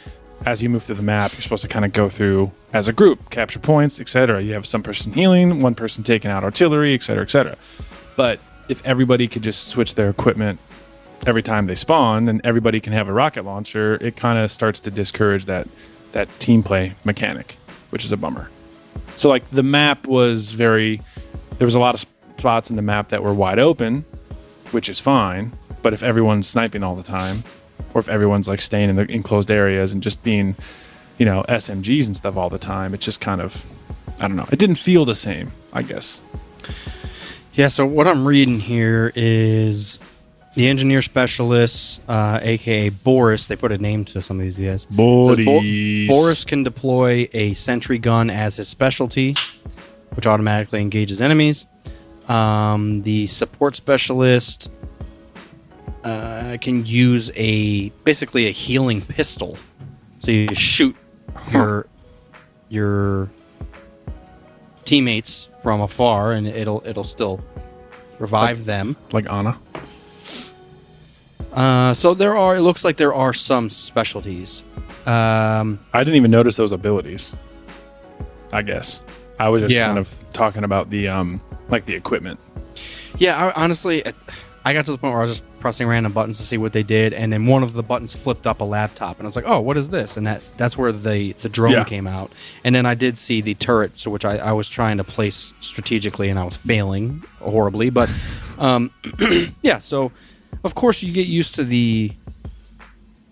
As 0.47 0.63
you 0.63 0.71
move 0.71 0.83
through 0.83 0.95
the 0.97 1.03
map, 1.03 1.33
you're 1.33 1.43
supposed 1.43 1.63
to 1.63 1.69
kind 1.69 1.85
of 1.85 1.93
go 1.93 2.09
through 2.09 2.51
as 2.73 2.89
a 2.89 2.93
group, 2.93 3.31
capture 3.31 3.59
points, 3.59 4.01
etc. 4.01 4.41
You 4.41 4.55
have 4.55 4.67
some 4.67 4.83
person 4.83 5.13
healing, 5.13 5.61
one 5.61 5.75
person 5.75 6.03
taking 6.03 6.31
out 6.31 6.45
artillery, 6.45 6.95
etc., 6.95 7.23
etc. 7.23 7.57
But 8.17 8.41
if 8.69 8.85
everybody 8.87 9.29
could 9.29 9.43
just 9.43 9.69
switch 9.69 9.97
their 9.97 10.09
equipment 10.09 10.59
every 11.27 11.43
time 11.43 11.67
they 11.67 11.75
spawn, 11.75 12.29
and 12.29 12.41
everybody 12.45 12.81
can 12.81 12.93
have 12.95 13.09
a 13.09 13.13
rocket 13.13 13.45
launcher, 13.45 13.97
it 14.01 14.17
kind 14.17 14.39
of 14.39 14.51
starts 14.51 14.81
to 14.81 14.91
discourage 14.91 15.45
that 15.45 15.69
that 16.13 16.29
team 16.41 16.63
play 16.63 16.95
mechanic, 17.05 17.57
which 17.91 18.05
is 18.05 18.13
a 18.13 18.17
bummer. 18.17 18.51
So 19.17 19.29
like 19.29 19.49
the 19.51 19.63
map 19.63 20.07
was 20.07 20.51
very 20.51 21.03
there 21.59 21.67
was 21.67 21.75
a 21.75 21.81
lot 21.81 21.95
of 21.95 22.07
spots 22.39 22.71
in 22.71 22.77
the 22.77 22.83
map 22.83 23.11
that 23.11 23.23
were 23.23 23.35
wide 23.35 23.59
open, 23.59 24.07
which 24.71 24.89
is 24.89 24.99
fine. 24.99 25.53
But 25.83 25.93
if 25.93 26.03
everyone's 26.03 26.49
sniping 26.49 26.83
all 26.83 26.95
the 26.97 27.03
time, 27.03 27.45
or 27.95 27.99
if 28.01 28.09
everyone's 28.09 28.49
like 28.49 28.61
staying 28.61 28.91
in 28.91 28.97
the 28.97 29.11
enclosed 29.11 29.51
areas 29.51 29.93
and 29.93 30.03
just 30.03 30.23
being, 30.23 30.55
you 31.19 31.27
know, 31.27 31.45
SMGs 31.49 32.07
and 32.07 32.17
stuff 32.17 32.37
all 32.37 32.49
the 32.49 32.59
time, 32.59 32.95
it 32.95 33.01
just 33.01 33.21
kind 33.21 33.41
of, 33.41 33.65
I 34.19 34.29
don't 34.29 34.37
know. 34.37 34.47
It 34.51 34.59
didn't 34.59 34.77
feel 34.77 35.05
the 35.05 35.15
same, 35.15 35.53
I 35.73 35.83
guess. 35.83 36.23
Yeah, 37.55 37.69
so 37.69 37.85
what 37.85 38.07
I'm 38.07 38.27
reading 38.27 38.61
here 38.61 39.13
is 39.15 39.99
the 40.55 40.69
engineer 40.69 41.03
specialist, 41.03 42.01
uh, 42.09 42.39
aka 42.43 42.89
Boris. 42.91 43.47
They 43.49 43.57
put 43.57 43.73
a 43.73 43.79
name 43.79 44.05
to 44.07 44.23
some 44.23 44.39
of 44.39 44.45
these 44.45 44.57
guys. 44.59 44.83
Says 44.83 44.87
Bo- 44.97 45.35
Boris. 45.45 46.09
Boris 46.09 46.45
can 46.45 46.63
deploy 46.63 47.29
a 47.33 47.55
sentry 47.55 47.99
gun 47.99 48.31
as 48.31 48.57
his 48.57 48.69
specialty, 48.69 49.35
which 50.15 50.27
automatically 50.27 50.81
engages 50.81 51.21
enemies. 51.21 51.67
Um, 52.29 53.03
the 53.03 53.27
support 53.27 53.75
specialist 53.75 54.71
uh, 56.05 56.57
can 56.61 56.85
use 56.87 57.31
a 57.35 57.91
basically 58.05 58.47
a 58.47 58.51
healing 58.51 59.01
pistol. 59.03 59.57
So 60.21 60.31
you 60.31 60.55
shoot 60.55 60.97
your 61.53 61.87
your 62.69 63.29
teammates 64.85 65.49
from 65.63 65.81
afar, 65.81 66.33
and 66.33 66.47
it'll 66.47 66.83
it'll 66.87 67.05
still 67.05 67.43
revive 68.19 68.65
them. 68.65 68.97
Like 69.13 69.31
Ana. 69.31 69.59
Uh, 71.53 71.95
so 71.95 72.15
there 72.15 72.37
are. 72.37 72.57
It 72.57 72.61
looks 72.63 72.85
like 72.85 72.97
there 72.97 73.15
are 73.15 73.33
some 73.33 73.71
specialties. 73.71 74.63
Um, 75.07 75.81
I 75.93 76.05
didn't 76.05 76.17
even 76.17 76.31
notice 76.31 76.57
those 76.57 76.73
abilities. 76.73 77.35
I 78.53 78.63
guess 78.63 79.01
I 79.39 79.49
was 79.49 79.63
just 79.63 79.75
Yeah. 79.75 79.87
kind 79.87 79.99
of 79.99 80.13
talking 80.33 80.65
about 80.65 80.91
the 80.91 81.09
um 81.09 81.41
like 81.69 81.85
the 81.87 81.95
equipment. 81.95 82.39
yeah, 83.19 83.47
I, 83.47 83.63
honestly, 83.65 84.03
I 84.65 84.73
got 84.73 84.87
to 84.87 84.93
the 84.93 84.99
point 84.99 85.13
where 85.15 85.23
I 85.23 85.27
was 85.27 85.39
just 85.39 85.50
pressing 85.61 85.87
random 85.87 86.13
buttons 86.13 86.39
to 86.39 86.45
see 86.45 86.57
what 86.59 86.73
they 86.73 86.83
did, 86.83 87.13
and 87.13 87.33
then 87.33 87.47
one 87.47 87.63
of 87.63 87.75
the 87.75 87.83
buttons 87.83 88.15
flipped 88.15 88.47
up 88.47 88.61
a 88.61 88.65
laptop, 88.65 89.19
and 89.19 89.27
I 89.27 89.29
was 89.29 89.37
like, 89.37 89.45
"Oh, 89.47 89.61
what 89.61 89.77
is 89.77 89.91
this?" 89.91 90.17
And 90.17 90.27
that 90.27 90.43
that's 90.57 90.77
where 90.77 90.91
the 90.93 91.33
the 91.35 91.49
drone 91.49 91.73
Yeah. 91.73 91.85
came 91.85 92.07
out, 92.07 92.33
and 92.65 92.75
then 92.75 92.87
I 92.87 92.95
did 92.95 93.17
see 93.19 93.41
the 93.41 93.55
turret, 93.55 93.93
so 93.99 94.11
which 94.11 94.25
I, 94.25 94.39
I 94.39 94.53
was 94.53 94.69
trying 94.69 94.97
to 94.97 95.05
place 95.05 95.53
strategically, 95.61 96.29
and 96.31 96.39
I 96.39 96.45
was 96.45 96.57
failing 96.57 97.23
horribly, 97.41 97.91
but 97.91 98.11
um, 98.59 98.91
yeah. 99.63 99.79
So 99.79 100.11
of 100.65 100.75
course 100.75 101.03
you 101.03 101.13
get 101.13 101.27
used 101.27 101.55
to 101.57 101.65
the 101.65 102.13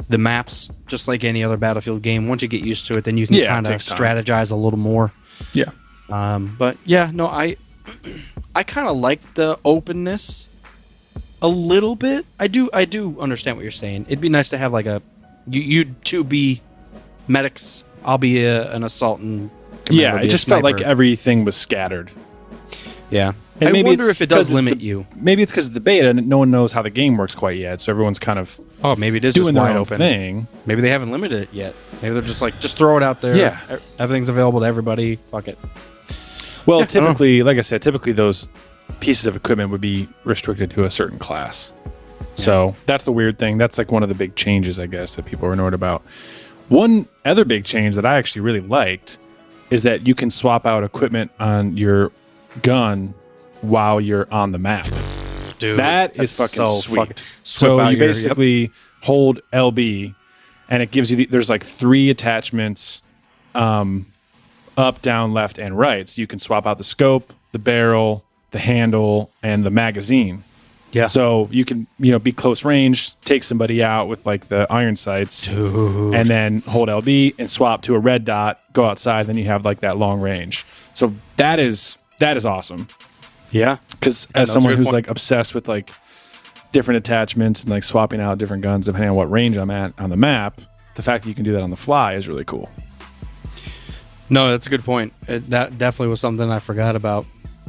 the 0.09 0.19
maps, 0.19 0.71
just 0.87 1.07
like 1.09 1.25
any 1.25 1.45
other 1.45 1.57
Battlefield 1.57 2.03
game. 2.03 2.29
Once 2.29 2.41
you 2.43 2.49
get 2.49 2.63
used 2.63 2.87
to 2.87 2.97
it, 2.97 3.05
then 3.05 3.19
you 3.19 3.27
can 3.27 3.37
Yeah, 3.37 3.49
kind 3.49 3.67
of 3.67 3.75
strategize 3.83 4.51
a 4.51 4.55
little 4.55 4.79
more. 4.79 5.13
Yeah. 5.53 5.71
Um, 6.11 6.57
but 6.59 6.79
yeah, 6.87 7.11
no, 7.13 7.27
I 7.29 7.57
I 8.55 8.63
kind 8.63 8.89
of 8.89 8.97
like 8.97 9.35
the 9.35 9.59
openness 9.65 10.48
a 11.43 11.49
little 11.49 11.97
bit. 11.97 12.27
I 12.39 12.49
do 12.49 12.69
I 12.73 12.85
do 12.85 13.21
understand 13.21 13.57
what 13.57 13.63
you're 13.63 13.71
saying. 13.73 14.07
It'd 14.09 14.21
be 14.21 14.29
nice 14.29 14.51
to 14.51 14.59
have 14.59 14.73
like 14.73 14.87
a 14.87 15.03
you 15.49 15.61
you 15.61 15.85
two 16.05 16.25
be 16.25 16.61
medics. 17.27 17.85
I'll 18.05 18.19
be 18.19 18.45
a, 18.45 18.73
an 18.73 18.85
assault 18.85 19.21
and 19.21 19.51
Yeah, 19.91 20.17
it 20.21 20.29
just 20.29 20.47
felt 20.47 20.65
like 20.65 20.81
everything 20.81 21.45
was 21.45 21.57
scattered. 21.57 22.11
Yeah. 23.11 23.33
And 23.61 23.71
I 23.71 23.73
maybe 23.73 23.89
wonder 23.89 24.09
if 24.09 24.21
it 24.23 24.29
does 24.29 24.51
limit 24.53 24.79
the- 24.79 24.85
you. 24.85 25.07
Maybe 25.17 25.43
it's 25.43 25.51
because 25.51 25.67
of 25.67 25.75
the 25.75 25.81
beta 25.81 26.11
and 26.11 26.29
no 26.29 26.39
one 26.39 26.51
knows 26.53 26.71
how 26.71 26.83
the 26.83 26.91
game 26.91 27.17
works 27.17 27.35
quite 27.35 27.59
yet, 27.59 27.81
so 27.81 27.91
everyone's 27.91 28.19
kind 28.21 28.39
of 28.39 28.61
Oh, 28.85 28.95
maybe 28.95 29.17
it 29.17 29.25
is 29.25 29.35
doing 29.35 29.55
their 29.55 29.65
wide 29.65 29.71
own 29.73 29.79
open. 29.79 29.99
thing. 29.99 30.47
Maybe 30.67 30.81
they 30.81 30.91
haven't 30.91 31.11
limited 31.11 31.43
it 31.43 31.49
yet. 31.53 31.75
Maybe 32.01 32.13
they're 32.13 32.23
just 32.23 32.41
like, 32.41 32.61
just 32.61 32.77
throw 32.77 32.97
it 32.97 33.03
out 33.03 33.21
there. 33.21 33.35
Yeah. 33.37 33.59
Everything's 33.99 34.29
available 34.29 34.61
to 34.61 34.67
everybody. 34.67 35.17
Fuck 35.17 35.49
it. 35.49 35.59
Well, 36.67 36.79
Yeah, 36.79 36.85
I 36.85 36.87
typically, 36.87 37.43
like 37.43 37.59
I 37.59 37.63
said, 37.63 37.83
typically 37.83 38.13
those 38.13 38.47
pieces 39.01 39.27
of 39.27 39.37
equipment 39.37 39.71
would 39.71 39.81
be 39.81 40.09
restricted 40.25 40.71
to 40.73 40.85
a 40.85 40.91
certain 40.91 41.19
class. 41.19 41.73
So 42.37 42.77
that's 42.87 43.05
the 43.05 43.13
weird 43.13 43.39
thing. 43.39 43.59
That's 43.59 43.79
like 43.79 43.91
one 43.91 44.03
of 44.03 44.09
the 44.09 44.15
big 44.15 44.37
changes, 44.37 44.79
I 44.79 44.87
guess, 44.87 45.17
that 45.17 45.25
people 45.25 45.49
are 45.49 45.53
annoyed 45.53 45.75
about. 45.75 46.03
One 46.69 47.09
other 47.25 47.45
big 47.45 47.65
change 47.65 47.95
that 47.97 48.07
I 48.07 48.17
actually 48.17 48.43
really 48.43 48.61
liked 48.61 49.19
is 49.71 49.83
that 49.83 50.07
you 50.07 50.15
can 50.15 50.31
swap 50.31 50.65
out 50.67 50.85
equipment 50.85 51.31
on 51.41 51.77
your 51.77 52.13
gun 52.63 53.15
while 53.61 54.01
you're 54.01 54.29
on 54.33 54.53
the 54.53 54.59
map. 54.59 54.87
Dude. 55.59 55.79
That 55.79 56.17
is 56.17 56.37
fucking 56.37 56.65
so 56.65 56.81
sweet. 56.81 56.97
fucking- 56.97 57.17
so 57.43 57.77
you 57.77 57.83
your- 57.83 57.91
yep. 57.91 57.99
basically 57.99 58.71
hold 59.03 59.41
LB, 59.53 60.15
and 60.69 60.83
it 60.83 60.91
gives 60.91 61.11
you 61.11 61.17
the, 61.17 61.27
there's 61.27 61.51
like 61.51 61.65
three 61.65 62.11
attachments, 62.11 63.03
um, 63.55 64.07
up, 64.77 65.03
down, 65.03 65.33
left, 65.33 65.59
and 65.59 65.77
right. 65.77 66.09
So 66.09 66.21
you 66.21 66.27
can 66.29 66.39
swap 66.39 66.67
out 66.67 66.79
the 66.79 66.85
scope, 66.85 67.33
the 67.51 67.59
barrel, 67.59 68.25
the 68.51 68.59
handle, 68.59 69.31
and 69.43 69.65
the 69.65 69.71
magazine. 69.71 70.45
Yeah. 70.93 71.07
So 71.07 71.49
you 71.51 71.65
can 71.65 71.87
you 71.99 72.11
know 72.13 72.19
be 72.19 72.33
close 72.33 72.65
range, 72.65 73.19
take 73.21 73.45
somebody 73.45 73.83
out 73.83 74.09
with 74.09 74.25
like 74.25 74.49
the 74.49 74.67
iron 74.71 74.97
sights, 74.97 75.49
and 75.49 76.27
then 76.27 76.61
hold 76.63 76.89
LB 76.89 77.35
and 77.39 77.51
swap 77.51 77.83
to 77.83 77.95
a 77.95 77.99
red 77.99 78.25
dot, 78.25 78.61
go 78.73 78.85
outside, 78.85 79.27
then 79.27 79.37
you 79.37 79.45
have 79.45 79.65
like 79.65 79.81
that 79.81 79.99
long 79.99 80.21
range. 80.21 80.65
So 80.95 81.15
that 81.37 81.59
is 81.59 81.99
that 82.19 82.37
is 82.37 82.47
awesome 82.47 82.89
yeah. 83.51 83.79
because 83.91 84.27
as 84.35 84.51
someone 84.51 84.73
it's 84.73 84.75
a 84.75 84.77
good 84.77 84.79
who's 84.79 84.87
point. 84.87 84.95
like 84.95 85.09
obsessed 85.09 85.55
with 85.55 85.69
like 85.69 85.91
different 86.73 86.99
attachments 86.99 87.63
and 87.63 87.71
like 87.71 87.85
swapping 87.85 88.21
out 88.21 88.39
different 88.39 88.63
guns 88.63 88.87
depending 88.87 89.11
on 89.11 89.17
what 89.17 89.31
range 89.31 89.57
I'm 89.57 89.71
at 89.71 89.99
on 90.01 90.11
the 90.11 90.17
map, 90.17 90.61
the 90.95 91.03
fact 91.03 91.25
that 91.25 91.29
you 91.29 91.35
can 91.35 91.45
do 91.45 91.53
that 91.53 91.63
on 91.63 91.71
the 91.71 91.77
fly 91.77 92.15
is 92.15 92.29
really 92.29 92.45
cool. 92.45 92.71
No, 94.31 94.51
that's 94.51 94.67
a 94.67 94.71
good 94.71 94.85
point. 94.85 95.15
It, 95.27 95.49
that 95.51 95.79
definitely 95.79 96.09
was 96.09 96.21
something 96.21 96.51
I 96.51 96.59
forgot 96.59 96.97
about. 96.97 97.25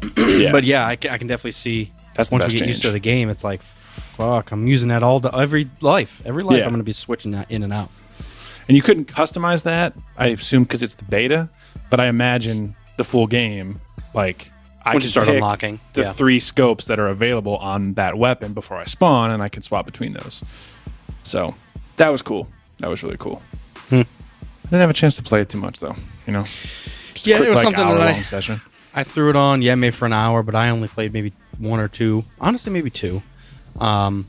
Yeah. 0.40 0.52
But 0.52 0.64
yeah, 0.64 0.86
I, 0.86 0.92
I 0.92 0.96
can 0.96 1.28
definitely 1.28 1.52
see 1.54 1.92
That's 2.16 2.32
once 2.32 2.44
we 2.44 2.48
best 2.50 2.60
get 2.60 2.68
used 2.68 2.82
to 2.84 2.92
the 2.92 3.00
game, 3.00 3.30
it's 3.30 3.44
like, 3.44 3.62
fuck, 3.62 4.52
I'm 4.52 4.68
using 4.68 4.90
that 4.90 5.04
all 5.04 5.20
the 5.20 5.36
every 5.36 5.70
life. 5.82 6.22
Every 6.26 6.44
life 6.44 6.58
Yeah. 6.58 6.64
I'm 6.64 6.70
going 6.70 6.80
to 6.80 6.84
be 6.84 6.92
switching 6.94 7.32
that 7.32 7.50
in 7.52 7.64
and 7.64 7.74
out. 7.74 7.90
and 8.68 8.78
you 8.78 8.82
couldn't 8.84 9.06
customize 9.06 9.64
that, 9.64 9.94
I 10.18 10.28
assume, 10.28 10.64
because 10.64 10.84
it's 10.84 10.94
the 10.94 11.04
beta. 11.06 11.50
But 11.90 12.00
I 12.00 12.08
imagine 12.08 12.76
the 12.98 13.04
full 13.04 13.28
game, 13.28 13.80
like 14.14 14.50
I 14.84 14.94
Once 14.94 15.06
can 15.06 15.12
start 15.12 15.28
unlocking, 15.30 15.80
the 15.94 16.02
yeah. 16.04 16.14
three 16.14 16.40
scopes 16.40 16.86
that 16.86 17.00
are 17.00 17.08
available 17.08 17.58
on 17.58 17.94
that 17.96 18.16
weapon 18.18 18.54
before 18.54 18.78
I 18.78 18.86
spawn, 18.86 19.32
and 19.32 19.42
I 19.44 19.50
can 19.50 19.62
swap 19.64 19.86
between 19.86 20.14
those. 20.14 20.44
So 21.24 21.56
that 21.98 22.10
was 22.10 22.22
cool. 22.22 22.48
That 22.80 22.90
was 22.90 23.02
really 23.04 23.18
cool. 23.18 23.42
Hmm. 23.90 23.96
I 24.02 24.72
didn't 24.72 24.82
have 24.82 24.90
a 24.90 24.94
chance 24.94 25.16
to 25.18 25.24
play 25.24 25.42
it 25.42 25.50
too 25.50 25.58
much 25.58 25.80
though. 25.80 25.96
You 26.28 26.34
know, 26.34 26.44
Just 27.14 27.26
Yeah, 27.28 27.38
quick, 27.38 27.48
it 27.48 27.50
was 27.52 27.58
like, 27.58 27.76
something 27.76 27.86
that 27.86 27.98
I- 28.02 28.08
hour-long 28.08 28.24
session. 28.24 28.62
I 28.94 29.04
threw 29.04 29.30
it 29.30 29.36
on, 29.36 29.62
yeah, 29.62 29.76
maybe 29.76 29.92
for 29.92 30.06
an 30.06 30.14
hour, 30.14 30.44
but 30.44 30.56
I 30.56 30.70
only 30.70 30.88
played 30.88 31.14
maybe 31.14 31.34
one 31.58 31.80
or 31.80 31.88
two. 31.88 32.24
Honestly, 32.42 32.72
maybe 32.72 32.90
two. 32.90 33.22
Um, 33.80 34.28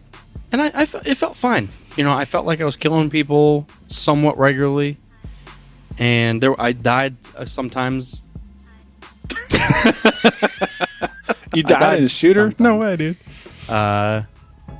and 0.52 0.60
I, 0.60 0.70
I 0.74 0.86
fe- 0.86 1.02
it 1.04 1.16
felt 1.16 1.36
fine. 1.36 1.68
You 1.96 2.04
know, 2.04 2.12
I 2.12 2.24
felt 2.24 2.46
like 2.46 2.60
I 2.60 2.64
was 2.64 2.76
killing 2.76 3.10
people 3.10 3.66
somewhat 3.86 4.38
regularly, 4.38 4.98
and 5.98 6.42
there 6.42 6.60
I 6.60 6.72
died 6.72 7.16
uh, 7.36 7.46
sometimes. 7.46 8.20
You 11.54 11.62
died, 11.64 11.80
died 11.80 11.98
in 11.98 12.04
a 12.04 12.08
shooter? 12.08 12.48
No 12.58 12.80
sometimes. 12.80 12.80
way, 12.80 12.96
dude. 12.96 13.16
Uh, 13.68 14.22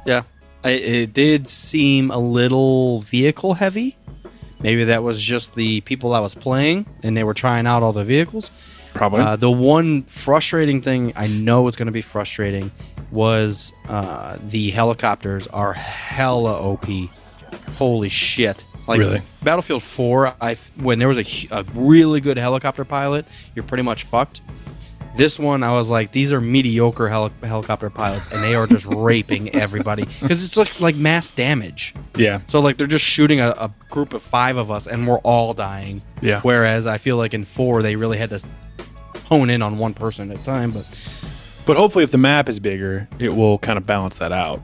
yeah, 0.06 0.22
I, 0.62 0.70
it 0.70 1.12
did 1.12 1.48
seem 1.48 2.10
a 2.10 2.18
little 2.18 3.00
vehicle 3.00 3.54
heavy. 3.54 3.96
Maybe 4.60 4.84
that 4.84 5.02
was 5.02 5.20
just 5.20 5.54
the 5.54 5.80
people 5.80 6.14
I 6.14 6.20
was 6.20 6.34
playing, 6.34 6.86
and 7.02 7.16
they 7.16 7.24
were 7.24 7.34
trying 7.34 7.66
out 7.66 7.82
all 7.82 7.92
the 7.92 8.04
vehicles. 8.04 8.50
Probably. 9.00 9.20
Uh, 9.22 9.36
the 9.36 9.50
one 9.50 10.02
frustrating 10.02 10.82
thing 10.82 11.14
I 11.16 11.26
know 11.26 11.66
it's 11.68 11.76
going 11.78 11.86
to 11.86 11.90
be 11.92 12.02
frustrating 12.02 12.70
was 13.10 13.72
uh, 13.88 14.36
the 14.48 14.68
helicopters 14.72 15.46
are 15.46 15.72
hella 15.72 16.52
OP. 16.52 16.84
Holy 17.78 18.10
shit! 18.10 18.62
Like 18.86 18.98
Really? 18.98 19.22
Battlefield 19.42 19.82
4, 19.82 20.34
I 20.38 20.54
when 20.76 20.98
there 20.98 21.08
was 21.08 21.16
a, 21.16 21.48
a 21.50 21.62
really 21.74 22.20
good 22.20 22.36
helicopter 22.36 22.84
pilot, 22.84 23.24
you're 23.54 23.62
pretty 23.64 23.84
much 23.84 24.04
fucked. 24.04 24.42
This 25.16 25.38
one, 25.38 25.62
I 25.64 25.72
was 25.72 25.88
like, 25.88 26.12
these 26.12 26.30
are 26.30 26.40
mediocre 26.42 27.08
heli- 27.08 27.32
helicopter 27.42 27.88
pilots, 27.88 28.30
and 28.30 28.42
they 28.44 28.54
are 28.54 28.66
just 28.66 28.84
raping 28.88 29.48
everybody 29.54 30.06
because 30.20 30.44
it's 30.44 30.58
like 30.58 30.78
like 30.78 30.94
mass 30.94 31.30
damage. 31.30 31.94
yeah. 32.16 32.42
So 32.48 32.60
like 32.60 32.76
they're 32.76 32.86
just 32.86 33.04
shooting 33.06 33.40
a, 33.40 33.48
a 33.52 33.70
group 33.88 34.12
of 34.12 34.20
five 34.22 34.58
of 34.58 34.70
us, 34.70 34.86
and 34.86 35.08
we're 35.08 35.18
all 35.20 35.54
dying. 35.54 36.02
Yeah. 36.20 36.42
Whereas 36.42 36.86
I 36.86 36.98
feel 36.98 37.16
like 37.16 37.32
in 37.32 37.46
four 37.46 37.80
they 37.82 37.96
really 37.96 38.18
had 38.18 38.28
to 38.28 38.40
hone 39.30 39.50
in 39.50 39.62
on 39.62 39.78
one 39.78 39.94
person 39.94 40.30
at 40.30 40.40
a 40.40 40.44
time. 40.44 40.70
But 40.72 40.86
But 41.66 41.76
hopefully, 41.76 42.04
if 42.04 42.10
the 42.10 42.18
map 42.18 42.48
is 42.48 42.58
bigger, 42.60 43.08
it 43.18 43.30
will 43.34 43.58
kind 43.58 43.78
of 43.78 43.86
balance 43.86 44.18
that 44.18 44.32
out. 44.32 44.60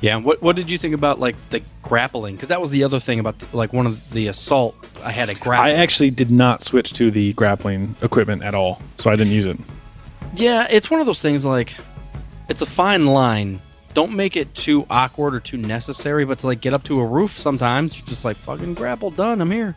yeah, 0.00 0.16
what 0.16 0.40
what 0.42 0.56
did 0.56 0.70
you 0.70 0.78
think 0.78 0.94
about 0.94 1.18
like 1.20 1.36
the 1.50 1.62
grappling? 1.82 2.34
Because 2.36 2.48
that 2.48 2.60
was 2.60 2.70
the 2.70 2.84
other 2.84 3.00
thing 3.00 3.18
about 3.18 3.38
the, 3.38 3.56
like 3.56 3.72
one 3.72 3.86
of 3.86 4.10
the 4.12 4.28
assault. 4.28 4.74
I 5.02 5.10
had 5.10 5.28
a 5.28 5.34
grapple. 5.34 5.66
I 5.66 5.72
actually 5.72 6.10
did 6.10 6.30
not 6.30 6.62
switch 6.62 6.92
to 6.94 7.10
the 7.10 7.32
grappling 7.34 7.96
equipment 8.02 8.42
at 8.42 8.54
all, 8.54 8.80
so 8.98 9.10
I 9.10 9.14
didn't 9.16 9.32
use 9.32 9.46
it. 9.46 9.58
yeah, 10.36 10.66
it's 10.70 10.90
one 10.90 11.00
of 11.00 11.06
those 11.06 11.20
things 11.22 11.44
like 11.44 11.74
it's 12.48 12.62
a 12.62 12.66
fine 12.66 13.06
line. 13.06 13.60
Don't 13.94 14.12
make 14.14 14.36
it 14.36 14.54
too 14.54 14.86
awkward 14.88 15.34
or 15.34 15.40
too 15.40 15.58
necessary, 15.58 16.24
but 16.24 16.38
to 16.38 16.46
like 16.46 16.60
get 16.62 16.72
up 16.72 16.82
to 16.84 16.98
a 17.00 17.04
roof 17.04 17.38
sometimes 17.38 17.96
you're 17.98 18.06
just 18.06 18.24
like 18.24 18.36
fucking 18.38 18.72
grapple 18.74 19.10
done. 19.10 19.40
I'm 19.40 19.50
here. 19.50 19.74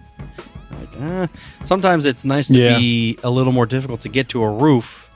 Like, 0.72 1.02
eh. 1.02 1.28
Sometimes 1.66 2.06
it's 2.06 2.26
nice 2.26 2.48
to 2.48 2.60
Yeah. 2.60 2.78
be 2.78 3.18
a 3.24 3.30
little 3.30 3.54
more 3.54 3.66
difficult 3.66 4.02
to 4.02 4.10
get 4.10 4.30
to 4.30 4.44
a 4.44 4.50
roof 4.50 5.08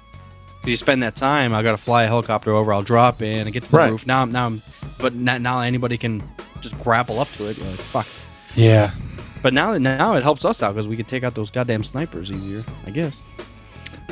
because 0.60 0.72
you 0.72 0.78
spend 0.78 1.04
that 1.04 1.16
time. 1.16 1.54
I 1.54 1.64
got 1.64 1.72
to 1.72 1.78
fly 1.78 2.04
a 2.04 2.08
helicopter 2.08 2.52
over. 2.52 2.72
I'll 2.74 2.82
drop 2.84 3.22
in 3.22 3.42
and 3.48 3.54
get 3.54 3.64
to 3.64 3.72
the 3.72 3.78
Right. 3.78 3.92
roof. 3.92 4.06
Now, 4.08 4.22
I'm 4.22 4.32
now, 4.32 4.46
I'm, 4.48 4.62
but 4.98 5.14
now, 5.16 5.38
now 5.38 5.62
anybody 5.62 5.98
can 5.98 6.22
just 6.62 6.78
grapple 6.80 7.20
up 7.20 7.32
to 7.38 7.48
it. 7.50 7.58
You're 7.58 7.68
like 7.68 7.80
fuck. 7.80 8.08
Yeah. 8.56 8.92
But 9.42 9.54
now, 9.54 9.78
now 9.78 10.16
it 10.16 10.24
helps 10.24 10.44
us 10.44 10.62
out 10.62 10.76
because 10.76 10.88
we 10.88 10.96
can 10.98 11.06
take 11.06 11.24
out 11.24 11.34
those 11.36 11.50
goddamn 11.50 11.84
snipers 11.84 12.30
easier. 12.32 12.64
I 12.86 12.92
guess. 12.92 13.22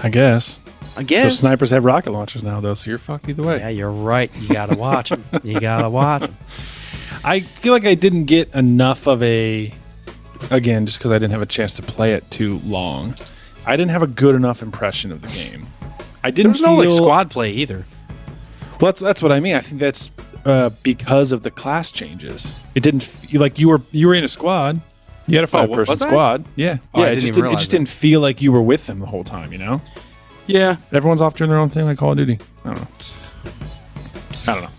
I 0.01 0.09
guess. 0.09 0.57
I 0.95 1.03
guess. 1.03 1.25
Those 1.25 1.39
snipers 1.39 1.71
have 1.71 1.83
rocket 1.85 2.11
launchers 2.11 2.43
now, 2.43 2.59
though, 2.61 2.73
so 2.73 2.89
you're 2.89 2.97
fucked 2.97 3.27
either 3.29 3.43
way. 3.43 3.57
Yeah, 3.59 3.69
you're 3.69 3.91
right. 3.91 4.31
You 4.39 4.47
gotta 4.47 4.75
watch 4.77 5.09
them. 5.09 5.23
You 5.43 5.59
gotta 5.59 5.89
watch 5.89 6.23
'em. 6.23 6.37
I 7.25 7.41
feel 7.41 7.73
like 7.73 7.85
I 7.85 7.93
didn't 7.93 8.25
get 8.25 8.53
enough 8.55 9.05
of 9.07 9.21
a. 9.21 9.73
Again, 10.51 10.85
just 10.85 10.97
because 10.99 11.11
I 11.11 11.15
didn't 11.15 11.31
have 11.31 11.41
a 11.41 11.45
chance 11.47 11.73
to 11.73 11.81
play 11.81 12.13
it 12.13 12.29
too 12.31 12.59
long, 12.65 13.15
I 13.65 13.75
didn't 13.75 13.91
have 13.91 14.03
a 14.03 14.07
good 14.07 14.35
enough 14.35 14.61
impression 14.61 15.11
of 15.11 15.21
the 15.21 15.27
game. 15.29 15.67
I 16.23 16.31
didn't 16.31 16.53
There's 16.53 16.61
no 16.61 16.75
like 16.75 16.87
feel- 16.89 16.97
squad 16.97 17.29
play 17.31 17.51
either. 17.51 17.85
Well, 18.79 18.91
that's, 18.91 18.99
that's 18.99 19.21
what 19.21 19.31
I 19.31 19.39
mean. 19.39 19.55
I 19.55 19.61
think 19.61 19.79
that's 19.81 20.09
uh, 20.45 20.69
because 20.83 21.31
of 21.31 21.43
the 21.43 21.49
class 21.51 21.91
changes. 21.91 22.53
It 22.75 22.83
didn't 22.83 23.01
feel 23.03 23.41
like 23.41 23.57
you 23.59 23.69
were 23.69 23.81
you 23.91 24.07
were 24.07 24.13
in 24.13 24.23
a 24.23 24.27
squad. 24.27 24.79
You 25.25 25.35
had 25.35 25.43
a 25.43 25.47
five 25.47 25.69
person 25.71 25.97
Oh, 25.99 26.05
I? 26.05 26.07
squad. 26.09 26.45
Yeah, 26.55 26.77
Oh, 26.93 27.01
I 27.01 27.07
yeah. 27.07 27.11
It 27.13 27.19
just 27.19 27.33
didn't, 27.33 27.49
it 27.49 27.53
just 27.57 27.71
that. 27.71 27.77
didn't 27.77 27.89
feel 27.89 28.21
like 28.21 28.41
you 28.41 28.51
were 28.51 28.61
with 28.61 28.85
them 28.87 28.99
the 28.99 29.05
whole 29.07 29.23
time. 29.25 29.51
You 29.51 29.57
know, 29.57 29.81
Yeah, 30.45 30.77
everyone's 30.93 31.19
off 31.21 31.35
doing 31.35 31.49
their 31.49 31.59
own 31.59 31.69
thing, 31.69 31.85
like 31.85 31.97
Call 31.97 32.11
of 32.11 32.17
Duty. 32.17 32.39
I 32.63 32.73
don't 32.73 32.79
know. 32.81 32.87
I 34.47 34.53
don't 34.53 34.63
know. 34.63 34.69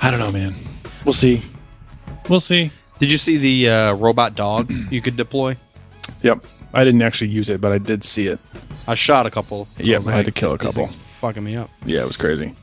I 0.00 0.10
don't 0.10 0.20
know, 0.20 0.32
man. 0.32 0.54
We'll 1.04 1.12
see. 1.12 1.42
We'll 2.28 2.40
see. 2.40 2.70
Did 3.00 3.10
you 3.10 3.18
see 3.18 3.38
the 3.38 3.68
uh, 3.70 3.92
robot 3.94 4.34
dog 4.36 4.70
you 4.90 5.00
could 5.00 5.16
deploy? 5.16 5.56
Yep. 6.22 6.44
I 6.72 6.84
didn't 6.84 7.02
actually 7.02 7.30
use 7.30 7.50
it, 7.50 7.60
but 7.60 7.72
I 7.72 7.78
did 7.78 8.04
see 8.04 8.28
it. 8.28 8.38
I 8.86 8.94
shot 8.94 9.26
a 9.26 9.30
couple. 9.30 9.66
Yeah, 9.78 9.98
was 9.98 10.08
I 10.08 10.12
had 10.12 10.26
to 10.26 10.32
kill 10.32 10.52
a 10.52 10.58
couple." 10.58 10.86
Fucking 10.86 11.42
me 11.42 11.56
up. 11.56 11.70
Yeah, 11.84 12.02
it 12.02 12.06
was 12.06 12.16
crazy. 12.16 12.54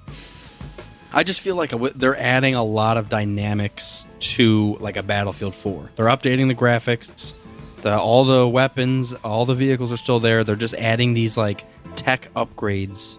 I 1.13 1.23
just 1.23 1.41
feel 1.41 1.55
like 1.55 1.71
a 1.71 1.75
w- 1.75 1.93
they're 1.95 2.17
adding 2.17 2.55
a 2.55 2.63
lot 2.63 2.97
of 2.97 3.09
dynamics 3.09 4.07
to 4.19 4.77
like 4.79 4.97
a 4.97 5.03
Battlefield 5.03 5.55
4. 5.55 5.91
They're 5.95 6.05
updating 6.05 6.47
the 6.47 6.55
graphics. 6.55 7.33
The, 7.81 7.97
all 7.97 8.25
the 8.25 8.47
weapons, 8.47 9.13
all 9.23 9.45
the 9.45 9.55
vehicles 9.55 9.91
are 9.91 9.97
still 9.97 10.19
there. 10.19 10.43
They're 10.43 10.55
just 10.55 10.73
adding 10.75 11.13
these 11.13 11.37
like 11.37 11.65
tech 11.95 12.29
upgrades 12.35 13.17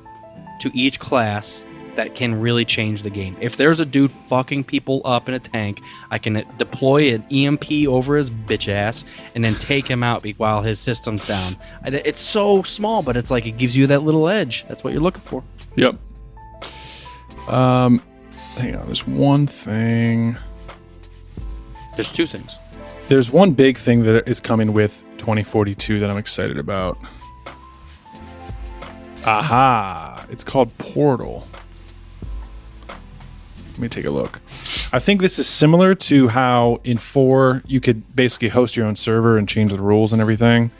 to 0.61 0.71
each 0.75 1.01
class 1.01 1.65
that 1.99 2.15
can 2.15 2.41
really 2.41 2.65
change 2.65 3.03
the 3.03 3.11
game. 3.11 3.37
If 3.41 3.57
there's 3.57 3.81
a 3.81 3.85
dude 3.85 4.13
fucking 4.13 4.63
people 4.63 5.03
up 5.05 5.29
in 5.29 5.35
a 5.35 5.41
tank, 5.41 5.83
I 6.13 6.19
can 6.19 6.45
deploy 6.57 7.13
an 7.13 7.25
EMP 7.29 7.89
over 7.89 8.17
his 8.17 8.31
bitch 8.31 8.69
ass 8.69 9.05
and 9.35 9.45
then 9.45 9.57
take 9.57 9.89
him 9.89 10.05
out 10.05 10.25
while 10.37 10.63
his 10.63 10.79
system's 10.79 11.27
down. 11.27 11.57
It's 11.85 12.21
so 12.21 12.63
small, 12.63 13.03
but 13.03 13.17
it's 13.17 13.33
like 13.33 13.47
it 13.47 13.59
gives 13.59 13.77
you 13.77 13.89
that 13.89 14.05
little 14.05 14.29
edge. 14.29 14.65
That's 14.69 14.85
what 14.85 14.93
you're 14.93 15.03
looking 15.03 15.23
for. 15.23 15.43
Yep. 15.75 15.97
Um, 17.49 18.01
hang 18.59 18.77
on. 18.77 18.87
There's 18.87 19.05
one 19.05 19.49
thing. 19.49 20.37
There's 21.97 22.13
two 22.13 22.27
things. 22.27 22.55
There's 23.09 23.33
one 23.33 23.55
big 23.55 23.77
thing 23.77 24.05
that 24.05 24.29
is 24.29 24.39
coming 24.39 24.73
with 24.73 25.03
2042 25.17 25.99
that 25.99 26.09
I'm 26.09 26.17
excited 26.17 26.59
about. 26.59 26.97
Aha! 29.27 30.25
It's 30.31 30.45
called 30.45 30.79
Portal. 30.79 31.45
Let 33.79 33.83
me 33.83 33.89
take 33.91 34.07
a 34.07 34.11
look. 34.11 34.41
I 34.93 34.99
think 34.99 35.21
this 35.21 35.39
is 35.39 35.47
similar 35.47 35.95
to 35.95 36.27
how 36.27 36.81
in 36.83 36.99
four 36.99 37.63
you 37.65 37.81
could 37.81 38.17
basically 38.17 38.49
host 38.49 38.77
your 38.77 38.87
own 38.87 38.97
server 38.97 39.39
and 39.39 39.49
change 39.49 39.71
the 39.71 39.79
rules 39.81 40.13
and 40.13 40.21
everything. 40.21 40.73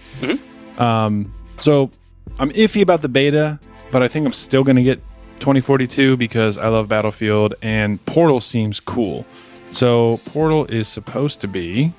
Um, 0.79 1.33
so 1.59 1.93
I'm 2.41 2.51
iffy 2.51 2.83
about 2.83 3.03
the 3.03 3.09
beta, 3.09 3.61
but 3.93 4.03
I 4.03 4.09
think 4.09 4.27
I'm 4.27 4.33
still 4.33 4.65
going 4.65 4.75
to 4.75 4.83
get 4.83 5.01
2042 5.39 6.17
because 6.17 6.59
I 6.59 6.67
love 6.67 6.89
Battlefield 6.89 7.55
and 7.63 8.05
Portal 8.05 8.41
seems 8.41 8.81
cool. 8.81 9.25
So 9.71 10.19
Portal 10.25 10.65
is 10.65 10.89
supposed 10.89 11.41
to 11.43 11.47
be. 11.47 11.93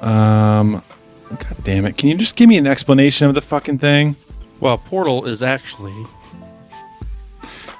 Um, 0.00 0.82
God 1.30 1.56
damn 1.62 1.86
it! 1.86 1.96
Can 1.96 2.08
you 2.08 2.16
just 2.16 2.34
give 2.34 2.48
me 2.48 2.56
an 2.56 2.66
explanation 2.66 3.28
of 3.28 3.36
the 3.36 3.40
fucking 3.40 3.78
thing? 3.78 4.16
Well, 4.58 4.78
Portal 4.78 5.26
is 5.26 5.44
actually 5.44 5.94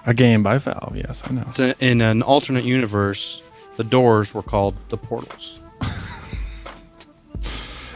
A 0.06 0.14
game 0.14 0.42
by 0.42 0.58
Valve. 0.58 0.96
Yes, 0.96 1.22
I 1.26 1.32
know. 1.32 1.46
a, 1.58 1.74
in 1.84 2.00
an 2.00 2.22
alternate 2.22 2.64
universe. 2.64 3.42
The 3.76 3.84
doors 3.84 4.32
were 4.32 4.42
called 4.42 4.76
the 4.88 4.96
portals. 4.96 5.58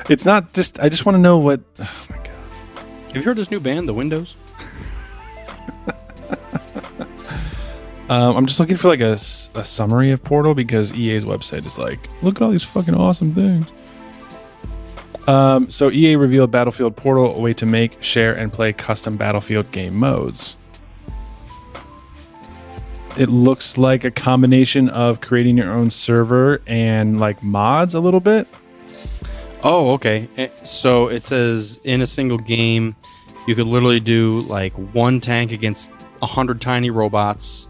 It's 0.09 0.25
not 0.25 0.55
just. 0.55 0.81
I 0.81 0.89
just 0.89 1.05
want 1.05 1.17
to 1.17 1.21
know 1.21 1.37
what. 1.37 1.61
Oh 1.79 2.07
my 2.09 2.17
god. 2.17 2.31
Have 3.09 3.17
you 3.17 3.23
heard 3.23 3.37
this 3.37 3.51
new 3.51 3.61
band, 3.61 3.87
The 3.87 3.93
Windows? 3.95 4.35
Um, 8.11 8.39
I'm 8.39 8.47
just 8.47 8.59
looking 8.59 8.79
for 8.79 8.89
like 8.89 9.01
a 9.01 9.19
summary 9.19 10.13
of 10.13 10.25
Portal 10.25 10.55
because 10.55 10.95
EA's 10.95 11.27
website 11.27 11.67
is 11.67 11.77
like, 11.77 12.09
look 12.23 12.37
at 12.37 12.43
all 12.43 12.51
these 12.51 12.65
fucking 12.65 12.95
awesome 12.95 13.35
things. 13.35 13.67
Um, 15.27 15.71
so 15.71 15.91
EA 15.91 16.17
revealed 16.17 16.51
Battlefield 16.51 16.97
Portal, 16.97 17.35
a 17.35 17.39
way 17.39 17.53
to 17.53 17.67
make, 17.67 18.03
share, 18.03 18.35
and 18.35 18.51
play 18.51 18.73
custom 18.73 19.19
Battlefield 19.19 19.71
game 19.73 19.95
modes. 19.95 20.57
It 23.19 23.29
looks 23.29 23.77
like 23.77 24.05
a 24.05 24.11
combination 24.11 24.89
of 24.89 25.21
creating 25.21 25.57
your 25.59 25.71
own 25.73 25.91
server 25.91 26.61
and 26.67 27.19
like 27.19 27.43
mods 27.43 27.95
a 27.95 28.01
little 28.01 28.21
bit. 28.21 28.47
Oh, 29.65 29.91
okay. 29.95 30.29
Eh, 30.37 30.49
So 30.65 31.09
it 31.09 31.25
says 31.25 31.81
in 31.83 32.01
a 32.01 32.07
single 32.07 32.39
game, 32.39 32.95
you 33.49 33.55
could 33.57 33.67
literally 33.67 33.99
do 34.01 34.43
like 34.43 34.73
one 34.95 35.21
tank 35.21 35.51
against 35.53 35.91
a 36.23 36.27
hundred 36.27 36.61
tiny 36.61 36.91
robots. 36.91 37.67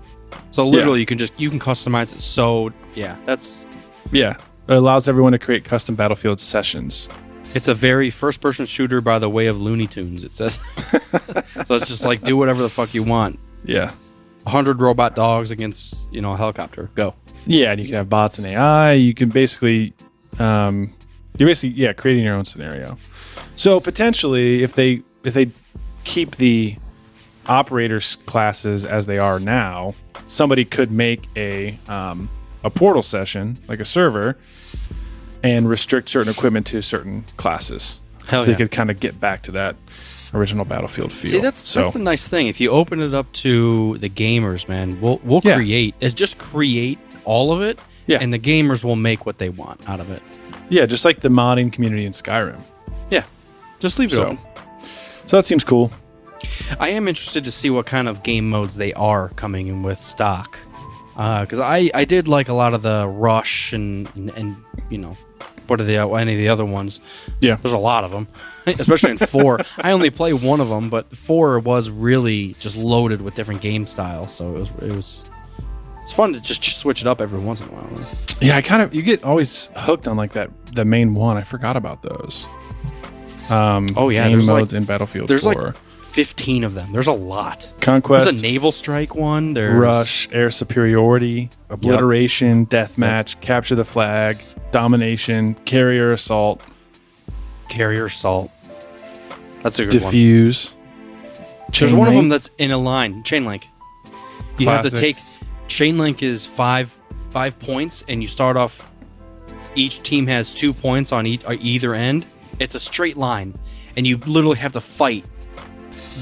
So 0.50 0.66
literally, 0.66 1.00
you 1.00 1.06
can 1.06 1.16
just 1.18 1.38
you 1.40 1.48
can 1.50 1.58
customize 1.60 2.14
it. 2.14 2.20
So 2.20 2.72
yeah, 2.94 3.16
that's 3.24 3.56
Yeah, 4.12 4.36
it 4.68 4.74
allows 4.74 5.08
everyone 5.08 5.32
to 5.32 5.38
create 5.38 5.64
custom 5.64 5.94
Battlefield 5.94 6.40
sessions. 6.40 7.08
it's 7.54 7.68
a 7.68 7.74
very 7.74 8.10
first-person 8.10 8.66
shooter 8.66 9.00
by 9.00 9.18
the 9.18 9.30
way 9.30 9.46
of 9.46 9.58
Looney 9.58 9.86
Tunes. 9.86 10.24
It 10.24 10.32
says. 10.32 10.54
so 11.66 11.74
it's 11.76 11.88
just 11.88 12.04
like 12.04 12.20
do 12.22 12.36
whatever 12.36 12.62
the 12.62 12.68
fuck 12.68 12.92
you 12.92 13.02
want. 13.02 13.38
Yeah, 13.64 13.92
hundred 14.48 14.80
robot 14.80 15.14
dogs 15.14 15.50
against 15.50 15.96
you 16.10 16.20
know 16.20 16.32
a 16.32 16.36
helicopter. 16.36 16.90
Go. 16.94 17.14
Yeah, 17.46 17.72
and 17.72 17.80
you 17.80 17.86
can 17.86 17.94
have 17.94 18.08
bots 18.08 18.38
and 18.38 18.46
AI. 18.46 18.92
You 18.92 19.14
can 19.14 19.28
basically, 19.30 19.94
um, 20.38 20.92
you're 21.36 21.48
basically 21.48 21.80
yeah 21.80 21.92
creating 21.92 22.24
your 22.24 22.34
own 22.34 22.44
scenario. 22.44 22.96
So 23.56 23.80
potentially, 23.80 24.62
if 24.62 24.74
they 24.74 25.02
if 25.24 25.34
they 25.34 25.50
keep 26.04 26.36
the 26.36 26.76
operators 27.46 28.16
classes 28.26 28.84
as 28.84 29.06
they 29.06 29.18
are 29.18 29.40
now, 29.40 29.94
somebody 30.26 30.64
could 30.64 30.90
make 30.90 31.28
a 31.36 31.78
um, 31.88 32.28
a 32.64 32.70
portal 32.70 33.02
session 33.02 33.58
like 33.68 33.80
a 33.80 33.84
server 33.84 34.36
and 35.42 35.68
restrict 35.68 36.08
certain 36.08 36.32
equipment 36.32 36.66
to 36.66 36.82
certain 36.82 37.24
classes. 37.36 38.00
Hell 38.26 38.42
so 38.42 38.50
they 38.50 38.56
could 38.56 38.70
kind 38.70 38.90
of 38.90 39.00
get 39.00 39.18
back 39.18 39.42
to 39.42 39.52
that 39.52 39.76
original 40.34 40.64
Battlefield 40.64 41.12
feel. 41.12 41.30
See, 41.32 41.40
that's 41.40 41.66
so 41.68 41.82
that's 41.82 41.92
the 41.94 41.98
nice 42.00 42.28
thing. 42.28 42.46
If 42.48 42.60
you 42.60 42.70
open 42.70 43.00
it 43.00 43.14
up 43.14 43.30
to 43.44 43.96
the 43.98 44.08
gamers, 44.10 44.68
man, 44.68 45.00
we'll 45.00 45.20
we'll 45.24 45.40
Yeah. 45.44 45.56
create. 45.56 45.94
It's 46.00 46.14
just 46.14 46.38
create 46.38 46.98
all 47.24 47.52
of 47.52 47.60
it. 47.62 47.78
Yeah. 48.06 48.18
And 48.20 48.32
the 48.32 48.38
gamers 48.38 48.82
will 48.82 48.96
make 48.96 49.26
what 49.26 49.38
they 49.38 49.48
want 49.50 49.86
out 49.88 50.00
of 50.00 50.10
it. 50.10 50.22
yeah, 50.70 50.86
just 50.86 51.04
like 51.04 51.20
the 51.20 51.28
modding 51.28 51.72
community 51.72 52.04
in 52.06 52.12
Skyrim. 52.12 52.60
Yeah. 53.10 53.24
Just 53.80 53.98
leave 53.98 54.12
it 54.12 54.16
So, 54.16 54.22
open. 54.24 54.38
so 55.26 55.36
that 55.36 55.44
seems 55.44 55.62
cool. 55.64 55.90
I 56.80 56.88
am 56.90 57.06
interested 57.08 57.44
to 57.44 57.52
see 57.52 57.68
what 57.70 57.84
kind 57.86 58.08
of 58.08 58.22
game 58.22 58.48
modes 58.48 58.76
they 58.76 58.92
are 58.94 59.28
coming 59.30 59.66
in 59.66 59.82
with 59.82 60.02
stock. 60.02 60.58
Uh, 61.16 61.40
because 61.42 61.58
I, 61.58 61.90
I 61.94 62.04
did 62.04 62.28
like 62.28 62.48
a 62.48 62.52
lot 62.54 62.74
of 62.74 62.82
the 62.82 63.08
Rush 63.08 63.72
and, 63.72 64.08
and, 64.14 64.30
and 64.30 64.56
you 64.88 64.98
know, 64.98 65.16
what 65.68 65.80
are 65.80 65.84
the 65.84 65.96
any 65.98 66.32
of 66.32 66.38
the 66.38 66.48
other 66.48 66.64
ones? 66.64 67.00
Yeah. 67.40 67.56
There's 67.62 67.72
a 67.72 67.78
lot 67.78 68.04
of 68.04 68.10
them, 68.10 68.28
especially 68.66 69.12
in 69.12 69.18
four. 69.18 69.60
I 69.78 69.92
only 69.92 70.10
play 70.10 70.32
one 70.32 70.60
of 70.60 70.68
them, 70.68 70.90
but 70.90 71.14
four 71.16 71.58
was 71.58 71.90
really 71.90 72.54
just 72.60 72.76
loaded 72.76 73.22
with 73.22 73.34
different 73.34 73.60
game 73.60 73.86
styles. 73.86 74.34
So 74.34 74.56
it 74.56 74.58
was 74.60 74.70
it 74.82 74.92
was 74.96 75.22
it's 76.02 76.12
fun 76.12 76.32
to 76.32 76.40
just 76.40 76.62
switch 76.78 77.00
it 77.02 77.06
up 77.06 77.20
every 77.20 77.38
once 77.38 77.60
in 77.60 77.68
a 77.68 77.70
while. 77.70 78.06
Yeah, 78.40 78.56
I 78.56 78.62
kind 78.62 78.82
of 78.82 78.94
you 78.94 79.02
get 79.02 79.24
always 79.24 79.68
hooked 79.76 80.08
on 80.08 80.16
like 80.16 80.32
that 80.32 80.50
the 80.74 80.84
main 80.84 81.14
one. 81.14 81.36
I 81.36 81.42
forgot 81.42 81.76
about 81.76 82.02
those. 82.02 82.46
Um, 83.50 83.86
Oh, 83.96 84.08
yeah, 84.10 84.24
game 84.24 84.32
there's, 84.32 84.48
like- 84.48 84.60
modes 84.60 84.74
in 84.74 84.84
Battlefield. 84.84 85.28
There's 85.28 85.42
4. 85.42 85.54
like 85.54 85.74
15 86.08 86.64
of 86.64 86.74
them. 86.74 86.92
There's 86.92 87.06
a 87.06 87.12
lot. 87.12 87.70
conquest, 87.80 88.24
There's 88.24 88.36
a 88.36 88.40
naval 88.40 88.72
strike 88.72 89.14
one. 89.14 89.54
There's 89.54 89.74
rush, 89.74 90.28
air 90.32 90.50
superiority, 90.50 91.50
obliteration, 91.70 92.66
deathmatch, 92.66 93.40
capture 93.40 93.74
the 93.74 93.84
flag, 93.84 94.38
domination, 94.72 95.54
carrier 95.54 96.12
assault, 96.12 96.60
carrier 97.68 98.06
assault. 98.06 98.50
That's 99.62 99.78
a 99.78 99.86
good 99.86 100.02
one. 100.02 100.12
defuse. 100.12 100.72
There's 101.78 101.90
chain 101.90 101.98
one 101.98 102.08
of 102.08 102.14
them 102.14 102.22
link. 102.28 102.30
that's 102.32 102.50
in 102.58 102.70
a 102.70 102.78
line, 102.78 103.22
chain 103.22 103.44
link. 103.44 103.66
You 104.58 104.68
have 104.68 104.82
to 104.84 104.90
Classic. 104.90 105.16
take 105.16 105.24
chain 105.68 105.98
link 105.98 106.22
is 106.22 106.46
five 106.46 106.98
five 107.30 107.58
points, 107.60 108.02
and 108.08 108.22
you 108.22 108.28
start 108.28 108.56
off. 108.56 108.90
Each 109.74 110.02
team 110.02 110.26
has 110.26 110.52
two 110.52 110.72
points 110.72 111.12
on 111.12 111.26
each, 111.26 111.44
uh, 111.44 111.56
either 111.60 111.94
end. 111.94 112.24
It's 112.58 112.74
a 112.74 112.80
straight 112.80 113.16
line, 113.16 113.56
and 113.96 114.06
you 114.06 114.16
literally 114.16 114.56
have 114.58 114.72
to 114.72 114.80
fight 114.80 115.24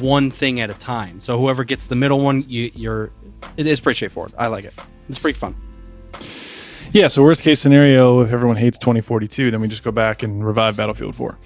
one 0.01 0.31
thing 0.31 0.61
at 0.61 0.71
a 0.71 0.75
time. 0.75 1.21
So 1.21 1.39
whoever 1.39 1.65
gets 1.65 1.87
the 1.87 1.95
middle 1.97 2.21
one, 2.21 2.45
you, 2.49 2.71
you're. 2.75 3.11
It 3.57 3.67
is 3.67 3.81
pretty 3.81 3.97
straightforward. 3.97 4.33
I 4.39 4.47
like 4.49 4.65
it. 4.65 4.75
It's 5.09 5.19
pretty 5.19 5.39
fun. 5.39 5.55
Yeah, 6.93 7.09
so 7.09 7.23
worst 7.23 7.43
case 7.43 7.61
scenario, 7.61 8.21
if 8.21 8.33
everyone 8.33 8.57
hates 8.57 8.79
2042, 8.79 9.51
then 9.51 9.61
we 9.61 9.69
just 9.69 9.83
go 9.83 9.91
back 9.91 10.23
and 10.23 10.45
revive 10.45 10.77
Battlefield 10.77 11.15
4 11.17 11.37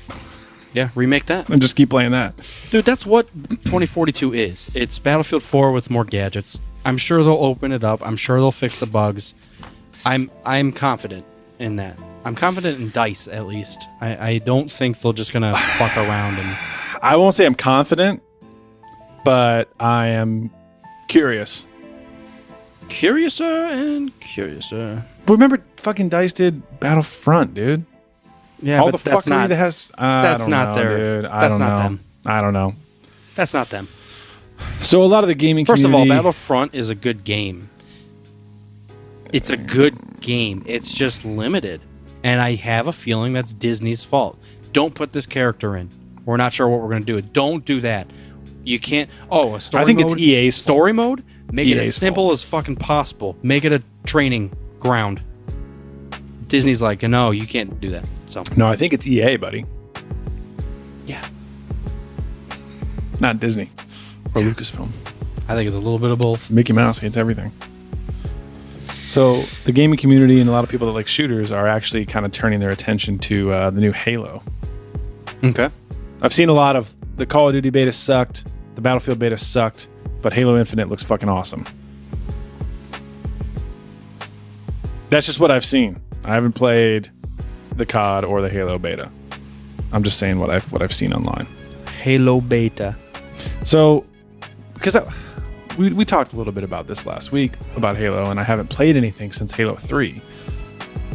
Yeah, 0.73 0.91
remake 0.95 1.27
that. 1.27 1.49
and 1.49 1.61
just 1.61 1.75
keep 1.77 1.91
playing 1.91 2.13
that. 2.13 2.35
Dude, 2.71 2.85
that's 2.85 3.05
what 3.05 3.27
2042 3.65 4.33
is. 4.35 4.71
It's 4.75 4.99
Battlefield 4.99 5.43
4 5.43 5.73
with 5.73 5.91
more 5.91 6.05
gadgets. 6.05 6.61
I'm 6.85 6.97
sure 6.99 7.23
they'll 7.25 7.33
open 7.45 7.73
it 7.73 7.83
up. 7.83 8.07
I'm 8.07 8.17
sure 8.17 8.37
they'll 8.39 8.53
fix 8.53 8.79
the 8.79 8.87
bugs. 8.87 9.35
I'm 10.07 10.31
I'm 10.47 10.73
confident 10.73 11.27
in 11.59 11.77
that. 11.77 11.99
I'm 12.25 12.35
confident 12.35 12.79
in 12.81 12.91
Dice 12.91 13.27
at 13.29 13.47
least. 13.47 13.87
I, 14.01 14.31
I 14.33 14.39
don't 14.39 14.71
think 14.71 14.99
they're 15.01 15.13
just 15.13 15.33
gonna 15.33 15.57
fuck 15.79 15.97
around 15.97 16.39
and 16.39 16.57
I 17.03 17.17
won't 17.17 17.35
say 17.35 17.45
I'm 17.47 17.55
confident, 17.55 18.23
but 19.25 19.69
I 19.79 20.09
am 20.09 20.51
curious. 21.09 21.65
curiouser 22.89 23.45
and 23.45 24.19
curiouser. 24.21 25.05
But 25.27 25.35
remember, 25.35 25.63
fucking 25.77 26.09
Dice 26.09 26.33
did 26.33 26.81
Battlefront, 26.81 27.55
dude. 27.55 27.85
Yeah, 28.63 28.81
All 28.81 28.91
the 28.91 28.99
that's 28.99 29.27
fuckery 29.27 29.31
not 29.31 29.49
that 29.49 29.57
has. 29.57 29.91
I 29.97 30.21
that's 30.23 30.43
don't 30.43 30.51
not 30.51 30.75
know, 30.77 30.83
their- 30.83 31.21
Dude. 31.23 31.31
I 31.31 31.41
that's 31.41 31.51
don't 31.53 31.61
not 31.61 31.77
know. 31.77 31.83
them. 31.85 32.01
I 32.27 32.41
don't 32.41 32.53
know. 32.53 32.75
that's 33.35 33.55
not 33.55 33.71
them. 33.71 33.89
So 34.83 35.03
a 35.03 35.07
lot 35.07 35.25
of 35.25 35.29
the 35.29 35.35
gaming 35.35 35.65
First 35.65 35.85
of 35.85 35.95
all. 35.95 36.07
Battlefront 36.07 36.75
is 36.75 36.91
a 36.91 36.95
good 36.95 37.25
game. 37.25 37.71
It's 39.33 39.49
a 39.49 39.57
good 39.57 40.21
game. 40.21 40.63
It's 40.67 40.93
just 40.93 41.25
limited. 41.25 41.81
And 42.23 42.43
I 42.43 42.57
have 42.57 42.87
a 42.87 42.93
feeling 42.93 43.33
that's 43.33 43.55
Disney's 43.55 44.05
fault. 44.05 44.39
Don't 44.73 44.95
put 44.95 45.13
this 45.15 45.25
character 45.25 45.77
in. 45.77 45.89
We're 46.27 46.37
not 46.37 46.53
sure 46.53 46.69
what 46.69 46.81
we're 46.83 46.91
going 46.91 47.05
to 47.07 47.21
do. 47.21 47.21
Don't 47.23 47.65
do 47.65 47.81
that. 47.81 48.11
You 48.65 48.79
can't. 48.79 49.11
Oh, 49.31 49.55
a 49.55 49.61
story 49.61 49.83
I 49.83 49.87
think 49.87 50.01
mode? 50.01 50.13
it's 50.13 50.21
EA's 50.21 50.57
fault. 50.57 50.63
story 50.65 50.93
mode. 50.93 51.25
Make 51.53 51.69
it 51.69 51.79
as 51.79 51.97
simple 51.97 52.25
fault. 52.25 52.33
as 52.35 52.45
fucking 52.45 52.77
possible. 52.77 53.37
Make 53.43 53.65
it 53.65 53.73
a 53.73 53.83
training 54.05 54.57
ground. 54.79 55.23
Disney's 56.47 56.83
like, 56.83 57.03
no, 57.03 57.31
you 57.31 57.47
can't 57.47 57.81
do 57.81 57.91
that. 57.91 58.05
So 58.27 58.43
No, 58.57 58.67
I 58.69 58.77
think 58.77 58.93
it's 58.93 59.07
EA, 59.07 59.37
buddy, 59.37 59.65
yeah, 61.07 61.25
not 63.19 63.41
Disney 63.41 63.71
or 64.35 64.43
Lucasfilm. 64.43 64.89
I 65.49 65.55
think 65.55 65.67
it's 65.67 65.75
a 65.75 65.79
little 65.79 65.99
bit 65.99 66.11
of 66.13 66.19
both. 66.19 66.51
Mickey 66.51 66.73
Mouse 66.73 66.99
hates 66.99 67.17
everything. 67.17 67.53
So 69.09 69.43
the 69.65 69.73
gaming 69.73 69.97
community 69.99 70.39
and 70.41 70.49
a 70.49 70.53
lot 70.53 70.63
of 70.63 70.71
people 70.71 70.87
that 70.87 70.93
like 70.93 71.09
shooters 71.09 71.51
are 71.51 71.67
actually 71.67 72.07
kind 72.07 72.25
of 72.25 72.31
turning 72.31 72.61
their 72.61 72.71
attention 72.71 73.19
to 73.21 73.53
uh, 73.53 73.71
the 73.71 73.81
new 73.81 73.91
Halo. 73.91 74.43
Okay. 75.43 75.71
I've 76.23 76.35
seen 76.35 76.49
a 76.49 76.53
lot 76.53 76.77
of 76.77 76.95
the 77.17 77.27
Call 77.27 77.49
of 77.49 77.55
Duty 77.55 77.71
beta 77.71 77.93
sucked, 77.93 78.45
the 78.75 78.81
Battlefield 78.81 79.19
beta 79.19 79.39
sucked, 79.39 79.89
but 80.23 80.33
Halo 80.33 80.59
Infinite 80.59 80.89
looks 80.89 81.03
fucking 81.03 81.29
awesome. 81.29 81.67
That's 85.09 85.27
just 85.27 85.41
what 85.41 85.51
I've 85.51 85.65
seen. 85.65 86.01
I 86.25 86.35
haven't 86.35 86.53
played 86.53 87.11
the 87.77 87.87
COD 87.87 88.25
or 88.25 88.43
the 88.43 88.51
Halo 88.51 88.79
beta. 88.79 89.11
I'm 89.93 90.05
just 90.05 90.19
saying 90.19 90.39
what 90.39 90.51
I've 90.51 90.71
what 90.73 90.83
I've 90.83 90.95
seen 90.95 91.13
online. 91.13 91.47
Halo 92.03 92.41
beta. 92.41 92.97
So, 93.65 94.05
because 94.75 94.97
we, 95.77 95.93
we 95.93 96.05
talked 96.05 96.33
a 96.33 96.37
little 96.37 96.53
bit 96.53 96.65
about 96.65 96.87
this 96.87 97.07
last 97.07 97.33
week 97.33 97.53
about 97.77 97.97
Halo, 97.97 98.31
and 98.31 98.39
I 98.39 98.43
haven't 98.43 98.69
played 98.69 98.97
anything 98.97 99.33
since 99.33 99.53
Halo 99.53 99.75
3. 99.75 100.21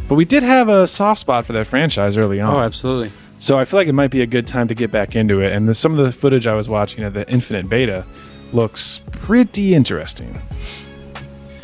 But 0.08 0.14
we 0.16 0.24
did 0.24 0.42
have 0.42 0.68
a 0.68 0.86
soft 0.86 1.20
spot 1.20 1.46
for 1.46 1.52
that 1.54 1.66
franchise 1.66 2.16
early 2.16 2.40
on. 2.40 2.54
Oh, 2.54 2.60
absolutely. 2.60 3.12
So 3.38 3.58
I 3.58 3.64
feel 3.64 3.78
like 3.78 3.88
it 3.88 3.92
might 3.92 4.10
be 4.10 4.22
a 4.22 4.26
good 4.26 4.46
time 4.46 4.66
to 4.68 4.74
get 4.74 4.90
back 4.90 5.14
into 5.14 5.40
it. 5.40 5.52
And 5.52 5.68
the, 5.68 5.74
some 5.74 5.98
of 5.98 6.04
the 6.04 6.12
footage 6.12 6.46
I 6.46 6.54
was 6.54 6.68
watching 6.68 7.04
of 7.04 7.12
the 7.14 7.28
Infinite 7.30 7.68
Beta 7.68 8.04
looks 8.52 9.00
pretty 9.12 9.74
interesting. 9.74 10.40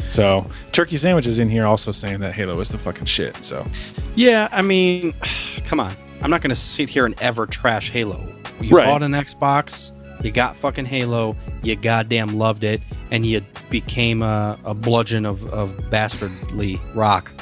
So 0.09 0.47
Turkey 0.73 0.99
Sandwich 0.99 1.27
is 1.27 1.39
in 1.39 1.49
here 1.49 1.65
also 1.65 1.91
saying 1.93 2.21
that 2.21 2.35
Halo 2.35 2.61
is 2.61 2.69
the 2.69 2.79
fucking 2.79 3.07
shit. 3.07 3.37
So 3.45 3.67
Yeah, 4.15 4.49
I 4.53 4.61
mean, 4.63 5.15
come 5.65 5.81
on. 5.81 5.93
I'm 6.21 6.31
not 6.31 6.43
going 6.43 6.51
to 6.51 6.57
sit 6.61 6.89
here 6.89 7.07
and 7.07 7.21
ever 7.21 7.47
trash 7.47 7.91
Halo. 7.91 8.23
You 8.61 8.77
Right. 8.77 8.87
bought 8.87 9.03
an 9.03 9.13
Xbox, 9.13 9.91
you 10.23 10.31
got 10.31 10.55
fucking 10.57 10.85
Halo, 10.85 11.35
you 11.63 11.75
goddamn 11.75 12.39
loved 12.39 12.63
it, 12.63 12.81
and 13.11 13.27
you 13.27 13.41
became 13.71 14.23
a, 14.23 14.57
a 14.65 14.75
bludgeon 14.75 15.27
of, 15.27 15.45
of 15.53 15.75
bastardly 15.91 16.79
rock. 16.95 17.33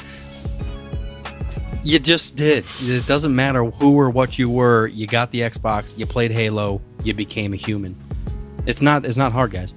You 1.83 1.99
just 1.99 2.35
did. 2.35 2.65
It 2.81 3.07
doesn't 3.07 3.35
matter 3.35 3.65
who 3.65 3.99
or 3.99 4.09
what 4.09 4.37
you 4.37 4.49
were. 4.49 4.87
You 4.87 5.07
got 5.07 5.31
the 5.31 5.41
Xbox, 5.41 5.97
you 5.97 6.05
played 6.05 6.31
Halo, 6.31 6.81
you 7.03 7.13
became 7.13 7.53
a 7.53 7.55
human. 7.55 7.95
It's 8.65 8.81
not 8.81 9.05
it's 9.05 9.17
not 9.17 9.31
hard, 9.31 9.51
guys. 9.51 9.73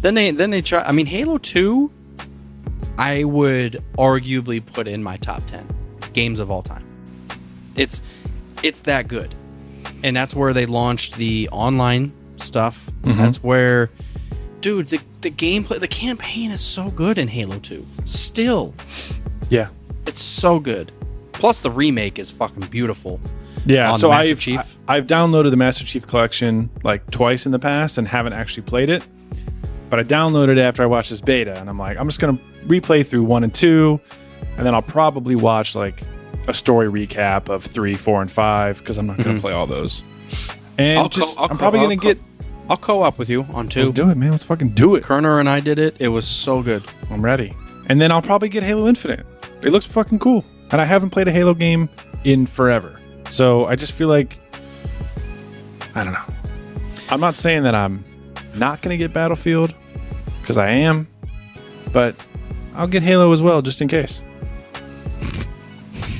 Then 0.00 0.14
they 0.14 0.30
then 0.30 0.50
they 0.50 0.62
try 0.62 0.82
I 0.82 0.92
mean 0.92 1.06
Halo 1.06 1.38
2 1.38 1.90
I 2.98 3.24
would 3.24 3.82
arguably 3.98 4.64
put 4.64 4.86
in 4.86 5.02
my 5.02 5.16
top 5.18 5.44
10 5.46 5.68
games 6.12 6.40
of 6.40 6.50
all 6.50 6.62
time. 6.62 6.84
It's 7.74 8.02
it's 8.62 8.80
that 8.82 9.08
good. 9.08 9.34
And 10.02 10.16
that's 10.16 10.34
where 10.34 10.52
they 10.52 10.66
launched 10.66 11.16
the 11.16 11.48
online 11.50 12.12
stuff. 12.36 12.88
Mm-hmm. 13.02 13.18
That's 13.18 13.42
where 13.42 13.90
dude, 14.60 14.88
the 14.88 15.00
the 15.20 15.30
gameplay, 15.30 15.78
the 15.80 15.88
campaign 15.88 16.50
is 16.50 16.60
so 16.60 16.90
good 16.90 17.18
in 17.18 17.28
Halo 17.28 17.58
2. 17.58 17.84
Still, 18.04 18.74
yeah, 19.48 19.68
it's 20.06 20.20
so 20.20 20.58
good. 20.58 20.92
Plus 21.38 21.60
the 21.60 21.70
remake 21.70 22.18
is 22.18 22.30
fucking 22.30 22.66
beautiful. 22.68 23.20
yeah. 23.66 23.94
So 23.94 24.10
I've 24.10 24.40
Chief? 24.40 24.60
I, 24.88 24.96
have 24.96 25.06
downloaded 25.06 25.50
the 25.50 25.56
Master 25.56 25.84
Chief 25.84 26.06
Collection 26.06 26.70
like 26.82 27.08
twice 27.10 27.46
in 27.46 27.52
the 27.52 27.58
past 27.58 27.98
and 27.98 28.08
haven't 28.08 28.32
actually 28.32 28.62
played 28.62 28.88
it. 28.88 29.06
But 29.90 30.00
I 30.00 30.04
downloaded 30.04 30.52
it 30.52 30.58
after 30.58 30.82
I 30.82 30.86
watched 30.86 31.10
this 31.10 31.20
beta, 31.20 31.56
and 31.60 31.68
I'm 31.68 31.78
like, 31.78 31.96
I'm 31.98 32.08
just 32.08 32.18
gonna 32.20 32.38
replay 32.64 33.06
through 33.06 33.24
one 33.24 33.44
and 33.44 33.54
two, 33.54 34.00
and 34.56 34.66
then 34.66 34.74
I'll 34.74 34.82
probably 34.82 35.36
watch 35.36 35.76
like 35.76 36.02
a 36.48 36.54
story 36.54 36.88
recap 36.88 37.48
of 37.48 37.64
three, 37.64 37.94
four, 37.94 38.20
and 38.20 38.30
five 38.30 38.78
because 38.78 38.98
I'm 38.98 39.06
not 39.06 39.18
gonna 39.18 39.30
mm-hmm. 39.30 39.40
play 39.40 39.52
all 39.52 39.66
those. 39.66 40.02
And 40.78 40.98
I'll 40.98 41.08
co- 41.08 41.20
just, 41.20 41.38
I'll 41.38 41.44
I'm 41.44 41.50
co- 41.50 41.56
probably 41.56 41.80
I'll 41.80 41.86
gonna 41.86 42.00
co- 42.00 42.14
get. 42.14 42.18
I'll 42.68 42.76
co-op 42.76 43.16
with 43.16 43.30
you 43.30 43.44
on 43.52 43.68
2. 43.68 43.78
Let's 43.78 43.90
do 43.92 44.10
it, 44.10 44.16
man. 44.16 44.32
Let's 44.32 44.42
fucking 44.42 44.70
do 44.70 44.96
it. 44.96 45.04
Kerner 45.04 45.38
and 45.38 45.48
I 45.48 45.60
did 45.60 45.78
it. 45.78 45.94
It 46.00 46.08
was 46.08 46.26
so 46.26 46.62
good. 46.62 46.82
I'm 47.10 47.24
ready. 47.24 47.54
And 47.86 48.00
then 48.00 48.10
I'll 48.10 48.22
probably 48.22 48.48
get 48.48 48.64
Halo 48.64 48.88
Infinite. 48.88 49.24
It 49.62 49.70
looks 49.70 49.86
fucking 49.86 50.18
cool. 50.18 50.44
And 50.70 50.80
I 50.80 50.84
haven't 50.84 51.10
played 51.10 51.28
a 51.28 51.32
Halo 51.32 51.54
game 51.54 51.88
in 52.24 52.46
forever. 52.46 52.98
So 53.30 53.66
I 53.66 53.76
just 53.76 53.92
feel 53.92 54.08
like 54.08 54.38
I 55.94 56.04
don't 56.04 56.12
know. 56.12 56.34
I'm 57.08 57.20
not 57.20 57.36
saying 57.36 57.62
that 57.64 57.74
I'm 57.74 58.04
not 58.54 58.82
going 58.82 58.92
to 58.92 58.98
get 58.98 59.12
Battlefield 59.12 59.72
because 60.40 60.58
I 60.58 60.68
am, 60.70 61.06
but 61.92 62.14
I'll 62.74 62.88
get 62.88 63.02
Halo 63.02 63.32
as 63.32 63.40
well 63.42 63.62
just 63.62 63.80
in 63.80 63.88
case. 63.88 64.20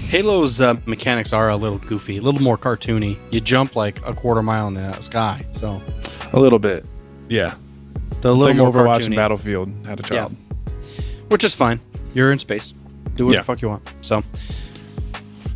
Halo's 0.08 0.60
uh, 0.60 0.76
mechanics 0.86 1.32
are 1.32 1.50
a 1.50 1.56
little 1.56 1.78
goofy, 1.78 2.18
a 2.18 2.22
little 2.22 2.40
more 2.40 2.56
cartoony. 2.56 3.18
You 3.30 3.40
jump 3.40 3.74
like 3.74 4.04
a 4.06 4.14
quarter 4.14 4.42
mile 4.42 4.68
in 4.68 4.74
the 4.74 4.92
sky, 5.02 5.44
so 5.56 5.82
A 6.32 6.38
little 6.38 6.58
bit. 6.60 6.86
Yeah. 7.28 7.54
the 8.10 8.14
It's 8.16 8.24
little 8.24 8.40
like 8.46 8.56
more 8.56 8.70
Overwatch 8.70 8.98
cartoony, 9.00 9.06
and 9.06 9.16
Battlefield 9.16 9.72
had 9.86 9.98
a 10.00 10.02
child. 10.04 10.36
which 11.28 11.42
is 11.42 11.54
fine. 11.54 11.80
You're 12.14 12.30
in 12.30 12.38
space. 12.38 12.72
Do 13.16 13.24
what 13.26 13.32
Yeah. 13.32 13.40
the 13.40 13.44
fuck 13.44 13.62
you 13.62 13.68
want. 13.68 13.82
So 14.02 14.22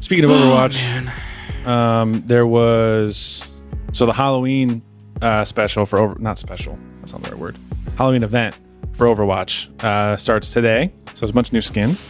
Speaking 0.01 0.25
of 0.25 0.31
Overwatch, 0.31 1.67
um, 1.67 2.23
there 2.27 2.47
was 2.47 3.49
so 3.93 4.07
the 4.07 4.13
Halloween 4.13 4.83
uh, 5.23 5.45
special 5.45 5.87
for 5.87 5.99
over 5.99 6.17
not 6.19 6.39
special. 6.39 6.79
That's 7.01 7.13
not 7.13 7.23
the 7.23 7.31
right 7.31 7.39
word. 7.39 7.59
Halloween 7.97 8.23
event 8.25 8.57
for 8.93 9.07
Overwatch 9.07 9.69
uh, 9.85 10.17
starts 10.17 10.51
today. 10.53 10.93
So 11.09 11.21
there's 11.21 11.31
a 11.31 11.35
bunch 11.35 11.49
of 11.49 11.53
new 11.53 11.61
skins. 11.61 12.03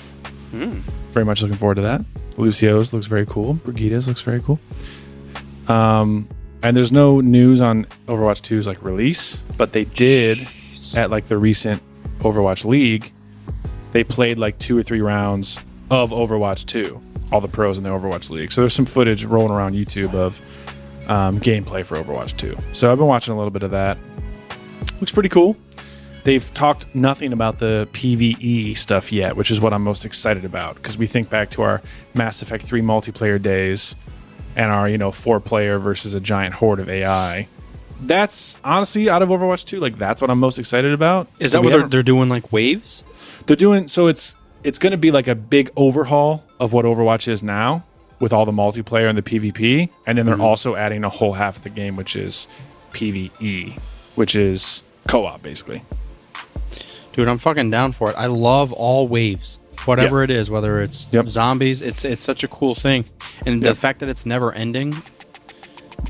Very 0.52 1.24
much 1.24 1.42
looking 1.42 1.56
forward 1.56 1.74
to 1.76 1.82
that. 1.82 2.02
Lucio's 2.36 2.92
looks 2.92 3.06
very 3.06 3.26
cool. 3.26 3.54
Brigitte's 3.54 4.06
looks 4.08 4.22
very 4.22 4.40
cool. 4.40 4.58
Um, 5.68 6.28
and 6.62 6.76
there's 6.76 6.92
no 6.92 7.20
news 7.20 7.60
on 7.60 7.86
Overwatch 8.06 8.40
2's 8.42 8.66
like 8.66 8.82
release, 8.82 9.38
but 9.56 9.72
they 9.72 9.84
did 9.84 10.46
at 10.94 11.10
like 11.10 11.26
the 11.28 11.38
recent 11.38 11.82
Overwatch 12.20 12.64
League. 12.64 13.12
They 13.92 14.04
played 14.04 14.38
like 14.38 14.58
two 14.58 14.78
or 14.78 14.82
three 14.82 15.00
rounds 15.00 15.58
of 15.90 16.10
Overwatch 16.10 16.66
2, 16.66 17.00
all 17.32 17.40
the 17.40 17.48
pros 17.48 17.78
in 17.78 17.84
the 17.84 17.90
Overwatch 17.90 18.30
League. 18.30 18.52
So 18.52 18.60
there's 18.60 18.74
some 18.74 18.86
footage 18.86 19.24
rolling 19.24 19.52
around 19.52 19.74
YouTube 19.74 20.14
of 20.14 20.40
um, 21.08 21.40
gameplay 21.40 21.84
for 21.84 21.96
Overwatch 21.96 22.36
2. 22.36 22.56
So 22.72 22.90
I've 22.90 22.98
been 22.98 23.08
watching 23.08 23.34
a 23.34 23.36
little 23.36 23.50
bit 23.50 23.62
of 23.62 23.72
that. 23.72 23.98
Looks 25.00 25.12
pretty 25.12 25.28
cool. 25.28 25.56
They've 26.22 26.52
talked 26.54 26.86
nothing 26.94 27.32
about 27.32 27.58
the 27.58 27.88
PvE 27.92 28.76
stuff 28.76 29.10
yet, 29.10 29.36
which 29.36 29.50
is 29.50 29.60
what 29.60 29.72
I'm 29.72 29.82
most 29.82 30.04
excited 30.04 30.44
about 30.44 30.76
because 30.76 30.98
we 30.98 31.06
think 31.06 31.30
back 31.30 31.50
to 31.52 31.62
our 31.62 31.82
Mass 32.14 32.42
Effect 32.42 32.62
3 32.62 32.82
multiplayer 32.82 33.40
days 33.40 33.96
and 34.54 34.70
our, 34.70 34.88
you 34.88 34.98
know, 34.98 35.10
four 35.10 35.40
player 35.40 35.78
versus 35.78 36.12
a 36.12 36.20
giant 36.20 36.54
horde 36.56 36.78
of 36.78 36.90
AI. 36.90 37.48
That's 38.02 38.56
honestly 38.62 39.08
out 39.08 39.22
of 39.22 39.30
Overwatch 39.30 39.64
2, 39.64 39.80
like 39.80 39.98
that's 39.98 40.20
what 40.20 40.30
I'm 40.30 40.38
most 40.38 40.58
excited 40.58 40.92
about. 40.92 41.28
is 41.38 41.52
that 41.52 41.62
what 41.62 41.70
they're, 41.70 41.88
they're 41.88 42.02
doing? 42.02 42.28
Like 42.28 42.52
waves? 42.52 43.02
They're 43.50 43.56
doing 43.56 43.88
so 43.88 44.06
it's 44.06 44.36
it's 44.62 44.78
going 44.78 44.92
to 44.92 44.96
be 44.96 45.10
like 45.10 45.26
a 45.26 45.34
big 45.34 45.70
overhaul 45.74 46.44
of 46.60 46.72
what 46.72 46.84
Overwatch 46.84 47.26
is 47.26 47.42
now 47.42 47.84
with 48.20 48.32
all 48.32 48.44
the 48.46 48.52
multiplayer 48.52 49.08
and 49.08 49.18
the 49.18 49.22
PvP, 49.22 49.88
and 50.06 50.16
then 50.16 50.24
they're 50.26 50.40
also 50.40 50.76
adding 50.76 51.02
a 51.02 51.08
whole 51.08 51.32
half 51.32 51.56
of 51.56 51.64
the 51.64 51.68
game 51.70 51.96
which 51.96 52.14
is 52.14 52.46
PvE, 52.92 54.16
which 54.16 54.36
is 54.36 54.84
co-op 55.08 55.42
basically. 55.42 55.82
Dude, 57.12 57.26
I'm 57.26 57.38
fucking 57.38 57.70
down 57.72 57.90
for 57.90 58.10
it. 58.10 58.14
I 58.16 58.26
love 58.26 58.72
all 58.72 59.08
waves. 59.08 59.58
Whatever 59.84 60.18
Yeah. 60.18 60.24
it 60.24 60.30
is, 60.30 60.48
whether 60.48 60.80
it's 60.80 61.08
Yep. 61.10 61.26
zombies, 61.26 61.82
it's 61.82 62.04
it's 62.04 62.22
such 62.22 62.44
a 62.44 62.48
cool 62.48 62.76
thing. 62.76 63.04
And 63.44 63.60
Yep. 63.62 63.74
the 63.74 63.80
fact 63.80 63.98
that 63.98 64.08
it's 64.08 64.24
never 64.24 64.52
ending, 64.52 65.02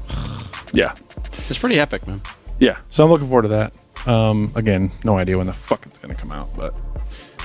Yeah. 0.75 0.93
it's 1.49 1.57
pretty 1.57 1.81
epic, 1.81 2.07
man. 2.07 2.21
Yeah. 2.59 2.77
So 2.91 3.03
I'm 3.05 3.11
looking 3.11 3.29
forward 3.29 3.43
to 3.43 3.49
that. 3.49 3.73
Um 4.07 4.53
again, 4.57 4.91
no 5.05 5.17
idea 5.17 5.39
when 5.39 5.47
the 5.47 5.55
fuck 5.55 5.87
it's 5.87 5.97
going 5.97 6.15
to 6.15 6.21
come 6.21 6.33
out, 6.33 6.49
but 6.57 6.75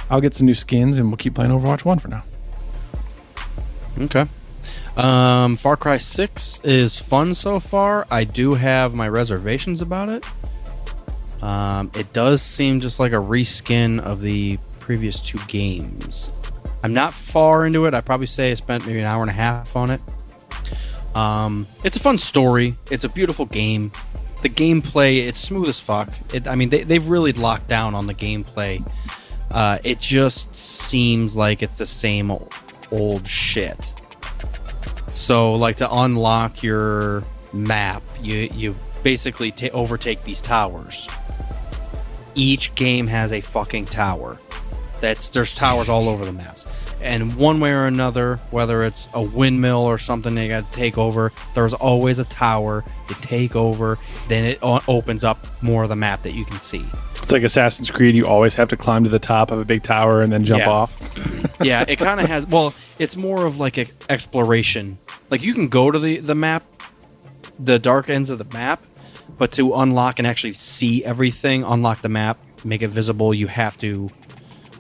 I'll 0.10 0.22
get 0.22 0.34
some 0.34 0.46
new 0.46 0.54
skins 0.54 0.98
and 0.98 1.08
we'll 1.08 1.18
keep 1.18 1.36
playing 1.36 1.52
Overwatch 1.52 1.86
1 1.86 2.00
for 2.00 2.08
now. 2.08 2.24
Okay. 4.00 4.28
Um, 4.98 5.58
Far 5.58 5.78
Cry 5.78 5.98
6 5.98 6.62
is 6.64 6.98
fun 7.00 7.34
so 7.34 7.60
far. 7.60 8.08
I 8.10 8.24
do 8.24 8.54
have 8.54 8.94
my 8.94 9.10
reservations 9.10 9.82
about 9.82 10.10
it. 10.10 10.26
Um, 11.44 11.92
it 11.96 12.12
does 12.14 12.42
seem 12.42 12.80
just 12.80 13.00
like 13.00 13.12
a 13.12 13.18
reskin 13.18 14.00
of 14.00 14.22
the 14.22 14.58
previous 14.80 15.20
two 15.20 15.40
games. 15.48 16.32
I'm 16.84 16.94
not 16.94 17.14
far 17.14 17.66
into 17.66 17.86
it. 17.86 17.94
I 17.94 18.02
probably 18.02 18.28
say 18.28 18.52
I 18.52 18.54
spent 18.54 18.86
maybe 18.86 19.00
an 19.00 19.06
hour 19.06 19.22
and 19.22 19.30
a 19.30 19.34
half 19.34 19.76
on 19.76 19.92
it. 19.92 20.02
Um, 21.16 21.66
it's 21.84 21.96
a 21.96 22.00
fun 22.00 22.18
story. 22.18 22.78
It's 22.92 23.04
a 23.04 23.10
beautiful 23.10 23.46
game. 23.46 23.92
The 24.44 24.50
gameplay, 24.50 25.26
it's 25.28 25.40
smooth 25.40 25.68
as 25.68 25.80
fuck. 25.80 26.14
It, 26.34 26.48
I 26.48 26.56
mean, 26.56 26.70
they, 26.70 26.84
they've 26.84 27.08
really 27.08 27.32
locked 27.32 27.68
down 27.68 27.96
on 27.96 28.06
the 28.06 28.14
gameplay. 28.14 28.86
Uh, 29.52 29.80
it 29.84 30.00
just 30.00 30.54
seems 30.54 31.36
like 31.36 31.64
it's 31.64 31.78
the 31.78 31.86
same 31.86 32.32
old 32.92 33.28
shit. 33.28 33.94
So, 35.08 35.56
like 35.56 35.78
to 35.78 35.92
unlock 35.92 36.62
your 36.62 37.24
map, 37.54 38.04
you 38.22 38.50
you 38.54 38.76
basically 39.04 39.52
ta 39.52 39.68
overtake 39.72 40.24
these 40.24 40.42
towers. 40.42 41.08
Each 42.36 42.74
game 42.76 43.08
has 43.08 43.32
a 43.32 43.40
fucking 43.40 43.86
tower. 43.86 44.38
That's 45.00 45.30
there's 45.30 45.54
towers 45.54 45.88
all 45.88 46.10
over 46.10 46.26
the 46.26 46.34
maps, 46.34 46.66
and 47.02 47.36
one 47.36 47.60
way 47.60 47.72
or 47.72 47.86
another, 47.86 48.38
whether 48.52 48.84
it's 48.84 49.08
a 49.14 49.22
windmill 49.22 49.80
or 49.84 49.98
something 49.98 50.34
they 50.36 50.48
got 50.48 50.66
to 50.66 50.72
take 50.72 50.98
over, 50.98 51.32
there's 51.54 51.74
always 51.74 52.20
a 52.20 52.26
tower 52.26 52.84
to 53.08 53.14
take 53.16 53.56
over. 53.56 53.98
Then 54.28 54.46
it 54.46 54.60
opens 54.62 55.24
up 55.24 55.46
more 55.62 55.84
of 55.84 55.90
the 55.90 55.96
map 55.96 56.24
that 56.24 56.34
you 56.34 56.46
can 56.46 56.60
see. 56.60 56.86
It's 57.22 57.32
like 57.32 57.44
Assassin's 57.44 57.90
Creed, 57.92 58.16
you 58.16 58.28
always 58.28 58.54
have 58.56 58.70
to 58.70 58.78
climb 58.78 59.04
to 59.04 59.10
the 59.10 59.20
top 59.20 59.52
of 59.52 59.60
a 59.60 59.66
big 59.66 59.84
tower 59.84 60.22
and 60.22 60.32
then 60.32 60.44
jump 60.44 60.62
Yeah. 60.62 60.70
off. 60.70 61.58
yeah, 61.62 61.86
it 61.88 61.98
kind 61.98 62.20
of 62.20 62.28
has. 62.28 62.46
Well, 62.46 62.74
it's 63.00 63.16
more 63.16 63.46
of 63.46 63.60
like 63.60 63.78
a 63.78 63.88
exploration. 64.10 64.98
Like 65.30 65.42
you 65.44 65.54
can 65.54 65.68
go 65.68 65.90
to 65.92 65.98
the 66.00 66.18
the 66.20 66.36
map, 66.36 66.64
the 67.60 67.80
dark 67.80 68.10
ends 68.10 68.30
of 68.30 68.38
the 68.38 68.46
map, 68.54 68.84
but 69.38 69.52
to 69.54 69.74
unlock 69.76 70.20
and 70.20 70.28
actually 70.28 70.54
see 70.54 71.04
everything, 71.04 71.64
unlock 71.64 72.02
the 72.02 72.10
map, 72.10 72.40
make 72.64 72.82
it 72.82 72.90
visible, 72.90 73.34
you 73.34 73.48
have 73.48 73.78
to 73.80 74.10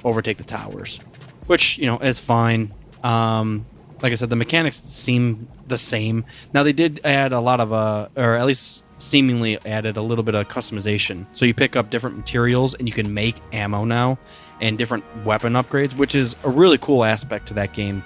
overtake 0.03 0.37
the 0.37 0.43
towers, 0.43 0.99
which 1.47 1.77
you 1.77 1.85
know 1.85 1.97
is 1.99 2.19
fine. 2.19 2.73
Um, 3.03 3.65
like 4.01 4.11
I 4.11 4.15
said, 4.15 4.29
the 4.29 4.35
mechanics 4.35 4.81
seem 4.81 5.47
the 5.67 5.77
same. 5.77 6.25
Now 6.53 6.63
they 6.63 6.73
did 6.73 7.01
add 7.03 7.33
a 7.33 7.39
lot 7.39 7.59
of 7.59 7.73
uh, 7.73 8.09
or 8.15 8.35
at 8.35 8.45
least 8.45 8.83
seemingly 8.97 9.59
added 9.65 9.97
a 9.97 10.01
little 10.01 10.23
bit 10.23 10.35
of 10.35 10.47
customization. 10.47 11.25
So 11.33 11.45
you 11.45 11.53
pick 11.53 11.75
up 11.75 11.89
different 11.89 12.17
materials 12.17 12.75
and 12.75 12.87
you 12.87 12.93
can 12.93 13.13
make 13.13 13.35
ammo 13.51 13.83
now 13.83 14.17
and 14.61 14.77
different 14.77 15.03
weapon 15.25 15.53
upgrades, 15.53 15.95
which 15.95 16.15
is 16.15 16.35
a 16.43 16.49
really 16.49 16.77
cool 16.77 17.03
aspect 17.03 17.47
to 17.47 17.53
that 17.55 17.73
game. 17.73 18.03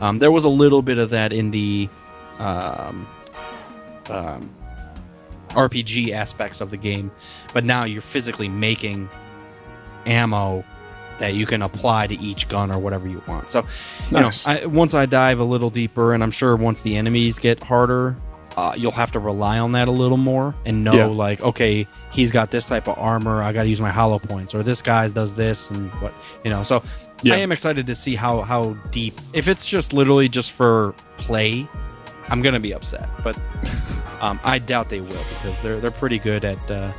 Um, 0.00 0.20
there 0.20 0.30
was 0.30 0.44
a 0.44 0.48
little 0.48 0.82
bit 0.82 0.98
of 0.98 1.10
that 1.10 1.32
in 1.32 1.50
the 1.50 1.88
um, 2.38 3.08
um, 4.08 4.54
RPG 5.48 6.12
aspects 6.12 6.60
of 6.60 6.70
the 6.70 6.76
game, 6.76 7.10
but 7.52 7.64
now 7.64 7.84
you're 7.84 8.00
physically 8.00 8.48
making 8.48 9.08
ammo 10.06 10.64
that 11.18 11.34
you 11.34 11.46
can 11.46 11.62
apply 11.62 12.06
to 12.06 12.14
each 12.20 12.48
gun 12.48 12.70
or 12.70 12.78
whatever 12.78 13.08
you 13.08 13.22
want. 13.26 13.48
So, 13.50 13.60
you 14.10 14.18
Nice. 14.20 14.46
know, 14.46 14.52
I, 14.52 14.66
once 14.66 14.94
I 14.94 15.06
dive 15.06 15.40
a 15.40 15.44
little 15.44 15.70
deeper, 15.70 16.14
and 16.14 16.22
I'm 16.22 16.30
sure 16.30 16.56
once 16.56 16.82
the 16.82 16.96
enemies 16.96 17.38
get 17.38 17.62
harder, 17.62 18.16
uh, 18.56 18.74
you'll 18.76 18.90
have 18.92 19.12
to 19.12 19.18
rely 19.20 19.58
on 19.58 19.72
that 19.72 19.86
a 19.88 19.90
little 19.92 20.16
more 20.16 20.54
and 20.64 20.82
know, 20.82 20.94
Yeah. 20.94 21.06
like, 21.06 21.40
okay, 21.40 21.86
he's 22.10 22.30
got 22.32 22.50
this 22.50 22.66
type 22.66 22.88
of 22.88 22.98
armor. 22.98 23.42
I 23.42 23.52
got 23.52 23.62
to 23.64 23.68
use 23.68 23.80
my 23.80 23.90
hollow 23.90 24.18
points, 24.18 24.54
or 24.54 24.62
this 24.62 24.82
guy 24.82 25.06
does 25.08 25.34
this, 25.34 25.70
and 25.70 25.90
what 26.00 26.12
you 26.44 26.50
know. 26.50 26.62
So, 26.64 26.82
Yeah. 27.22 27.34
I 27.34 27.38
am 27.38 27.52
excited 27.52 27.86
to 27.86 27.94
see 27.94 28.14
how 28.16 28.42
how 28.42 28.74
deep. 28.90 29.14
If 29.32 29.48
it's 29.48 29.68
just 29.68 29.92
literally 29.92 30.28
just 30.28 30.50
for 30.52 30.94
play, 31.18 31.68
I'm 32.28 32.42
gonna 32.42 32.60
be 32.60 32.72
upset, 32.74 33.08
but 33.22 33.36
um, 34.20 34.38
I 34.44 34.58
doubt 34.58 34.88
they 34.88 35.00
will 35.00 35.24
because 35.34 35.58
they're 35.60 35.80
they're 35.80 35.90
pretty 35.92 36.18
good 36.18 36.44
at 36.44 36.70
uh, 36.70 36.90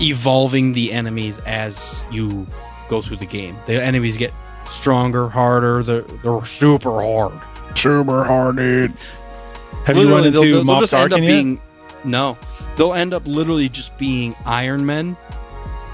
evolving 0.00 0.72
the 0.72 0.92
enemies 0.92 1.38
as 1.40 2.02
you 2.10 2.46
go 2.88 3.02
through 3.02 3.18
the 3.18 3.26
game. 3.26 3.56
The 3.66 3.82
enemies 3.82 4.16
get 4.16 4.32
stronger, 4.68 5.28
harder. 5.28 5.82
They're 5.82 6.02
they're 6.02 6.44
super 6.46 7.02
hard. 7.02 7.40
Super 7.76 8.24
hard, 8.24 8.56
dude. 8.56 8.92
Have 9.84 9.96
you 9.96 10.10
run 10.10 10.26
into 10.26 10.40
they'll, 10.40 10.64
they'll 10.64 10.64
Moff 10.64 10.80
just 10.80 10.94
end 10.94 11.12
Tarkin 11.12 11.18
yet? 11.22 11.26
being 11.26 11.60
no. 12.04 12.38
They'll 12.76 12.94
end 12.94 13.14
up 13.14 13.26
literally 13.26 13.68
just 13.68 13.96
being 13.98 14.34
Iron 14.44 14.84
Men 14.86 15.16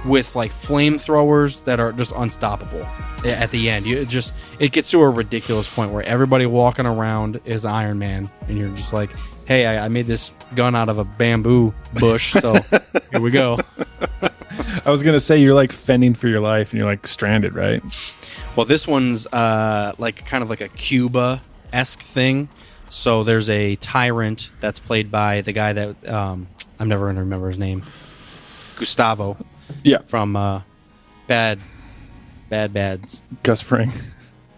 with 0.05 0.34
like 0.34 0.53
flamethrowers 0.53 1.64
that 1.64 1.78
are 1.80 1.92
just 1.92 2.12
unstoppable 2.16 2.86
at 3.24 3.51
the 3.51 3.68
end. 3.70 3.86
You 3.86 3.98
it 3.98 4.09
just 4.09 4.32
it 4.59 4.72
gets 4.72 4.90
to 4.90 5.01
a 5.03 5.11
ridiculous 5.11 5.72
point 5.72 5.92
where 5.92 6.03
everybody 6.05 6.46
walking 6.46 6.86
around 6.86 7.40
is 7.44 7.64
Iron 7.64 7.98
Man, 7.98 8.30
and 8.48 8.59
you're 8.59 8.74
just 8.76 8.92
like, 8.92 9.11
"Hey, 9.46 9.66
I, 9.66 9.86
I 9.86 9.88
made 9.88 10.07
this 10.07 10.32
gun 10.55 10.74
out 10.74 10.88
of 10.88 10.98
a 10.98 11.05
bamboo 11.05 11.74
bush, 11.94 12.32
so 12.32 12.55
here 13.11 13.20
we 13.20 13.30
go." 13.30 13.59
I 14.85 14.91
was 14.91 15.03
gonna 15.03 15.21
say 15.21 15.39
you're 15.39 15.55
like 15.55 15.73
fending 15.73 16.14
for 16.14 16.29
your 16.29 16.41
life 16.41 16.73
and 16.73 16.79
you're 16.79 16.89
like 16.89 17.07
stranded, 17.07 17.55
right? 17.55 17.83
Well, 18.57 18.66
this 18.66 18.87
one's 18.87 19.27
uh, 19.29 19.93
like 19.99 20.27
kind 20.27 20.43
of 20.43 20.51
like 20.51 20.61
a 20.61 20.68
Cuba 20.68 21.43
esque 21.73 22.01
thing. 22.01 22.49
So 22.89 23.23
there's 23.23 23.49
a 23.49 23.77
tyrant 23.77 24.51
that's 24.61 24.79
played 24.81 25.11
by 25.11 25.43
the 25.43 25.53
guy 25.53 25.73
that 25.73 26.09
um, 26.09 26.49
I'm 26.79 26.89
never 26.89 27.07
gonna 27.07 27.21
remember 27.21 27.49
his 27.49 27.59
name, 27.59 27.85
Gustavo 28.77 29.37
Yeah, 29.85 29.99
from 30.07 30.35
uh, 30.37 30.62
Bad 31.29 31.61
Bad 32.49 32.73
Bads. 32.73 33.23
Gus 33.45 33.61
Fring 33.62 33.93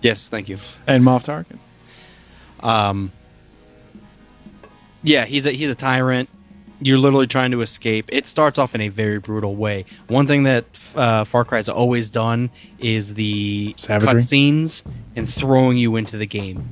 Yes, 0.01 0.29
thank 0.29 0.49
you. 0.49 0.59
and 0.87 1.05
Moff 1.05 1.25
Tarkin. 1.25 1.59
Um, 2.67 3.13
yeah, 5.03 5.25
he's 5.27 5.47
a 5.47 5.51
he's 5.51 5.69
a 5.71 5.75
tyrant. 5.75 6.29
You're 6.85 6.99
literally 6.99 7.26
trying 7.26 7.53
to 7.53 7.61
escape. 7.61 8.09
It 8.11 8.26
starts 8.26 8.59
off 8.59 8.74
in 8.74 8.80
a 8.80 8.89
very 8.89 9.18
brutal 9.18 9.55
way. 9.55 9.85
One 10.09 10.26
thing 10.26 10.43
that 10.45 10.64
uh, 10.95 11.24
Far 11.24 11.45
Cry's 11.45 11.68
always 11.68 12.11
done 12.11 12.51
is 12.78 13.14
the 13.14 13.74
Savagery? 13.76 14.20
cutscenes 14.20 14.83
and 15.14 15.28
throwing 15.33 15.76
you 15.76 15.97
into 15.97 16.16
the 16.16 16.26
game. 16.26 16.68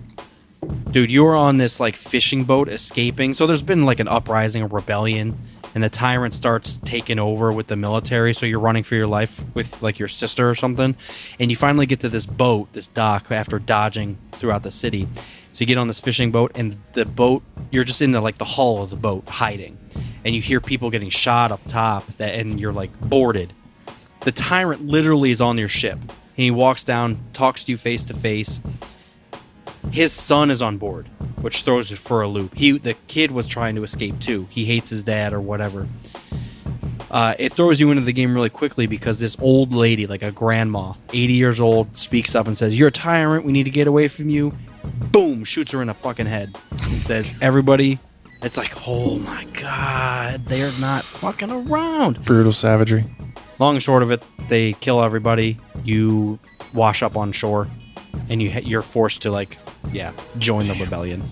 Dude, 0.91 1.11
you're 1.11 1.37
on 1.37 1.59
this 1.59 1.79
like 1.81 1.97
fishing 1.97 2.45
boat 2.45 2.69
escaping. 2.69 3.35
So 3.35 3.47
there's 3.47 3.63
been 3.63 3.85
like 3.85 4.01
an 4.01 4.09
uprising, 4.09 4.63
a 4.63 4.67
rebellion, 4.67 5.39
and 5.75 5.85
the 5.85 5.89
tyrant 5.89 6.35
starts 6.35 6.81
taking 6.85 7.19
over 7.19 7.53
with 7.53 7.69
the 7.69 7.77
military. 7.77 8.35
So 8.35 8.47
you're 8.47 8.61
running 8.61 8.83
for 8.83 8.97
your 8.97 9.07
life 9.07 9.45
with 9.55 9.81
like 9.83 9.99
your 9.99 10.09
sister 10.09 10.51
or 10.51 10.55
something, 10.55 10.97
and 11.39 11.51
you 11.51 11.57
finally 11.57 11.87
get 11.87 12.01
to 12.01 12.09
this 12.09 12.27
boat, 12.27 12.73
this 12.73 12.89
dock, 12.89 13.31
after 13.31 13.59
dodging 13.59 14.19
throughout 14.33 14.65
the 14.65 14.71
city. 14.71 15.07
So 15.61 15.65
you 15.65 15.67
get 15.67 15.77
on 15.77 15.89
this 15.89 16.01
fishing 16.01 16.31
boat, 16.31 16.53
and 16.55 16.79
the 16.95 17.05
boat, 17.05 17.43
you're 17.71 17.85
just 17.85 18.01
in 18.01 18.13
the 18.13 18.23
like 18.23 18.39
the 18.39 18.47
hull 18.47 18.83
of 18.83 18.89
the 18.89 18.97
boat, 18.97 19.29
hiding, 19.29 19.77
and 20.25 20.35
you 20.35 20.41
hear 20.41 20.59
people 20.59 20.89
getting 20.89 21.11
shot 21.11 21.53
up 21.53 21.61
top, 21.69 22.07
that, 22.17 22.35
and 22.35 22.59
you're 22.59 22.73
like 22.73 22.99
boarded. 22.99 23.53
The 24.21 24.33
tyrant 24.33 24.87
literally 24.87 25.31
is 25.31 25.43
on 25.43 25.59
your 25.59 25.69
ship. 25.69 25.99
and 25.99 26.13
He 26.35 26.51
walks 26.51 26.83
down, 26.83 27.19
talks 27.35 27.65
to 27.65 27.73
you 27.73 27.77
face 27.77 28.07
to 28.07 28.15
face. 28.15 28.59
His 29.93 30.15
son 30.15 30.51
is 30.51 30.63
on 30.63 30.79
board, 30.79 31.09
which 31.43 31.61
throws 31.61 31.93
it 31.93 31.99
for 31.99 32.23
a 32.23 32.27
loop. 32.27 32.55
He, 32.55 32.79
the 32.79 32.95
kid, 33.07 33.31
was 33.31 33.47
trying 33.47 33.75
to 33.75 33.85
escape 33.85 34.19
too. 34.19 34.47
He 34.49 34.65
hates 34.65 34.89
his 34.89 35.05
dad 35.05 35.35
or 35.35 35.43
whatever. 35.43 35.89
Uh, 37.11 37.35
it 37.39 37.53
throws 37.53 37.79
you 37.79 37.91
into 37.91 38.05
the 38.05 38.15
game 38.15 38.33
really 38.33 38.49
quickly 38.49 38.87
because 38.87 39.19
this 39.19 39.37
old 39.39 39.75
lady, 39.75 40.07
like 40.07 40.23
a 40.23 40.33
grandma, 40.33 40.95
80 41.13 41.35
years 41.35 41.61
old, 41.61 41.99
speaks 41.99 42.35
up 42.35 42.47
and 42.47 42.57
says, 42.57 42.79
"You're 42.79 42.89
a 42.89 42.91
tyrant. 42.91 43.45
We 43.45 43.53
need 43.53 43.65
to 43.65 43.71
get 43.71 43.87
away 43.87 44.09
from 44.09 44.31
you." 44.31 44.57
Boom! 45.13 45.45
Shoots 45.45 45.73
her 45.73 45.81
in 45.83 45.89
the 45.89 45.95
fucking 45.95 46.27
head 46.27 46.57
and 46.71 47.03
says, 47.03 47.33
"Everybody." 47.41 47.99
It's 48.43 48.57
like, 48.57 48.73
oh 48.89 49.19
my 49.19 49.45
god, 49.53 50.47
they're 50.47 50.73
not 50.81 51.05
fucking 51.05 51.51
around. 51.51 52.25
Brutal 52.25 52.53
savagery. 52.53 53.05
Long 53.59 53.75
and 53.77 53.83
short 53.83 54.03
of 54.03 54.11
it, 54.11 54.23
they 54.49 54.73
kill 54.75 55.03
everybody. 55.03 55.59
You 55.85 56.39
wash 56.73 57.03
up 57.03 57.19
on 57.19 57.33
shore, 57.33 57.67
and 58.31 58.41
you 58.43 58.49
you're 58.65 58.81
forced 58.81 59.21
to 59.23 59.31
like, 59.31 59.59
yeah, 59.93 60.13
join 60.39 60.69
the 60.69 60.75
rebellion. 60.75 61.23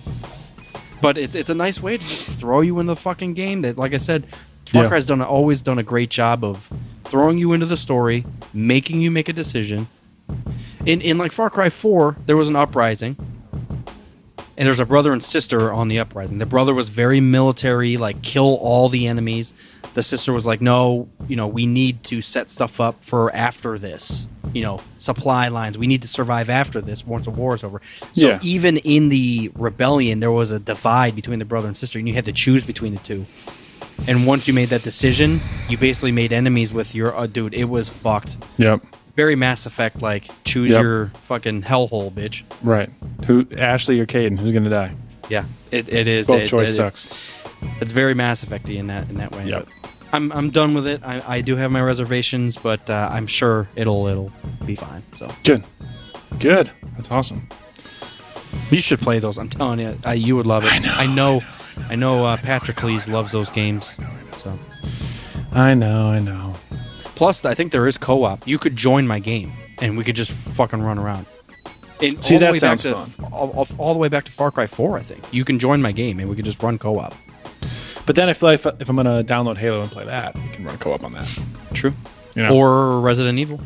But 1.01 1.17
it's 1.17 1.33
it's 1.33 1.49
a 1.49 1.55
nice 1.55 1.81
way 1.81 1.97
to 1.97 2.03
just 2.03 2.27
throw 2.27 2.61
you 2.61 2.79
into 2.79 2.91
the 2.93 2.99
fucking 2.99 3.33
game. 3.33 3.63
That, 3.63 3.77
like 3.77 3.93
I 3.93 3.97
said, 3.97 4.27
Far 4.67 4.83
Yeah. 4.83 4.89
Cry's 4.89 5.07
done 5.07 5.21
always 5.23 5.61
done 5.61 5.79
a 5.79 5.83
great 5.83 6.11
job 6.11 6.43
of 6.43 6.69
throwing 7.05 7.39
you 7.39 7.53
into 7.53 7.65
the 7.65 7.77
story, 7.77 8.23
making 8.53 9.01
you 9.01 9.09
make 9.09 9.27
a 9.29 9.33
decision. 9.33 9.87
In 10.85 11.01
in 11.01 11.17
like 11.17 11.31
Far 11.31 11.49
Cry 11.49 11.69
Four, 11.69 12.17
there 12.27 12.37
was 12.37 12.49
an 12.49 12.55
uprising, 12.55 13.15
and 14.59 14.67
there's 14.67 14.77
a 14.79 14.85
brother 14.85 15.11
and 15.13 15.23
sister 15.23 15.71
on 15.73 15.87
the 15.87 15.97
uprising. 15.97 16.37
The 16.37 16.45
brother 16.45 16.73
was 16.75 16.89
very 16.89 17.19
military, 17.21 17.97
like 17.97 18.21
kill 18.21 18.57
all 18.61 18.89
the 18.89 19.07
enemies. 19.07 19.53
The 19.93 20.03
sister 20.03 20.33
was 20.33 20.45
like, 20.45 20.59
no, 20.61 21.07
you 21.27 21.35
know, 21.35 21.47
we 21.47 21.65
need 21.65 22.03
to 22.05 22.21
set 22.21 22.51
stuff 22.51 22.79
up 22.81 23.03
for 23.03 23.33
after 23.33 23.79
this. 23.79 24.27
You 24.53 24.61
know, 24.63 24.81
supply 24.97 25.47
lines. 25.47 25.77
We 25.77 25.87
need 25.87 26.01
to 26.01 26.07
survive 26.07 26.49
after 26.49 26.81
this 26.81 27.05
once 27.07 27.25
the 27.25 27.31
war 27.31 27.55
is 27.55 27.63
over. 27.63 27.81
So 28.13 28.27
Yeah. 28.27 28.39
even 28.41 28.77
in 28.77 29.09
the 29.09 29.49
rebellion, 29.55 30.19
there 30.19 30.31
was 30.31 30.51
a 30.51 30.59
divide 30.59 31.15
between 31.15 31.39
the 31.39 31.45
brother 31.45 31.67
and 31.67 31.77
sister, 31.77 31.97
and 31.97 32.07
you 32.07 32.13
had 32.15 32.25
to 32.25 32.33
choose 32.33 32.63
between 32.63 32.93
the 32.93 32.99
two. 32.99 33.25
And 34.07 34.25
once 34.25 34.47
you 34.47 34.53
made 34.53 34.69
that 34.69 34.81
decision, 34.83 35.39
you 35.69 35.77
basically 35.77 36.11
made 36.11 36.31
enemies 36.33 36.73
with 36.73 36.93
your 36.95 37.15
uh, 37.15 37.27
dude. 37.27 37.53
It 37.53 37.65
was 37.65 37.89
fucked. 37.89 38.37
Yep. 38.57 38.81
Very 39.19 39.35
Mass 39.35 39.65
Effect 39.65 40.01
like. 40.01 40.29
Choose 40.45 40.71
Yep. 40.71 40.81
your 40.81 41.07
fucking 41.23 41.63
hellhole, 41.63 42.09
bitch. 42.09 42.43
Right. 42.63 42.89
Who? 43.25 43.45
Ashley 43.57 43.99
or 43.99 44.05
Kaidan? 44.05 44.39
Who's 44.39 44.53
gonna 44.53 44.69
die? 44.69 44.95
Yeah, 45.27 45.43
it, 45.71 45.89
it 45.91 46.07
is. 46.07 46.27
Both 46.27 46.43
it, 46.43 46.47
choice 46.47 46.69
it- 46.69 46.75
sucks. 46.75 47.09
It's 47.81 47.91
very 47.91 48.13
Mass 48.13 48.45
Effecty 48.45 48.77
in 48.77 48.87
that 48.87 49.09
in 49.09 49.15
that 49.17 49.33
way. 49.33 49.45
Yep. 49.49 49.67
But 49.81 49.91
I'm 50.13 50.31
I'm 50.31 50.51
done 50.51 50.73
with 50.73 50.87
it. 50.87 51.01
I, 51.03 51.21
I 51.27 51.41
do 51.41 51.57
have 51.57 51.69
my 51.69 51.81
reservations, 51.81 52.55
but 52.57 52.89
uh, 52.89 53.09
I'm 53.11 53.27
sure 53.27 53.67
it'll 53.75 54.07
it'll 54.07 54.31
be 54.65 54.75
fine. 54.75 55.03
So 55.17 55.29
Good. 55.43 55.65
Good. 56.39 56.71
That's 56.95 57.11
awesome. 57.11 57.49
you 58.71 58.79
should 58.79 59.01
play 59.01 59.19
those. 59.19 59.37
I'm 59.37 59.49
telling 59.49 59.79
you, 59.81 59.97
I, 60.05 60.13
you 60.13 60.37
would 60.37 60.45
love 60.47 60.63
it. 60.63 60.71
I 60.71 60.79
know. 60.79 60.93
I 60.93 61.05
know. 61.07 61.41
I 61.89 61.95
know. 61.95 62.23
uh, 62.25 62.37
Patrocles 62.37 63.09
loves 63.09 63.33
those 63.33 63.49
games. 63.49 63.97
So 64.37 64.57
I 65.51 65.73
know. 65.73 66.07
I 66.07 66.19
know. 66.19 66.55
Plus, 67.19 67.43
I 67.43 67.53
think 67.53 67.73
there 67.73 67.85
is 67.85 67.97
co-op. 67.97 68.47
You 68.47 68.57
could 68.57 68.77
join 68.77 69.05
my 69.05 69.19
game, 69.19 69.51
and 69.81 69.97
we 69.97 70.05
could 70.05 70.15
just 70.15 70.31
fucking 70.31 70.81
run 70.81 70.97
around. 70.97 71.25
And 72.01 72.23
See, 72.23 72.35
all 72.35 72.39
the 72.39 72.45
that 72.45 72.51
way 72.53 72.59
back 72.59 72.79
sounds 72.79 72.83
to, 72.83 73.25
All, 73.25 73.49
all, 73.51 73.67
all 73.77 73.93
the 73.93 73.99
way 73.99 74.07
back 74.07 74.23
to 74.23 74.31
Far 74.31 74.51
Cry 74.51 74.67
4, 74.67 74.97
I 74.97 75.01
think. 75.01 75.33
You 75.33 75.43
can 75.43 75.59
join 75.59 75.81
my 75.81 75.91
game, 75.91 76.21
and 76.21 76.29
we 76.29 76.37
could 76.37 76.45
just 76.45 76.63
run 76.63 76.79
co-op. 76.79 77.13
But 78.05 78.15
then 78.15 78.29
I 78.29 78.33
feel 78.33 78.47
like 78.47 78.65
if, 78.65 78.81
if 78.81 78.89
I'm 78.89 78.95
gonna 78.95 79.21
download 79.21 79.57
Halo 79.57 79.81
and 79.81 79.91
play 79.91 80.05
that, 80.05 80.33
we 80.33 80.47
can 80.53 80.63
run 80.63 80.77
co-op 80.77 81.03
on 81.03 81.11
that. 81.11 81.27
True. 81.73 81.93
You 82.35 82.43
know? 82.43 82.55
Or 82.55 83.01
Resident 83.01 83.37
Evil. 83.37 83.59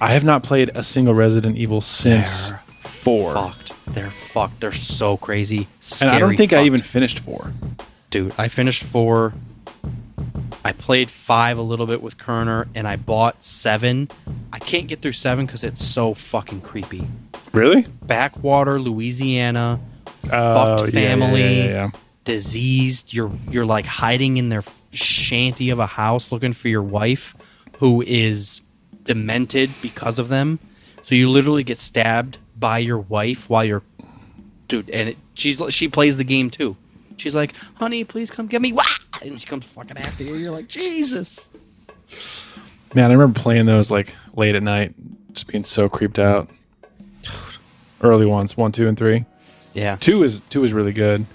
I 0.00 0.12
have 0.12 0.24
not 0.24 0.42
played 0.42 0.72
a 0.74 0.82
single 0.82 1.14
Resident 1.14 1.56
Evil 1.56 1.80
since 1.80 2.50
They're 2.50 2.58
four, 2.82 3.34
fucked. 3.34 3.72
They're 3.94 4.10
fucked. 4.10 4.60
They're 4.60 4.72
so 4.72 5.16
crazy. 5.16 5.68
and 6.00 6.10
I 6.10 6.18
don't 6.18 6.30
Scary 6.30 6.36
think 6.36 6.52
I 6.52 6.64
even 6.64 6.82
finished 6.82 7.20
four. 7.20 7.52
Dude, 8.10 8.34
I 8.36 8.48
finished 8.48 8.82
four. 8.82 9.34
I 10.64 10.72
played 10.72 11.10
five 11.10 11.58
a 11.58 11.62
little 11.62 11.86
bit 11.86 12.02
with 12.02 12.18
Kerner, 12.18 12.68
and 12.74 12.86
I 12.86 12.96
bought 12.96 13.42
seven. 13.42 14.08
I 14.52 14.58
can't 14.58 14.86
get 14.86 15.00
through 15.02 15.12
seven 15.12 15.46
because 15.46 15.64
it's 15.64 15.84
so 15.84 16.14
fucking 16.14 16.60
creepy. 16.62 17.06
Really? 17.52 17.86
Backwater, 18.02 18.80
Louisiana, 18.80 19.80
Oh, 20.32 20.78
fucked 20.78 20.92
family, 20.92 21.40
yeah, 21.42 21.64
yeah, 21.64 21.70
yeah. 21.70 21.90
diseased. 22.24 23.12
You're 23.12 23.32
you're 23.50 23.66
like 23.66 23.86
hiding 23.86 24.36
in 24.36 24.48
their 24.50 24.62
shanty 24.92 25.70
of 25.70 25.78
a 25.78 25.86
house 25.86 26.30
looking 26.30 26.52
for 26.52 26.68
your 26.68 26.82
wife, 26.82 27.34
who 27.78 28.02
is 28.02 28.60
demented 29.02 29.70
because 29.82 30.18
of 30.18 30.28
them. 30.28 30.58
So 31.02 31.14
you 31.16 31.28
literally 31.28 31.64
get 31.64 31.78
stabbed, 31.78 32.38
by 32.56 32.78
your 32.78 32.98
wife 32.98 33.50
while 33.50 33.64
you're, 33.64 33.82
dude, 34.68 34.88
and 34.90 35.08
it, 35.10 35.16
she's 35.34 35.60
she 35.70 35.88
plays 35.88 36.16
the 36.16 36.24
game 36.24 36.48
too. 36.48 36.76
She's 37.16 37.34
like, 37.34 37.54
"Honey, 37.74 38.04
please 38.04 38.30
come 38.30 38.46
get 38.46 38.62
me!" 38.62 38.72
Wah! 38.72 38.84
And 39.26 39.40
she 39.40 39.46
comes 39.46 39.64
fucking 39.64 39.96
after 39.96 40.24
you. 40.24 40.34
You're 40.34 40.50
like, 40.52 40.68
Jesus. 40.68 41.48
Man, 42.94 43.10
I 43.10 43.14
remember 43.14 43.38
playing 43.38 43.66
those 43.66 43.90
like 43.90 44.14
late 44.34 44.54
at 44.54 44.62
night, 44.62 44.94
just 45.32 45.46
being 45.46 45.64
so 45.64 45.88
creeped 45.88 46.18
out. 46.18 46.48
Early 48.02 48.26
ones, 48.26 48.56
one, 48.56 48.72
two, 48.72 48.88
and 48.88 48.98
three. 48.98 49.24
Yeah. 49.74 49.96
Two 49.96 50.22
is 50.24 50.40
two 50.50 50.64
is 50.64 50.72
really 50.72 50.92
good. 50.92 51.26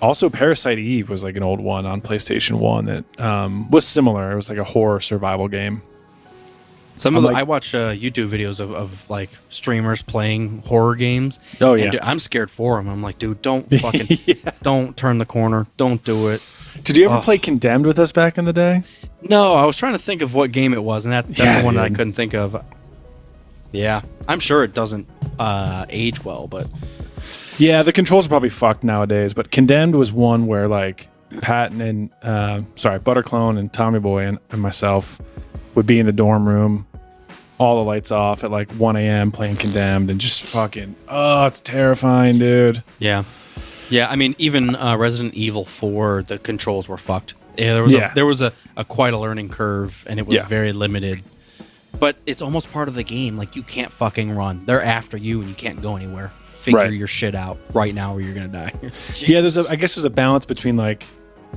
Also, 0.00 0.30
Parasite 0.30 0.78
Eve 0.78 1.10
was 1.10 1.22
like 1.24 1.36
an 1.36 1.42
old 1.42 1.60
one 1.60 1.84
on 1.84 2.00
PlayStation 2.00 2.58
One 2.60 2.86
that 2.86 3.20
um, 3.20 3.70
was 3.70 3.86
similar. 3.86 4.32
It 4.32 4.36
was 4.36 4.48
like 4.48 4.58
a 4.58 4.64
horror 4.64 5.00
survival 5.00 5.48
game. 5.48 5.82
Some 6.96 7.14
I'm 7.14 7.18
of 7.18 7.22
the, 7.22 7.28
like- 7.28 7.36
I 7.36 7.42
watch 7.44 7.74
uh, 7.74 7.90
YouTube 7.92 8.28
videos 8.28 8.58
of, 8.60 8.72
of 8.72 9.08
like 9.10 9.30
streamers 9.50 10.02
playing 10.02 10.62
horror 10.62 10.96
games. 10.96 11.38
Oh, 11.60 11.74
yeah. 11.74 11.90
dude, 11.90 12.00
I'm 12.00 12.18
scared 12.18 12.50
for 12.50 12.76
them. 12.76 12.88
I'm 12.88 13.02
like, 13.02 13.18
dude, 13.18 13.42
don't 13.42 13.68
fucking, 13.80 14.18
don't 14.62 14.96
turn 14.96 15.18
the 15.18 15.26
corner. 15.26 15.66
Don't 15.76 16.02
do 16.04 16.28
it. 16.28 16.42
Did 16.84 16.96
you 16.96 17.06
ever 17.06 17.16
Ugh. 17.16 17.22
play 17.24 17.38
Condemned 17.38 17.86
with 17.86 17.98
us 17.98 18.12
back 18.12 18.38
in 18.38 18.44
the 18.44 18.52
day? 18.52 18.82
No, 19.22 19.54
I 19.54 19.64
was 19.64 19.76
trying 19.76 19.92
to 19.92 19.98
think 19.98 20.22
of 20.22 20.34
what 20.34 20.52
game 20.52 20.72
it 20.72 20.82
was, 20.82 21.04
and 21.04 21.12
that, 21.12 21.26
that's 21.28 21.38
Yeah, 21.38 21.58
the 21.60 21.64
one 21.64 21.74
that 21.74 21.84
I 21.84 21.88
couldn't 21.90 22.12
think 22.14 22.34
of. 22.34 22.62
Yeah, 23.72 24.02
I'm 24.26 24.40
sure 24.40 24.64
it 24.64 24.72
doesn't 24.74 25.06
uh, 25.38 25.84
age 25.90 26.24
well, 26.24 26.46
but 26.46 26.66
Yeah, 27.58 27.82
the 27.82 27.92
controls 27.92 28.26
are 28.26 28.28
probably 28.30 28.48
fucked 28.48 28.84
nowadays, 28.84 29.34
but 29.34 29.50
Condemned 29.50 29.94
was 29.94 30.10
one 30.12 30.46
where 30.46 30.68
like 30.68 31.08
Patton 31.42 31.80
and 31.82 32.10
uh, 32.22 32.62
sorry, 32.76 32.98
Butterclone 33.00 33.58
and 33.58 33.70
Tommy 33.72 33.98
Boy 33.98 34.24
and, 34.24 34.38
and 34.50 34.62
myself 34.62 35.20
would 35.74 35.86
be 35.86 35.98
in 35.98 36.06
the 36.06 36.12
dorm 36.12 36.48
room, 36.48 36.86
all 37.58 37.76
the 37.76 37.84
lights 37.84 38.10
off 38.10 38.42
at 38.44 38.50
like 38.50 38.70
1 38.72 38.96
a.m. 38.96 39.30
playing 39.32 39.56
Condemned 39.56 40.10
and 40.10 40.18
just 40.20 40.42
fucking 40.42 40.96
oh, 41.08 41.46
it's 41.46 41.60
terrifying, 41.60 42.38
dude. 42.38 42.82
yeah, 42.98 43.24
yeah. 43.90 44.08
I 44.10 44.16
mean, 44.16 44.34
even 44.38 44.74
uh, 44.76 44.96
Resident 44.96 45.34
Evil 45.34 45.64
4, 45.64 46.24
the 46.28 46.38
controls 46.38 46.88
were 46.88 46.98
fucked. 46.98 47.34
Yeah, 47.56 47.74
there 47.74 47.82
was 47.82 47.92
Yeah. 47.92 48.12
a, 48.12 48.14
there 48.14 48.26
was 48.26 48.40
a, 48.40 48.52
a 48.76 48.84
quite 48.84 49.14
a 49.14 49.18
learning 49.18 49.48
curve, 49.48 50.04
and 50.08 50.18
it 50.20 50.26
was 50.26 50.34
Yeah. 50.36 50.46
very 50.46 50.72
limited. 50.72 51.22
But 51.98 52.16
it's 52.26 52.42
almost 52.42 52.70
part 52.70 52.88
of 52.88 52.94
the 52.94 53.02
game. 53.02 53.36
Like 53.36 53.56
you 53.56 53.62
can't 53.62 53.90
fucking 53.90 54.30
run. 54.30 54.64
They're 54.66 54.82
after 54.82 55.16
you, 55.16 55.40
and 55.40 55.48
you 55.48 55.54
can't 55.56 55.80
go 55.82 55.96
anywhere. 55.96 56.30
Figure 56.44 56.80
Right. 56.80 56.92
your 56.92 57.06
shit 57.06 57.34
out 57.34 57.58
right 57.72 57.94
now, 57.94 58.14
or 58.14 58.20
you're 58.20 58.34
gonna 58.34 58.48
die. 58.48 58.72
Yeah, 59.16 59.40
there's 59.40 59.56
a 59.56 59.64
I 59.68 59.76
guess 59.76 59.94
there's 59.94 60.04
a 60.04 60.10
balance 60.10 60.44
between 60.44 60.76
like 60.76 61.04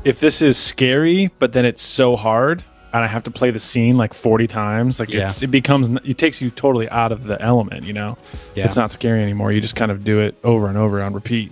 if 0.05 0.19
this 0.19 0.41
is 0.41 0.57
scary, 0.57 1.29
but 1.39 1.53
then 1.53 1.65
it's 1.65 1.81
so 1.81 2.15
hard 2.15 2.63
and 2.93 3.03
I 3.03 3.07
have 3.07 3.23
to 3.23 3.31
play 3.31 3.51
the 3.51 3.59
scene 3.59 3.97
like 3.97 4.13
40 4.13 4.47
times, 4.47 4.99
like 4.99 5.09
it's 5.13 5.41
Yeah. 5.41 5.45
it 5.47 5.51
becomes 5.51 5.89
it 6.05 6.17
takes 6.17 6.41
you 6.41 6.49
totally 6.49 6.89
out 6.89 7.11
of 7.11 7.23
the 7.25 7.39
element, 7.41 7.83
you 7.85 7.93
know. 7.93 8.17
Yeah. 8.55 8.65
It's 8.65 8.75
not 8.77 8.91
scary 8.91 9.21
anymore. 9.21 9.51
You 9.51 9.59
just 9.61 9.75
kind 9.75 9.91
of 9.91 10.03
do 10.03 10.19
it 10.21 10.35
over 10.43 10.67
and 10.67 10.77
over 10.77 11.01
on 11.01 11.13
repeat. 11.13 11.51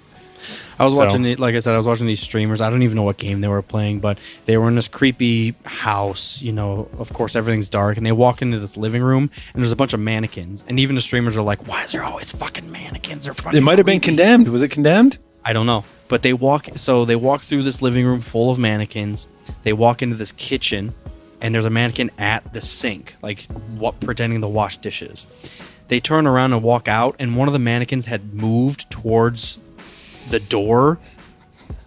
I 0.79 0.85
was 0.85 0.93
So- 0.95 0.99
watching 1.03 1.25
it, 1.25 1.39
like 1.39 1.55
I 1.55 1.59
said, 1.59 1.73
I 1.73 1.77
was 1.77 1.85
watching 1.85 2.07
these 2.07 2.21
streamers. 2.21 2.61
I 2.61 2.69
don't 2.69 2.83
even 2.83 2.95
know 2.95 3.03
what 3.03 3.17
game 3.17 3.41
they 3.41 3.47
were 3.49 3.61
playing, 3.61 3.99
but 3.99 4.17
they 4.45 4.57
were 4.57 4.67
in 4.69 4.75
this 4.75 4.87
creepy 4.87 5.53
house. 5.65 6.41
You 6.41 6.53
know, 6.53 6.87
of 6.97 7.11
course, 7.13 7.35
everything's 7.35 7.69
dark, 7.69 7.97
and 7.97 8.05
they 8.05 8.11
walk 8.13 8.41
into 8.41 8.59
this 8.59 8.77
living 8.77 9.01
room, 9.03 9.29
and 9.53 9.61
there's 9.61 9.73
a 9.73 9.75
bunch 9.75 9.93
of 9.93 9.99
mannequins. 9.99 10.63
And 10.67 10.79
even 10.79 10.95
the 10.95 11.01
streamers 11.01 11.35
are 11.35 11.41
like, 11.41 11.67
"Why 11.67 11.83
is 11.83 11.91
there 11.91 12.03
always 12.03 12.31
fucking 12.31 12.71
mannequins?" 12.71 13.27
Or 13.27 13.33
fucking 13.33 13.57
It 13.57 13.61
might 13.61 13.77
have 13.77 13.85
been 13.85 13.99
condemned. 13.99 14.47
Was 14.47 14.61
it 14.61 14.69
condemned? 14.69 15.17
I 15.43 15.51
don't 15.53 15.65
know, 15.65 15.83
but 16.07 16.21
they 16.21 16.33
walk. 16.33 16.67
So 16.75 17.03
they 17.05 17.15
walk 17.15 17.41
through 17.43 17.63
this 17.63 17.81
living 17.81 18.05
room 18.05 18.21
full 18.21 18.49
of 18.49 18.57
mannequins. 18.57 19.27
They 19.63 19.73
walk 19.73 20.01
into 20.01 20.15
this 20.15 20.31
kitchen, 20.31 20.93
and 21.41 21.53
there's 21.53 21.65
a 21.65 21.69
mannequin 21.69 22.11
at 22.17 22.53
the 22.53 22.61
sink, 22.61 23.15
like 23.21 23.45
what 23.77 23.99
pretending 23.99 24.41
to 24.41 24.47
wash 24.47 24.77
dishes. 24.77 25.27
They 25.87 25.99
turn 25.99 26.27
around 26.27 26.53
and 26.53 26.61
walk 26.61 26.87
out, 26.87 27.15
and 27.19 27.35
one 27.35 27.47
of 27.47 27.53
the 27.53 27.59
mannequins 27.59 28.05
had 28.05 28.33
moved 28.33 28.89
towards 28.91 29.57
the 30.29 30.39
door. 30.39 30.99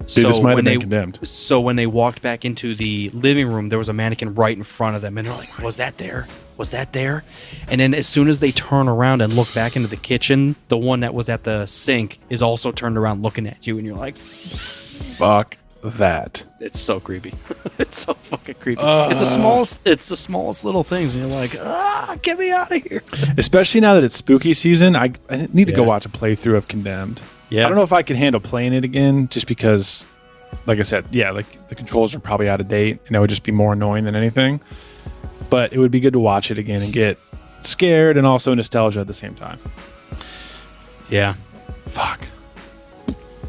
Dude, 0.06 0.26
this 0.26 0.40
might 0.40 0.50
have 0.50 0.56
been 0.56 0.64
they, 0.64 0.78
condemned. 0.78 1.18
So 1.26 1.60
when 1.60 1.76
they 1.76 1.86
walked 1.86 2.22
back 2.22 2.44
into 2.44 2.74
the 2.74 3.10
living 3.10 3.48
room, 3.48 3.68
there 3.68 3.78
was 3.78 3.88
a 3.88 3.92
mannequin 3.92 4.34
right 4.34 4.56
in 4.56 4.64
front 4.64 4.96
of 4.96 5.02
them, 5.02 5.16
and 5.16 5.26
they're 5.26 5.34
like, 5.34 5.58
"Was 5.60 5.76
that 5.76 5.98
there? 5.98 6.26
Was 6.56 6.70
that 6.70 6.92
there?" 6.92 7.24
And 7.68 7.80
then 7.80 7.94
as 7.94 8.06
soon 8.06 8.28
as 8.28 8.40
they 8.40 8.50
turn 8.50 8.88
around 8.88 9.22
and 9.22 9.32
look 9.32 9.52
back 9.54 9.76
into 9.76 9.88
the 9.88 9.96
kitchen, 9.96 10.56
the 10.68 10.76
one 10.76 11.00
that 11.00 11.14
was 11.14 11.28
at 11.28 11.44
the 11.44 11.66
sink 11.66 12.18
is 12.28 12.42
also 12.42 12.72
turned 12.72 12.96
around 12.96 13.22
looking 13.22 13.46
at 13.46 13.66
you, 13.66 13.78
and 13.78 13.86
you're 13.86 13.96
like, 13.96 14.16
Fuck 14.16 15.56
that. 15.84 16.44
"It's 16.60 16.80
so 16.80 17.00
creepy. 17.00 17.34
it's 17.78 18.00
so 18.00 18.14
fucking 18.14 18.56
creepy. 18.56 18.82
it's 18.82 19.20
the 19.20 19.26
smallest. 19.26 19.80
It's 19.86 20.08
the 20.08 20.16
smallest 20.16 20.64
little 20.64 20.84
things, 20.84 21.14
and 21.14 21.22
you're 21.22 21.40
like, 21.40 21.56
ah, 21.60 22.16
get 22.22 22.38
me 22.38 22.50
out 22.50 22.72
of 22.72 22.82
here." 22.82 23.02
Especially 23.36 23.80
now 23.80 23.94
that 23.94 24.04
it's 24.04 24.16
spooky 24.16 24.54
season, 24.54 24.96
I, 24.96 25.12
I 25.28 25.48
need 25.52 25.66
to 25.66 25.72
go 25.72 25.82
watch 25.82 26.06
a 26.06 26.08
playthrough 26.08 26.56
of 26.56 26.68
Condemned. 26.68 27.22
Yeah. 27.52 27.66
I 27.66 27.68
don't 27.68 27.76
know 27.76 27.82
if 27.82 27.92
I 27.92 28.02
could 28.02 28.16
handle 28.16 28.40
playing 28.40 28.72
it 28.72 28.82
again 28.82 29.28
just 29.28 29.46
because, 29.46 30.06
like 30.66 30.78
I 30.78 30.82
said, 30.82 31.04
yeah, 31.10 31.32
like 31.32 31.68
the 31.68 31.74
controls 31.74 32.14
are 32.14 32.18
probably 32.18 32.48
out 32.48 32.62
of 32.62 32.68
date 32.68 32.98
and 33.06 33.14
it 33.14 33.18
would 33.18 33.28
just 33.28 33.42
be 33.42 33.52
more 33.52 33.74
annoying 33.74 34.04
than 34.04 34.16
anything. 34.16 34.58
But 35.50 35.74
it 35.74 35.78
would 35.78 35.90
be 35.90 36.00
good 36.00 36.14
to 36.14 36.18
watch 36.18 36.50
it 36.50 36.56
again 36.56 36.80
and 36.80 36.94
get 36.94 37.18
scared 37.60 38.16
and 38.16 38.26
also 38.26 38.54
nostalgia 38.54 39.00
at 39.00 39.06
the 39.06 39.12
same 39.12 39.34
time. 39.34 39.58
Yeah. 41.10 41.34
Fuck. 41.88 42.26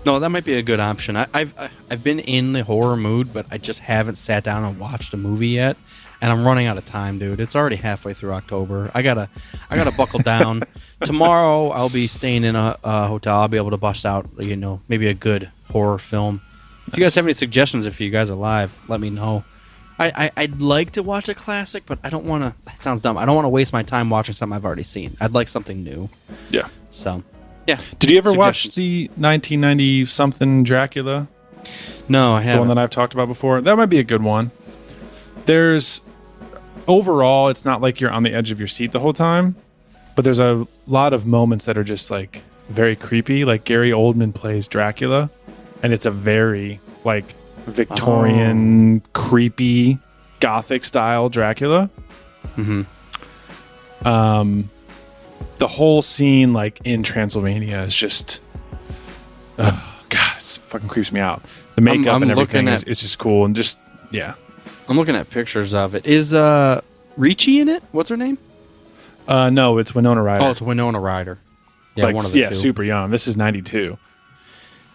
No, 0.05 0.19
that 0.19 0.29
might 0.29 0.43
be 0.43 0.55
a 0.55 0.61
good 0.61 0.81
option. 0.81 1.15
I, 1.15 1.27
I've 1.33 1.53
I've 1.89 2.03
been 2.03 2.19
in 2.19 2.51
the 2.51 2.65
horror 2.65 2.97
mood, 2.97 3.33
but 3.33 3.45
I 3.49 3.57
just 3.57 3.79
haven't 3.79 4.15
sat 4.15 4.43
down 4.43 4.65
and 4.65 4.77
watched 4.77 5.13
a 5.13 5.17
movie 5.17 5.47
yet, 5.47 5.77
and 6.23 6.31
I'm 6.31 6.45
running 6.45 6.67
out 6.67 6.77
of 6.77 6.85
time, 6.85 7.19
dude. 7.19 7.41
It's 7.41 7.53
already 7.53 7.75
halfway 7.75 8.13
through 8.13 8.31
October. 8.31 8.89
I 8.93 9.01
gotta 9.01 9.27
I 9.69 9.75
gotta 9.75 9.91
buckle 9.91 10.19
down. 10.21 10.63
Tomorrow 11.03 11.71
I'll 11.71 11.89
be 11.89 12.07
staying 12.07 12.45
in 12.45 12.55
a, 12.55 12.77
a 12.81 13.07
hotel. 13.07 13.41
I'll 13.41 13.49
be 13.49 13.57
able 13.57 13.71
to 13.71 13.77
bust 13.77 14.05
out, 14.05 14.25
you 14.39 14.55
know, 14.55 14.79
maybe 14.87 15.07
a 15.07 15.13
good 15.13 15.51
horror 15.69 15.99
film. 15.99 16.41
If 16.87 16.97
you 16.97 17.03
guys 17.03 17.13
have 17.15 17.25
any 17.25 17.33
suggestions, 17.33 17.85
if 17.85 17.99
you 17.99 18.09
guys 18.09 18.29
are 18.29 18.35
live, 18.35 18.77
let 18.87 19.01
me 19.01 19.09
know. 19.09 19.43
I, 19.99 20.13
I 20.15 20.31
I'd 20.37 20.61
like 20.61 20.91
to 20.91 21.03
watch 21.03 21.27
a 21.27 21.35
classic, 21.35 21.83
but 21.85 21.99
I 22.05 22.09
don't 22.09 22.23
want 22.25 22.43
to. 22.43 22.65
That 22.67 22.79
sounds 22.79 23.01
dumb. 23.01 23.17
I 23.17 23.25
don't 23.25 23.35
want 23.35 23.45
to 23.45 23.49
waste 23.49 23.73
my 23.73 23.83
time 23.83 24.09
watching 24.09 24.33
something 24.33 24.55
I've 24.55 24.65
already 24.65 24.83
seen. 24.83 25.17
I'd 25.19 25.33
like 25.33 25.49
something 25.49 25.83
new. 25.83 26.09
Yeah. 26.49 26.69
So, 26.89 27.21
yeah. 27.67 27.81
Did 27.99 28.09
you 28.09 28.17
ever 28.17 28.31
watch 28.31 28.75
the 28.75 29.07
1990 29.17 30.05
something 30.05 30.63
Dracula? 30.63 31.27
No, 32.07 32.33
I 32.33 32.39
the 32.39 32.45
haven't. 32.45 32.59
one 32.59 32.67
that 32.69 32.77
I've 32.81 32.91
talked 32.91 33.13
about 33.13 33.27
before. 33.27 33.59
That 33.59 33.75
might 33.75 33.87
be 33.87 33.99
a 33.99 34.03
good 34.03 34.23
one. 34.23 34.51
There's 35.45 36.01
overall, 36.87 37.49
it's 37.49 37.65
not 37.65 37.81
like 37.81 37.99
you're 38.01 38.11
on 38.11 38.23
the 38.23 38.33
edge 38.33 38.51
of 38.51 38.59
your 38.59 38.67
seat 38.67 38.91
the 38.91 38.99
whole 38.99 39.13
time, 39.13 39.55
but 40.15 40.23
there's 40.23 40.39
a 40.39 40.67
lot 40.87 41.13
of 41.13 41.25
moments 41.25 41.65
that 41.65 41.77
are 41.77 41.83
just 41.83 42.11
like 42.11 42.41
very 42.69 42.95
creepy. 42.95 43.45
Like 43.45 43.63
Gary 43.63 43.91
Oldman 43.91 44.33
plays 44.33 44.67
Dracula, 44.67 45.29
and 45.81 45.93
it's 45.93 46.05
a 46.05 46.11
very 46.11 46.79
like 47.03 47.25
Victorian, 47.65 49.01
creepy, 49.13 49.97
gothic 50.39 50.83
style 50.85 51.29
Dracula. 51.29 51.89
Mhm. 52.57 52.85
Um, 54.05 54.69
the 55.59 55.67
whole 55.67 56.01
scene, 56.01 56.51
like 56.53 56.81
in 56.83 57.03
Transylvania, 57.03 57.79
is 57.79 57.95
just, 57.95 58.41
oh 59.57 59.99
god, 60.09 60.37
it 60.37 60.43
fucking 60.43 60.89
creeps 60.89 61.11
me 61.11 61.19
out. 61.21 61.41
The 61.75 61.81
makeup 61.81 62.15
I'm 62.15 62.23
and 62.23 62.31
everything 62.31 62.67
is 62.67 62.83
at- 62.83 62.87
it's 62.87 63.01
just 63.01 63.17
cool 63.17 63.45
and 63.45 63.55
just 63.55 63.79
yeah. 64.11 64.35
I'm 64.87 64.97
looking 64.97 65.15
at 65.15 65.29
pictures 65.29 65.73
of 65.73 65.95
it. 65.95 66.05
Is 66.05 66.33
uh 66.33 66.81
Ricci 67.17 67.59
in 67.59 67.69
it? 67.69 67.83
What's 67.91 68.09
her 68.09 68.17
name? 68.17 68.37
Uh, 69.27 69.49
no, 69.49 69.77
it's 69.77 69.95
Winona 69.95 70.21
Ryder. 70.21 70.43
Oh, 70.45 70.51
it's 70.51 70.61
Winona 70.61 70.99
Ryder. 70.99 71.39
Yeah, 71.95 72.05
like, 72.05 72.15
one 72.15 72.25
of 72.25 72.31
the 72.31 72.39
yeah, 72.39 72.49
two. 72.49 72.55
super 72.55 72.83
young. 72.83 73.11
This 73.11 73.27
is 73.27 73.37
ninety 73.37 73.61
two. 73.61 73.97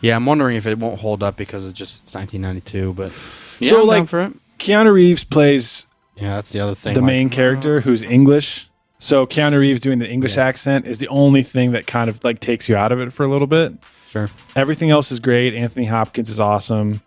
Yeah, 0.01 0.17
I'm 0.17 0.27
wondering 0.27 0.57
if 0.57 0.67
it 0.67 0.79
won't 0.79 1.01
hold 1.01 1.23
up 1.23 1.37
because 1.37 1.65
it's 1.65 1.77
just 1.77 2.03
it's 2.05 2.15
1992. 2.15 2.93
But 2.93 3.13
yeah, 3.59 3.71
So, 3.71 3.77
I'm 3.77 3.81
down 3.81 3.89
like, 3.89 4.09
for 4.09 4.21
it. 4.21 4.33
Keanu 4.59 4.93
Reeves 4.93 5.25
plays 5.25 5.87
Yeah, 6.17 6.37
that's 6.37 6.51
the 6.51 6.61
other 6.61 6.75
thing. 6.75 6.95
the 6.95 7.01
like, 7.01 7.07
main 7.07 7.31
character 7.31 7.81
who's 7.81 8.03
English. 8.03 8.69
So 9.01 9.27
Keanu 9.27 9.59
Reeves 9.59 9.81
doing 9.81 9.99
the 9.99 10.09
English 10.09 10.37
accent 10.37 10.87
is 10.87 10.99
the 10.99 11.09
only 11.09 11.43
thing 11.43 11.73
that 11.73 11.87
kind 11.87 12.11
of 12.11 12.23
like 12.25 12.41
takes 12.41 12.69
you 12.69 12.77
out 12.77 12.93
of 12.93 13.01
it 13.01 13.13
for 13.13 13.25
a 13.25 13.29
little 13.29 13.47
bit. 13.47 13.73
Sure. 14.11 14.29
Everything 14.57 14.91
else 14.91 15.11
is 15.13 15.21
great. 15.21 15.55
Anthony 15.55 15.87
Hopkins 15.87 16.31
is 16.31 16.41
awesome. 16.41 17.01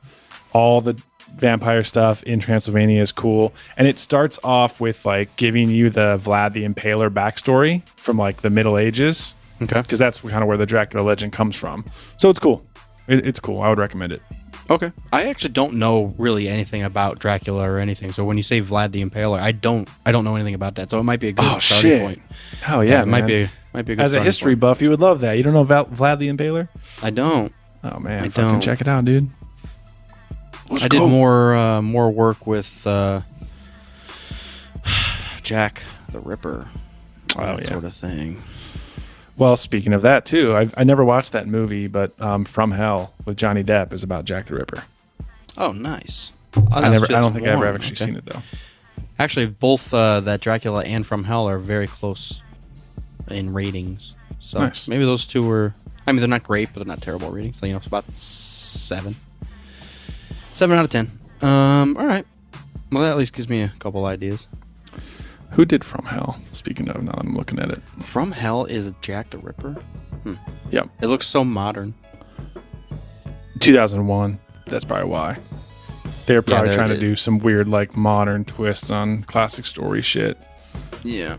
All 0.54 0.82
the 0.82 1.02
vampire 1.42 1.84
stuff 1.84 2.24
in 2.24 2.40
Transylvania 2.40 3.02
is 3.02 3.12
cool. 3.12 3.54
And 3.76 3.88
it 3.88 4.00
starts 4.00 4.40
off 4.44 4.80
with 4.80 5.06
like 5.06 5.36
giving 5.36 5.70
you 5.70 5.90
the 5.90 6.18
Vlad 6.24 6.54
the 6.54 6.64
Impaler 6.66 7.10
backstory 7.10 7.86
from 7.98 8.18
like 8.18 8.38
the 8.38 8.50
Middle 8.50 8.78
Ages. 8.78 9.34
Okay. 9.62 9.82
Because 9.82 10.00
that's 10.00 10.20
kind 10.22 10.42
of 10.42 10.48
where 10.48 10.58
the 10.58 10.66
Dracula 10.66 11.04
legend 11.04 11.34
comes 11.34 11.56
from. 11.56 11.84
So 12.18 12.30
it's 12.30 12.40
cool. 12.40 12.66
It, 13.08 13.26
it's 13.26 13.40
cool. 13.40 13.62
I 13.62 13.70
would 13.70 13.78
recommend 13.80 14.14
it. 14.14 14.22
Okay. 14.70 14.92
I 15.12 15.26
actually 15.26 15.52
don't 15.54 15.74
know 15.74 16.16
really 16.18 16.48
anything 16.48 16.82
about 16.84 17.20
Dracula 17.20 17.70
or 17.70 17.78
anything. 17.78 18.12
So 18.14 18.24
when 18.24 18.38
you 18.38 18.44
say 18.44 18.62
Vlad 18.62 18.92
the 18.92 19.04
Impaler, 19.04 19.40
I 19.40 19.52
don't 19.52 19.90
I 20.06 20.12
don't 20.14 20.24
know 20.24 20.36
anything 20.36 20.56
about 20.56 20.76
that. 20.76 20.90
So 20.90 20.98
it 21.00 21.04
might 21.04 21.20
be 21.20 21.28
a 21.28 21.32
good 21.34 21.44
Oh, 21.46 21.60
starting 21.60 21.90
shit. 21.90 22.02
point. 22.02 22.22
Hell 22.62 22.84
yeah, 22.84 23.02
it 23.02 23.08
might 23.08 23.26
be 23.28 23.50
might 23.74 23.82
be 23.86 23.94
a 23.94 23.96
good 23.98 24.06
As 24.06 24.14
a 24.14 24.24
history 24.24 24.54
point. 24.54 24.62
buff, 24.62 24.82
you 24.82 24.90
would 24.90 25.02
love 25.02 25.20
that. 25.22 25.34
You 25.34 25.44
don't 25.44 25.54
know 25.54 25.66
Vlad 25.66 26.20
the 26.20 26.30
Impaler? 26.30 26.70
I 27.04 27.10
don't. 27.10 27.52
Oh 27.84 28.00
man, 28.00 28.24
I 28.24 28.30
fucking 28.30 28.50
don't. 28.52 28.62
check 28.62 28.80
it 28.80 28.88
out, 28.88 29.04
dude. 29.06 29.30
I 30.84 30.88
did 30.88 31.00
more 31.00 31.56
uh, 31.56 31.82
more 31.82 32.10
work 32.10 32.46
with 32.48 32.86
uh, 32.88 33.22
Jack 35.44 35.82
the 36.12 36.20
Ripper. 36.20 36.68
Oh, 37.38 37.40
that 37.56 37.62
yeah. 37.64 37.70
sort 37.70 37.84
of 37.86 37.94
thing. 37.94 38.42
Well, 39.38 39.56
speaking 39.58 39.94
of 39.94 40.02
that 40.04 40.26
too, 40.26 40.56
I, 40.56 40.70
I 40.78 40.84
never 40.84 41.04
watched 41.04 41.32
that 41.32 41.48
movie, 41.48 41.88
but 41.88 42.20
um, 42.22 42.46
From 42.46 42.72
Hell 42.72 43.14
with 43.26 43.38
Johnny 43.38 43.64
Depp 43.64 43.92
is 43.94 44.04
about 44.04 44.26
Jack 44.26 44.46
the 44.48 44.56
Ripper. 44.56 44.84
Oh, 45.58 45.72
nice. 45.72 46.32
Oh, 46.56 46.68
I 46.72 46.90
never, 46.90 47.06
I 47.06 47.20
don't 47.22 47.34
think 47.34 47.48
I 47.48 47.52
ever 47.52 47.66
2001. 47.68 47.76
actually 47.76 47.96
Okay. 47.96 48.06
seen 48.06 48.16
it 48.18 48.26
though. 48.26 48.42
Actually, 49.18 49.46
both 49.48 49.94
uh, 49.94 50.20
that 50.22 50.42
Dracula 50.42 50.84
and 50.84 51.06
From 51.08 51.24
Hell 51.24 51.48
are 51.48 51.58
very 51.58 51.88
close 51.88 52.42
in 53.30 53.54
ratings. 53.54 54.16
So 54.40 54.60
Nice. 54.60 54.88
maybe 54.88 55.06
those 55.06 55.26
two 55.26 55.44
were. 55.48 55.74
I 56.06 56.12
mean, 56.12 56.20
they're 56.20 56.28
not 56.28 56.44
great, 56.44 56.70
but 56.74 56.80
they're 56.82 56.88
not 56.94 57.02
terrible 57.02 57.30
ratings. 57.30 57.58
So 57.60 57.66
you 57.66 57.72
know, 57.74 57.78
it's 57.78 57.88
about 57.88 58.12
seven, 58.12 59.16
seven 60.62 60.78
out 60.78 60.84
of 60.86 60.92
ten. 60.92 61.10
Um, 61.42 61.98
all 61.98 62.06
right. 62.06 62.24
Well, 62.92 63.02
that 63.02 63.10
at 63.14 63.18
least 63.18 63.34
gives 63.34 63.50
me 63.50 63.64
a 63.64 63.74
couple 63.80 64.06
ideas. 64.06 64.46
Who 65.54 65.66
did 65.66 65.84
From 65.84 66.06
Hell? 66.06 66.40
Speaking 66.52 66.88
of, 66.88 67.02
now 67.02 67.14
that 67.14 67.22
I'm 67.26 67.36
looking 67.36 67.58
at 67.58 67.72
it. 67.72 67.82
From 68.00 68.32
Hell 68.32 68.66
is 68.66 68.94
Jack 69.02 69.32
the 69.32 69.40
Ripper. 69.40 69.76
Yep, 70.70 70.88
It 71.02 71.08
looks 71.08 71.26
so 71.26 71.44
modern. 71.44 71.96
2001. 73.60 74.40
That's 74.68 74.86
probably 74.86 75.10
why. 75.10 75.40
They're 76.28 76.44
probably 76.44 76.68
they're- 76.70 76.78
trying 76.78 76.90
to 76.90 77.00
do 77.00 77.16
some 77.16 77.40
weird, 77.40 77.68
like, 77.68 77.98
modern 77.98 78.46
twists 78.46 78.92
on 78.92 79.24
classic 79.24 79.66
story 79.66 80.04
shit. 80.04 80.38
Yeah. 81.04 81.38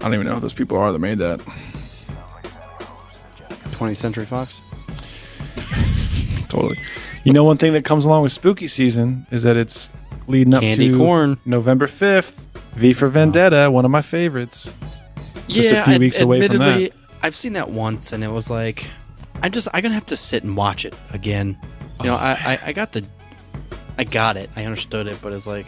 I 0.00 0.02
don't 0.02 0.12
even 0.12 0.26
know 0.26 0.34
who 0.34 0.40
those 0.40 0.52
people 0.52 0.76
are 0.76 0.92
that 0.92 0.98
made 0.98 1.16
that. 1.18 1.40
20th 3.70 3.96
Century 3.96 4.26
Fox. 4.26 4.60
Totally. 6.50 6.76
You 7.28 7.34
know, 7.34 7.44
one 7.44 7.58
thing 7.58 7.74
that 7.74 7.84
comes 7.84 8.06
along 8.06 8.22
with 8.22 8.32
spooky 8.32 8.66
season 8.66 9.26
is 9.30 9.42
that 9.42 9.56
it's 9.58 9.90
leading 10.26 10.54
up 10.54 10.62
Candy 10.62 10.90
to 10.92 10.96
corn. 10.96 11.38
November 11.44 11.86
5th. 11.86 12.46
V 12.72 12.92
for 12.94 13.08
Vendetta, 13.08 13.70
one 13.70 13.84
of 13.84 13.90
my 13.90 14.00
favorites. 14.00 14.72
Just 15.46 15.74
a 15.74 15.82
few 15.84 15.92
ad- 15.94 16.00
weeks 16.00 16.20
away 16.20 16.46
from 16.46 16.58
that. 16.58 16.92
I've 17.22 17.36
seen 17.36 17.52
that 17.52 17.68
once, 17.70 18.12
and 18.12 18.24
it 18.24 18.28
was 18.30 18.48
like, 18.48 18.88
I'm 19.42 19.50
just, 19.52 19.68
I'm 19.74 19.82
gonna 19.82 19.94
have 19.94 20.06
to 20.06 20.16
sit 20.16 20.42
and 20.44 20.56
watch 20.56 20.84
it 20.86 20.94
again. 21.12 21.58
You 22.00 22.06
know, 22.06 22.14
Oh. 22.14 22.18
I, 22.18 22.32
I, 22.32 22.58
I 22.66 22.72
got 22.72 22.92
the, 22.92 23.04
I 23.98 24.04
got 24.04 24.36
it, 24.38 24.48
I 24.56 24.64
understood 24.64 25.06
it, 25.06 25.18
but 25.20 25.32
it's 25.34 25.46
like, 25.46 25.66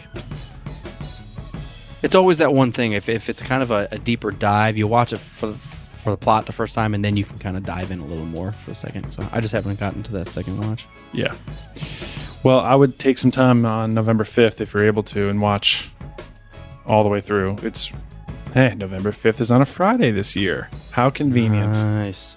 it's 2.01 2.15
always 2.15 2.39
that 2.39 2.53
one 2.53 2.71
thing. 2.71 2.93
If, 2.93 3.07
if 3.09 3.29
it's 3.29 3.43
kind 3.43 3.61
of 3.61 3.69
a, 3.69 3.87
a 3.91 3.99
deeper 3.99 4.31
dive, 4.31 4.77
you 4.77 4.87
watch 4.87 5.13
it 5.13 5.19
for 5.19 5.47
the, 5.47 5.59
for 6.01 6.11
the 6.11 6.17
plot 6.17 6.45
the 6.45 6.51
first 6.53 6.73
time, 6.75 6.93
and 6.93 7.03
then 7.05 7.15
you 7.17 7.23
can 7.25 7.39
kind 7.39 7.55
of 7.57 7.63
dive 7.63 7.91
in 7.91 7.99
a 7.99 8.05
little 8.05 8.25
more 8.25 8.51
for 8.51 8.71
a 8.71 8.75
second. 8.75 9.09
So 9.11 9.27
I 9.31 9.39
just 9.39 9.53
haven't 9.53 9.79
gotten 9.79 10.03
to 10.03 10.11
that 10.13 10.29
second 10.29 10.57
watch. 10.67 10.85
Yeah. 11.13 11.33
Well, 12.43 12.59
I 12.59 12.73
would 12.75 12.97
take 12.99 13.17
some 13.17 13.31
time 13.31 13.65
on 13.65 13.93
November 13.93 14.23
5th 14.23 14.59
if 14.61 14.73
you're 14.73 14.85
able 14.85 15.03
to 15.03 15.29
and 15.29 15.41
watch 15.41 15.89
all 16.87 17.03
the 17.03 17.09
way 17.09 17.21
through. 17.21 17.57
It's, 17.61 17.91
hey, 18.53 18.73
November 18.75 19.11
5th 19.11 19.39
is 19.41 19.51
on 19.51 19.61
a 19.61 19.65
Friday 19.65 20.11
this 20.11 20.35
year. 20.35 20.69
How 20.91 21.09
convenient. 21.11 21.73
Nice, 21.73 22.35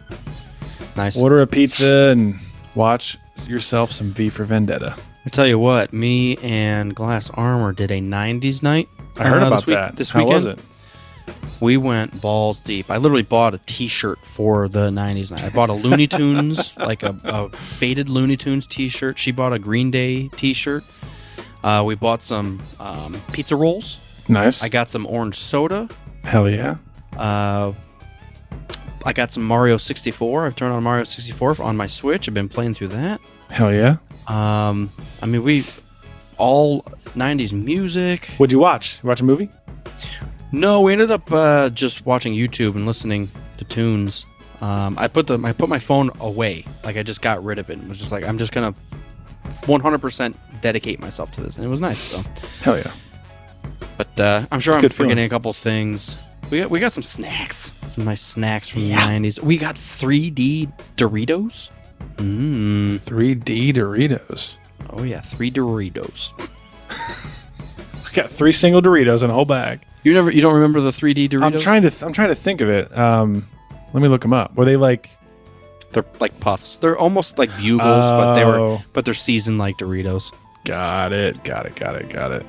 nice. 0.97 1.17
Order 1.21 1.41
a 1.41 1.47
pizza 1.47 2.11
and 2.13 2.39
watch 2.75 3.17
yourself 3.49 3.93
some 3.93 4.11
V 4.13 4.29
for 4.29 4.45
Vendetta. 4.45 4.95
I 5.27 5.31
tell 5.31 5.47
you 5.47 5.59
what, 5.59 5.93
me 5.95 6.37
and 6.43 6.95
Glass 6.95 7.31
Armor 7.31 7.73
did 7.73 7.91
a 7.91 8.01
'90s 8.01 8.63
night. 8.63 8.89
I 9.17 9.25
heard 9.27 9.43
uh, 9.43 9.47
about 9.47 9.57
this 9.61 9.67
week- 9.67 9.75
that. 9.77 9.97
This 9.97 10.11
How 10.11 10.19
weekend. 10.21 10.35
was 10.35 10.45
it? 10.47 10.59
We 11.61 11.77
went 11.77 12.21
balls 12.21 12.61
deep. 12.61 12.91
I 12.91 12.97
literally 12.97 13.23
bought 13.23 13.55
a 13.55 13.59
T-shirt 13.67 14.19
for 14.25 14.69
the 14.69 14.91
'90s 14.91 15.31
night. 15.31 15.45
I 15.45 15.51
bought 15.51 15.71
a 15.71 15.73
Looney 15.73 16.07
Tunes, 16.07 16.77
like 16.79 17.03
a, 17.03 17.17
a 17.25 17.49
faded 17.51 18.09
Looney 18.09 18.37
Tunes 18.37 18.67
T-shirt. 18.67 19.19
She 19.19 19.33
bought 19.33 19.53
a 19.53 19.59
Green 19.59 19.91
Day 19.91 20.29
T-shirt. 20.29 20.85
Uh, 21.63 21.83
we 21.87 21.95
bought 21.95 22.23
some 22.23 22.61
um, 22.81 23.17
pizza 23.33 23.57
rolls. 23.57 23.99
Nice. 24.29 24.63
I 24.63 24.69
got 24.69 24.91
some 24.91 25.07
orange 25.07 25.39
soda. 25.39 25.89
Hell 26.25 26.49
yeah. 26.49 26.77
Uh, 27.17 27.73
I 29.07 29.13
got 29.13 29.33
some 29.33 29.45
Mario 29.45 29.77
64. 29.77 30.47
I've 30.47 30.57
turned 30.57 30.73
on 30.75 30.83
Mario 30.83 31.05
64 31.05 31.63
on 31.63 31.77
my 31.77 31.87
Switch. 31.87 32.29
I've 32.29 32.35
been 32.35 32.49
playing 32.49 32.75
through 32.75 32.89
that. 32.89 33.21
Hell 33.51 33.73
yeah. 33.73 33.97
Um, 34.27 34.91
I 35.23 35.27
mean, 35.27 35.43
we 35.43 35.65
all 36.39 36.83
'90s 37.15 37.53
music. 37.53 38.27
What'd 38.39 38.53
you 38.53 38.59
watch? 38.59 39.01
You 39.03 39.09
watch 39.09 39.21
a 39.21 39.25
movie? 39.25 39.51
No, 40.55 40.81
we 40.83 40.93
ended 40.93 41.11
up 41.11 41.31
uh, 41.33 41.71
just 41.71 42.07
watching 42.07 42.33
YouTube 42.33 42.75
and 42.77 42.87
listening 42.87 43.29
to 43.59 43.65
tunes. 43.65 44.25
Um, 44.61 44.97
I 44.99 45.09
put 45.09 45.27
the 45.27 45.39
I 45.45 45.53
put 45.53 45.69
my 45.69 45.79
phone 45.79 46.11
away, 46.21 46.65
like 46.85 46.97
I 46.97 47.03
just 47.03 47.21
got 47.21 47.45
rid 47.45 47.59
of 47.59 47.71
it. 47.71 47.79
and 47.79 47.89
was 47.89 47.99
just 47.99 48.13
like 48.13 48.25
I'm 48.25 48.39
just 48.39 48.53
gonna 48.53 48.75
100% 49.49 50.35
dedicate 50.61 51.01
myself 51.01 51.33
to 51.33 51.41
this, 51.43 51.57
and 51.57 51.65
it 51.65 51.69
was 51.69 51.81
nice. 51.81 51.99
So, 51.99 52.23
Hell 52.63 52.79
yeah. 52.79 52.93
but 53.99 54.21
uh, 54.21 54.47
I'm 54.53 54.61
sure 54.61 54.75
It's 54.77 54.85
I'm 54.85 54.91
forgetting 54.91 55.17
feeling. 55.17 55.19
a 55.27 55.29
couple 55.29 55.53
things. 55.53 56.17
We 56.51 56.61
got 56.61 56.71
we 56.71 56.79
got 56.79 56.93
some 56.93 57.03
snacks, 57.03 57.73
some 57.89 58.05
nice 58.05 58.23
snacks 58.23 58.69
from 58.69 58.83
the 58.83 58.93
90s. 58.95 59.41
We 59.43 59.59
got 59.59 59.75
3D 59.77 60.73
Doritos. 60.97 61.71
Mmm. 62.17 62.99
3D 63.01 63.75
Doritos. 63.75 64.59
Oh 64.91 65.03
yeah, 65.03 65.21
three 65.21 65.51
Doritos. 65.51 66.31
I 66.91 68.13
got 68.15 68.31
three 68.31 68.53
single 68.53 68.81
Doritos 68.83 69.23
in 69.23 69.31
a 69.31 69.33
whole 69.33 69.45
bag. 69.47 69.81
You 70.05 70.13
never 70.15 70.31
you 70.31 70.41
don't 70.43 70.55
remember 70.55 70.81
the 70.81 70.91
3D 70.91 71.29
Doritos? 71.31 71.43
I'm 71.43 71.59
trying 71.59 71.83
to 71.83 71.91
th- 71.91 72.03
I'm 72.03 72.13
trying 72.13 72.29
to 72.29 72.35
think 72.35 72.61
of 72.61 72.69
it. 72.69 72.97
Um, 72.97 73.49
let 73.93 74.03
me 74.03 74.09
look 74.09 74.23
them 74.23 74.33
up. 74.33 74.55
Were 74.55 74.65
they 74.65 74.77
like 74.77 75.11
They're 75.93 76.05
like 76.21 76.39
puffs. 76.41 76.77
They're 76.79 76.97
almost 76.99 77.39
like 77.39 77.51
bugles, 77.57 77.81
but 78.11 78.35
they 78.35 78.45
were 78.45 78.59
Oh. 78.59 78.83
but 78.93 79.05
they're 79.05 79.15
seasoned 79.15 79.59
like 79.59 79.79
Doritos. 79.79 80.33
Got 80.65 81.13
it. 81.13 81.43
Got 81.45 81.67
it. 81.67 81.75
Got 81.77 81.97
it. 81.97 82.09
Got 82.11 82.33
it. 82.33 82.47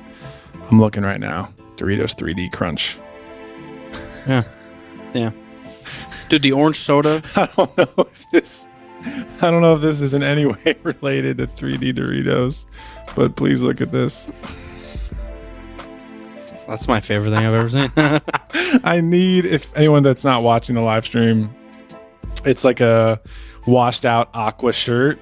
I'm 0.70 0.80
looking 0.80 1.02
right 1.02 1.20
now. 1.20 1.52
Doritos 1.76 2.14
3D 2.16 2.52
Crunch. 2.52 2.98
Yeah. 4.26 4.42
Yeah. 5.14 5.30
Dude, 6.28 6.42
the 6.42 6.52
orange 6.52 6.76
soda. 6.78 7.22
I 7.36 7.46
don't 7.56 7.78
know 7.78 7.88
if 8.12 8.30
this 8.32 8.66
I 9.40 9.50
don't 9.50 9.62
know 9.62 9.74
if 9.76 9.80
this 9.80 10.02
is 10.02 10.12
in 10.12 10.22
any 10.22 10.44
way 10.46 10.74
related 10.82 11.38
to 11.38 11.46
3D 11.46 11.94
Doritos, 11.96 12.66
but 13.14 13.34
please 13.36 13.62
look 13.62 13.80
at 13.80 13.92
this. 13.92 14.28
That's 16.68 16.88
my 16.88 17.00
favorite 17.00 17.30
thing 17.30 17.46
I've 17.46 17.54
ever 17.54 17.68
seen. 17.68 17.92
I 18.84 19.00
need 19.00 19.44
if 19.44 19.74
anyone 19.76 20.02
that's 20.02 20.24
not 20.24 20.42
watching 20.42 20.74
the 20.74 20.80
live 20.80 21.04
stream, 21.04 21.54
it's 22.44 22.64
like 22.64 22.80
a 22.80 23.20
washed 23.66 24.04
out 24.04 24.28
aqua 24.34 24.72
shirt 24.72 25.18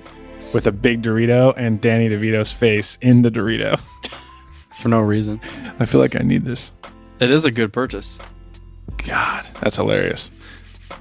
with 0.53 0.67
a 0.67 0.73
big 0.73 1.03
Dorito 1.03 1.53
and 1.57 1.81
Danny 1.81 2.09
DeVito's 2.09 2.53
face 2.53 2.97
in 3.01 3.23
the 3.23 3.31
Dorito. 3.31 3.79
For 4.81 4.89
no 4.89 5.01
reason. 5.01 5.41
I 5.79 5.87
feel 5.87 6.01
like 6.01 6.17
I 6.17 6.21
need 6.21 6.45
this. 6.45 6.73
It 7.21 7.31
is 7.31 7.45
a 7.45 7.51
good 7.51 7.73
purchase. 7.73 8.19
God, 9.07 9.47
that's 9.61 9.77
hilarious. 9.77 10.31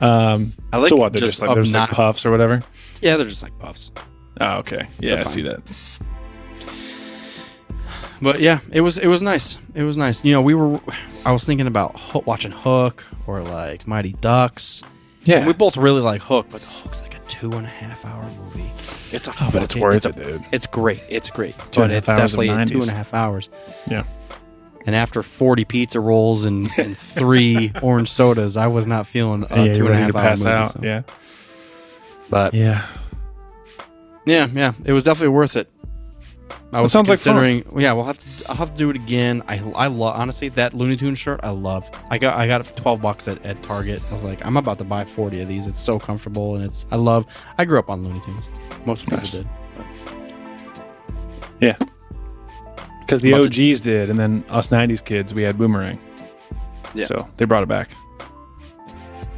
Um, 0.01 0.53
I 0.71 0.77
like 0.77 0.89
so 0.89 0.95
what? 0.95 1.13
They're 1.13 1.21
just 1.21 1.33
just, 1.33 1.41
like 1.41 1.53
there's 1.53 1.73
like 1.73 1.89
puffs 1.89 2.25
or 2.25 2.31
whatever. 2.31 2.63
Yeah, 3.01 3.17
they're 3.17 3.27
just 3.27 3.43
like 3.43 3.57
puffs. 3.59 3.91
Oh, 4.41 4.57
okay. 4.59 4.87
Yeah, 4.99 5.21
I 5.21 5.23
see 5.23 5.41
that. 5.43 5.61
But 8.23 8.39
yeah, 8.39 8.59
it 8.71 8.81
was 8.81 8.97
it 8.97 9.07
was 9.07 9.21
nice. 9.21 9.57
It 9.75 9.83
was 9.83 9.97
nice. 9.97 10.23
You 10.23 10.31
know, 10.33 10.41
we 10.41 10.53
were. 10.55 10.79
I 11.25 11.31
was 11.31 11.43
thinking 11.45 11.67
about 11.67 11.95
Ho- 11.95 12.23
watching 12.25 12.51
Hook 12.51 13.03
or 13.27 13.41
like 13.41 13.85
Mighty 13.87 14.13
Ducks. 14.13 14.81
Yeah, 15.25 15.45
We 15.47 15.53
both 15.53 15.77
really 15.77 16.01
like 16.01 16.21
Hook, 16.21 16.47
but 16.49 16.61
Hook's 16.61 17.01
like 17.01 17.15
a 17.15 17.19
two 17.29 17.51
and 17.53 17.65
a 17.65 17.69
half 17.69 18.03
hour 18.05 18.23
movie. 18.43 18.69
It's 19.11 19.27
a 19.27 19.31
Oh, 19.31 19.49
but 19.53 19.63
it's 19.63 19.73
fucking- 19.73 19.81
worth 19.81 20.05
a- 20.05 20.09
it, 20.09 20.15
dude. 20.15 20.45
It's 20.51 20.65
great. 20.65 21.01
It's 21.09 21.29
great. 21.29 21.57
Two 21.71 21.81
but 21.81 21.83
and 21.83 21.93
it's 21.93 22.09
hours 22.09 22.33
definitely 22.33 22.47
two 22.65 22.77
90s. 22.79 22.81
and 22.81 22.91
a 22.91 22.93
half 22.93 23.13
hours. 23.13 23.49
yeah. 23.89 24.03
And 24.85 24.95
after 24.97 25.23
40 25.23 25.63
pizza 25.63 25.99
rolls 26.01 26.43
and, 26.43 26.69
and 26.77 26.97
three 27.21 27.71
orange 27.81 28.11
sodas, 28.11 28.57
I 28.57 28.67
was 28.67 28.85
not 28.85 29.07
feeling 29.07 29.45
a 29.49 29.65
yeah, 29.67 29.73
two 29.73 29.83
you're 29.83 29.91
ready 29.91 30.11
to 30.11 30.17
hour 30.17 30.23
pass 30.23 30.39
movie, 30.39 30.49
out. 30.51 30.73
so- 30.73 30.79
Yeah, 30.83 31.01
But 32.29 32.53
yeah. 32.53 32.85
yeah, 34.25 34.47
yeah, 34.53 34.73
it 34.83 34.91
was 34.91 35.05
definitely 35.05 35.29
worth 35.29 35.55
it. 35.55 35.69
I 36.73 36.81
was 36.81 36.91
sounds 36.91 37.09
like 37.09 37.19
fun. 37.19 37.35
considering. 37.35 37.81
yeah, 37.81 37.93
we'll 37.93 38.05
have 38.05 38.19
to. 38.19 38.49
I'll 38.49 38.55
have 38.55 38.71
to 38.71 38.77
do 38.77 38.89
it 38.89 38.95
again. 38.95 39.43
I 39.47 39.59
I 39.75 39.87
love 39.87 40.15
honestly 40.15 40.49
that 40.49 40.73
Looney 40.73 40.97
Tunes 40.97 41.19
shirt. 41.19 41.39
I 41.43 41.51
love. 41.51 41.89
I 42.09 42.17
got 42.17 42.35
I 42.37 42.47
got 42.47 42.61
it 42.61 42.65
for 42.65 42.75
12 42.77 43.01
bucks 43.01 43.27
at, 43.27 43.43
at 43.45 43.61
Target. 43.63 44.01
I 44.09 44.13
was 44.13 44.23
like, 44.23 44.45
I'm 44.45 44.57
about 44.57 44.77
to 44.79 44.83
buy 44.83 45.05
40 45.05 45.41
of 45.41 45.47
these. 45.47 45.67
It's 45.67 45.79
so 45.79 45.99
comfortable 45.99 46.55
and 46.55 46.65
it's. 46.65 46.85
I 46.91 46.95
love. 46.95 47.25
I 47.57 47.65
grew 47.65 47.79
up 47.79 47.89
on 47.89 48.03
Looney 48.03 48.21
Tunes. 48.25 48.43
Most 48.85 49.05
people 49.05 49.17
Nice. 49.19 49.31
did. 49.31 49.47
Yeah. 51.61 51.77
Because 53.01 53.21
the 53.21 53.31
About 53.31 53.45
OGs 53.45 53.79
did, 53.81 54.09
and 54.09 54.17
then 54.19 54.43
us 54.49 54.69
'90s 54.69 55.03
kids, 55.03 55.33
we 55.33 55.43
had 55.43 55.57
Boomerang. 55.57 55.99
Yeah. 56.95 57.05
So 57.05 57.27
they 57.37 57.45
brought 57.45 57.63
it 57.63 57.69
back. 57.69 57.89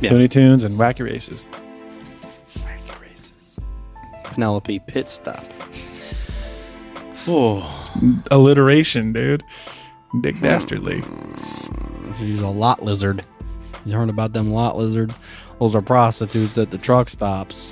Yeah. 0.01 0.11
Looney 0.11 0.27
Tunes 0.27 0.63
and 0.63 0.77
Wacky 0.77 1.03
Races. 1.05 1.47
Wacky 2.55 3.01
races. 3.01 3.59
Penelope 4.23 4.79
pit 4.87 5.09
stop. 5.09 5.43
Oh, 7.27 8.21
Alliteration, 8.31 9.13
dude. 9.13 9.43
Dick 10.21 10.39
Dastardly. 10.39 11.01
she's 12.19 12.39
a 12.41 12.47
lot 12.47 12.83
lizard. 12.83 13.25
You 13.85 13.93
heard 13.95 14.09
about 14.09 14.33
them 14.33 14.51
lot 14.51 14.77
lizards? 14.77 15.17
Those 15.59 15.75
are 15.75 15.81
prostitutes 15.81 16.57
at 16.57 16.71
the 16.71 16.77
truck 16.77 17.09
stops. 17.09 17.71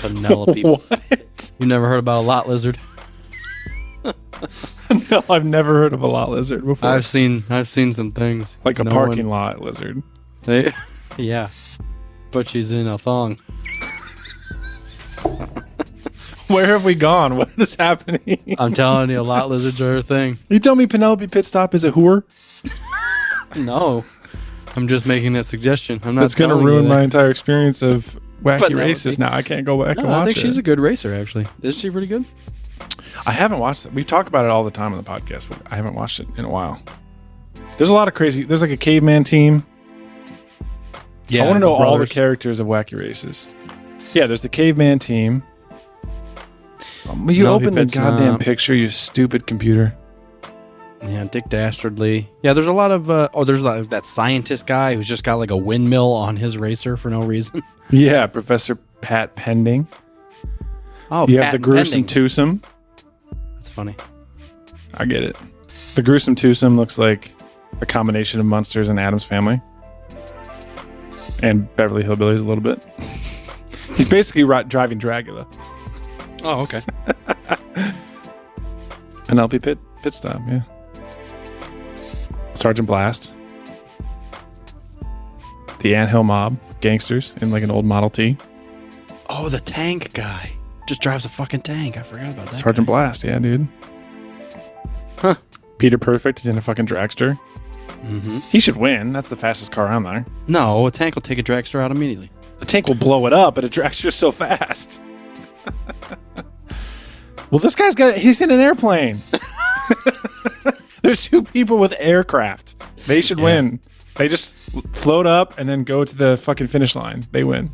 Penelope. 0.00 0.62
what? 0.62 1.50
You 1.58 1.66
never 1.66 1.88
heard 1.88 1.98
about 1.98 2.20
a 2.20 2.26
lot 2.26 2.48
lizard? 2.48 2.78
no, 5.10 5.24
I've 5.30 5.44
never 5.44 5.72
heard 5.74 5.92
of 5.92 6.02
a 6.02 6.06
lot 6.06 6.30
lizard 6.30 6.64
before. 6.64 6.90
I've 6.90 7.06
seen 7.06 7.44
I've 7.48 7.68
seen 7.68 7.92
some 7.92 8.10
things 8.12 8.58
like 8.64 8.78
a 8.78 8.84
No 8.84 8.90
parking 8.90 9.28
one- 9.28 9.40
lot 9.54 9.60
lizard. 9.60 10.02
They, 10.42 10.72
yeah, 11.16 11.48
but 12.30 12.48
she's 12.48 12.70
in 12.70 12.86
a 12.86 12.98
thong. 12.98 13.38
Where 16.54 16.66
have 16.66 16.84
we 16.84 16.94
gone? 16.94 17.36
What 17.36 17.50
is 17.58 17.74
happening? 17.74 18.56
I'm 18.58 18.72
telling 18.74 19.10
you, 19.10 19.20
a 19.20 19.22
lot 19.22 19.48
lizards 19.48 19.80
are 19.80 19.96
a 19.96 20.02
thing. 20.02 20.38
you 20.48 20.60
tell 20.60 20.76
me 20.76 20.86
Penelope 20.86 21.26
Pitstop 21.26 21.74
is 21.74 21.84
a 21.84 21.90
whore? 21.92 22.22
No, 23.56 24.04
I'm 24.76 24.88
just 24.88 25.04
making 25.06 25.32
that 25.34 25.46
suggestion. 25.46 26.00
I'm 26.04 26.14
not. 26.14 26.22
That's 26.22 26.34
going 26.34 26.50
to 26.50 26.54
telling 26.54 26.66
you 26.66 26.72
ruin 26.72 26.88
that. 26.88 26.94
my 26.94 27.02
entire 27.02 27.30
experience 27.30 27.82
of 27.82 28.18
wacky 28.42 28.76
races. 28.76 29.18
Now 29.18 29.32
I 29.34 29.42
can't 29.42 29.64
go 29.64 29.82
back 29.84 29.96
and 29.96 30.06
No, 30.06 30.12
watch 30.12 30.22
I 30.22 30.24
think 30.26 30.36
it. 30.36 30.40
she's 30.40 30.58
a 30.58 30.62
good 30.62 30.78
racer. 30.80 31.14
Actually, 31.14 31.46
is 31.62 31.76
she 31.78 31.90
pretty 31.90 32.06
good? 32.06 32.24
I 33.26 33.32
haven't 33.32 33.58
watched 33.58 33.86
it. 33.86 33.92
We 33.92 34.04
talk 34.04 34.26
about 34.28 34.44
it 34.44 34.50
all 34.50 34.64
the 34.64 34.70
time 34.70 34.92
on 34.92 35.02
the 35.02 35.08
podcast, 35.08 35.48
but 35.48 35.60
I 35.70 35.76
haven't 35.76 35.94
watched 35.94 36.20
it 36.20 36.26
in 36.36 36.44
a 36.44 36.48
while. 36.50 36.80
There's 37.78 37.90
a 37.90 37.92
lot 37.94 38.08
of 38.08 38.14
crazy. 38.14 38.42
There's 38.44 38.60
like 38.62 38.70
a 38.70 38.76
caveman 38.76 39.24
team. 39.24 39.64
Yeah, 41.28 41.42
I 41.42 41.46
want 41.46 41.56
to 41.56 41.60
know 41.60 41.72
all 41.72 41.92
the 41.92 41.98
brothers. 41.98 42.10
characters 42.12 42.60
of 42.60 42.66
Wacky 42.66 42.98
Races. 42.98 43.52
Yeah, 44.14 44.26
there's 44.26 44.42
the 44.42 44.48
caveman 44.48 44.98
team. 45.00 45.42
Um, 47.08 47.28
you 47.30 47.44
Penelope 47.44 47.64
open 47.66 47.74
the 47.74 47.86
goddamn 47.86 48.38
picture, 48.38 48.74
you 48.74 48.88
stupid 48.88 49.46
computer. 49.46 49.94
Yeah, 51.02 51.24
Dick 51.24 51.48
Dastardly. 51.50 52.30
Yeah, 52.42 52.54
there's 52.54 52.66
a 52.66 52.72
lot 52.72 52.90
of. 52.90 53.10
Uh, 53.10 53.28
oh, 53.34 53.44
there's 53.44 53.62
like 53.62 53.90
that 53.90 54.06
scientist 54.06 54.66
guy 54.66 54.94
who's 54.94 55.06
just 55.06 55.22
got 55.22 55.34
like 55.34 55.50
a 55.50 55.56
windmill 55.56 56.12
on 56.12 56.36
his 56.36 56.56
racer 56.56 56.96
for 56.96 57.10
no 57.10 57.22
reason. 57.22 57.62
Yeah, 57.90 58.26
Professor 58.26 58.76
Pat 59.02 59.36
Pending. 59.36 59.86
Oh, 61.10 61.28
you 61.28 61.38
have 61.38 61.52
the 61.52 61.58
gruesome 61.58 62.04
pending. 62.04 62.06
twosome. 62.06 62.62
That's 63.56 63.68
funny. 63.68 63.94
I 64.94 65.04
get 65.04 65.22
it. 65.22 65.36
The 65.94 66.00
gruesome 66.00 66.34
twosome 66.34 66.78
looks 66.78 66.96
like 66.96 67.32
a 67.82 67.86
combination 67.86 68.40
of 68.40 68.46
Munsters 68.46 68.88
and 68.88 68.98
Addams 68.98 69.24
family, 69.24 69.60
and 71.42 71.72
Beverly 71.76 72.02
Hillbillies 72.02 72.40
a 72.40 72.44
little 72.44 72.62
bit. 72.62 72.82
He's 73.96 74.08
basically 74.08 74.44
driving 74.64 74.96
Dracula. 74.96 75.46
Oh, 76.44 76.62
okay. 76.62 76.82
Penelope 79.26 79.58
Pit 79.58 79.78
Pit 80.02 80.14
Stop, 80.14 80.40
yeah. 80.46 80.60
Sergeant 82.52 82.86
Blast. 82.86 83.32
The 85.80 85.96
Anthill 85.96 86.22
Mob, 86.22 86.58
gangsters 86.80 87.34
in 87.40 87.50
like 87.50 87.62
an 87.62 87.70
old 87.70 87.86
Model 87.86 88.10
T. 88.10 88.36
Oh, 89.28 89.48
the 89.48 89.60
tank 89.60 90.12
guy 90.12 90.52
just 90.86 91.00
drives 91.00 91.24
a 91.24 91.28
fucking 91.30 91.62
tank. 91.62 91.96
I 91.96 92.02
forgot 92.02 92.34
about 92.34 92.50
that. 92.50 92.56
Sergeant 92.56 92.86
Blast, 92.86 93.24
yeah, 93.24 93.38
dude. 93.38 93.66
Huh. 95.18 95.36
Peter 95.78 95.98
Perfect 95.98 96.40
is 96.40 96.46
in 96.46 96.58
a 96.58 96.60
fucking 96.60 96.86
dragster. 96.86 97.38
Mm-hmm. 98.02 98.38
He 98.50 98.60
should 98.60 98.76
win. 98.76 99.12
That's 99.12 99.28
the 99.28 99.36
fastest 99.36 99.72
car 99.72 99.88
on 99.88 100.02
there. 100.02 100.26
No, 100.46 100.86
a 100.86 100.90
tank 100.90 101.14
will 101.14 101.22
take 101.22 101.38
a 101.38 101.42
dragster 101.42 101.80
out 101.80 101.90
immediately. 101.90 102.30
A 102.60 102.66
tank 102.66 102.86
will 102.86 102.96
blow 102.96 103.26
it 103.26 103.32
up, 103.32 103.54
but 103.54 103.64
a 103.64 103.68
dragster's 103.68 104.14
so 104.14 104.30
fast. 104.30 105.00
well, 107.50 107.58
this 107.58 107.74
guy's 107.74 107.94
got. 107.94 108.16
He's 108.16 108.40
in 108.40 108.50
an 108.50 108.60
airplane. 108.60 109.20
There's 111.02 111.22
two 111.28 111.42
people 111.42 111.78
with 111.78 111.94
aircraft. 111.98 112.74
They 113.06 113.20
should 113.20 113.38
Yeah. 113.38 113.44
win. 113.44 113.80
They 114.16 114.28
just 114.28 114.54
float 114.94 115.26
up 115.26 115.58
and 115.58 115.68
then 115.68 115.84
go 115.84 116.04
to 116.04 116.16
the 116.16 116.36
fucking 116.36 116.68
finish 116.68 116.94
line. 116.96 117.24
They 117.32 117.44
win. 117.44 117.70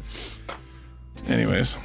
Anyways, 1.28 1.76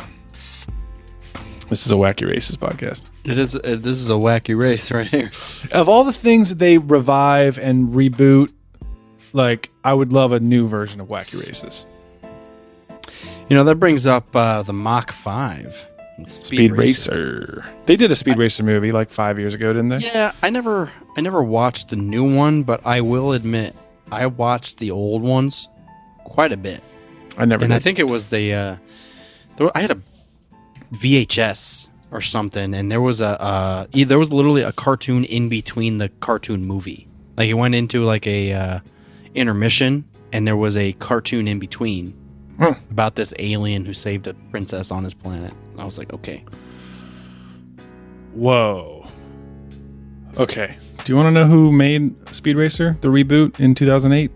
this 1.69 1.85
is 1.85 1.91
a 1.91 1.95
wacky 1.95 2.27
races 2.27 2.57
podcast. 2.57 3.03
It 3.25 3.37
is. 3.37 3.55
Uh, 3.55 3.59
this 3.63 3.97
is 3.97 4.09
a 4.09 4.13
wacky 4.13 4.59
race 4.59 4.91
right 4.91 5.07
here. 5.07 5.29
Of 5.71 5.87
all 5.89 6.03
the 6.03 6.13
things 6.13 6.49
that 6.49 6.59
they 6.59 6.77
revive 6.77 7.57
and 7.59 7.89
reboot, 7.89 8.51
like 9.33 9.69
I 9.83 9.93
would 9.93 10.11
love 10.13 10.31
a 10.31 10.39
new 10.39 10.67
version 10.67 10.99
of 11.01 11.07
wacky 11.07 11.45
races. 11.45 11.85
You 13.49 13.55
know 13.55 13.63
that 13.65 13.75
brings 13.75 14.07
up 14.07 14.33
uh, 14.35 14.63
the 14.63 14.73
Mach 14.73 15.11
Five. 15.11 15.85
With 16.17 16.31
Speed, 16.31 16.73
Racer. 16.73 17.65
They 17.85 17.95
did 17.95 18.11
a 18.11 18.15
Speed 18.15 18.37
Racer 18.37 18.63
movie 18.63 18.91
like 18.91 19.09
five 19.09 19.39
years 19.39 19.53
ago, 19.53 19.73
didn't 19.73 19.89
they? 19.89 19.97
Yeah, 19.99 20.31
I 20.41 20.49
never, 20.49 20.91
I 21.17 21.21
never 21.21 21.43
watched 21.43 21.89
the 21.89 21.95
new 21.95 22.35
one, 22.35 22.63
but 22.63 22.85
I 22.85 23.01
will 23.01 23.31
admit 23.33 23.75
I 24.11 24.27
watched 24.27 24.77
the 24.77 24.91
old 24.91 25.21
ones 25.21 25.67
quite 26.23 26.51
a 26.51 26.57
bit, 26.57 26.81
I 27.37 27.45
never. 27.45 27.63
and 27.63 27.73
I 27.73 27.79
think 27.79 27.99
it 27.99 28.07
was 28.07 28.29
the. 28.29 28.53
Uh, 28.53 28.75
there, 29.57 29.69
I 29.75 29.81
had 29.81 29.91
a 29.91 30.01
VHS 30.93 31.87
or 32.11 32.21
something, 32.21 32.73
and 32.73 32.91
there 32.91 33.01
was 33.01 33.21
a 33.21 33.41
uh, 33.41 33.87
there 33.91 34.19
was 34.19 34.31
literally 34.31 34.61
a 34.61 34.71
cartoon 34.71 35.23
in 35.23 35.49
between 35.49 35.97
the 35.97 36.09
cartoon 36.09 36.65
movie. 36.65 37.07
Like 37.37 37.49
it 37.49 37.55
went 37.55 37.75
into 37.75 38.03
like 38.03 38.25
a 38.27 38.53
uh, 38.53 38.79
intermission, 39.33 40.05
and 40.31 40.47
there 40.47 40.57
was 40.57 40.77
a 40.77 40.93
cartoon 40.93 41.47
in 41.47 41.59
between 41.59 42.24
Huh. 42.57 42.75
about 42.89 43.15
this 43.15 43.33
alien 43.37 43.83
who 43.85 43.93
saved 43.93 44.27
a 44.27 44.33
princess 44.51 44.89
on 44.91 45.03
his 45.03 45.13
planet. 45.13 45.53
And 45.73 45.81
I 45.81 45.85
was 45.85 45.97
like, 45.97 46.13
okay, 46.13 46.43
Whoa. 48.33 49.05
Okay. 50.37 50.77
Do 51.03 51.13
you 51.13 51.15
want 51.17 51.27
to 51.27 51.31
know 51.31 51.45
who 51.45 51.71
made 51.71 52.13
Speed 52.33 52.57
Racer, 52.57 52.97
the 53.01 53.07
reboot 53.07 53.59
in 53.59 53.73
2008? 53.75 54.29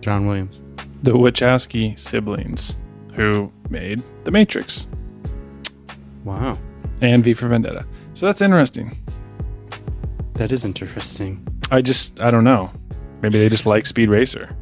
John 0.00 0.26
Williams. 0.26 0.58
The 1.02 1.12
Wachowski 1.12 1.98
siblings, 1.98 2.76
who 3.14 3.52
made 3.68 4.02
The 4.24 4.30
Matrix 4.30 4.88
Wow, 6.24 6.58
and 7.00 7.22
V 7.22 7.34
for 7.34 7.48
Vendetta. 7.48 7.84
So 8.14 8.26
that's 8.26 8.40
interesting. 8.40 8.96
that 10.34 10.50
is 10.52 10.64
interesting. 10.64 11.46
I 11.70 11.82
just, 11.82 12.20
I 12.20 12.30
don't 12.30 12.44
know. 12.44 12.70
Maybe 13.22 13.38
they 13.38 13.48
just 13.48 13.66
like 13.66 13.84
Speed 13.86 14.08
Racer. 14.08 14.56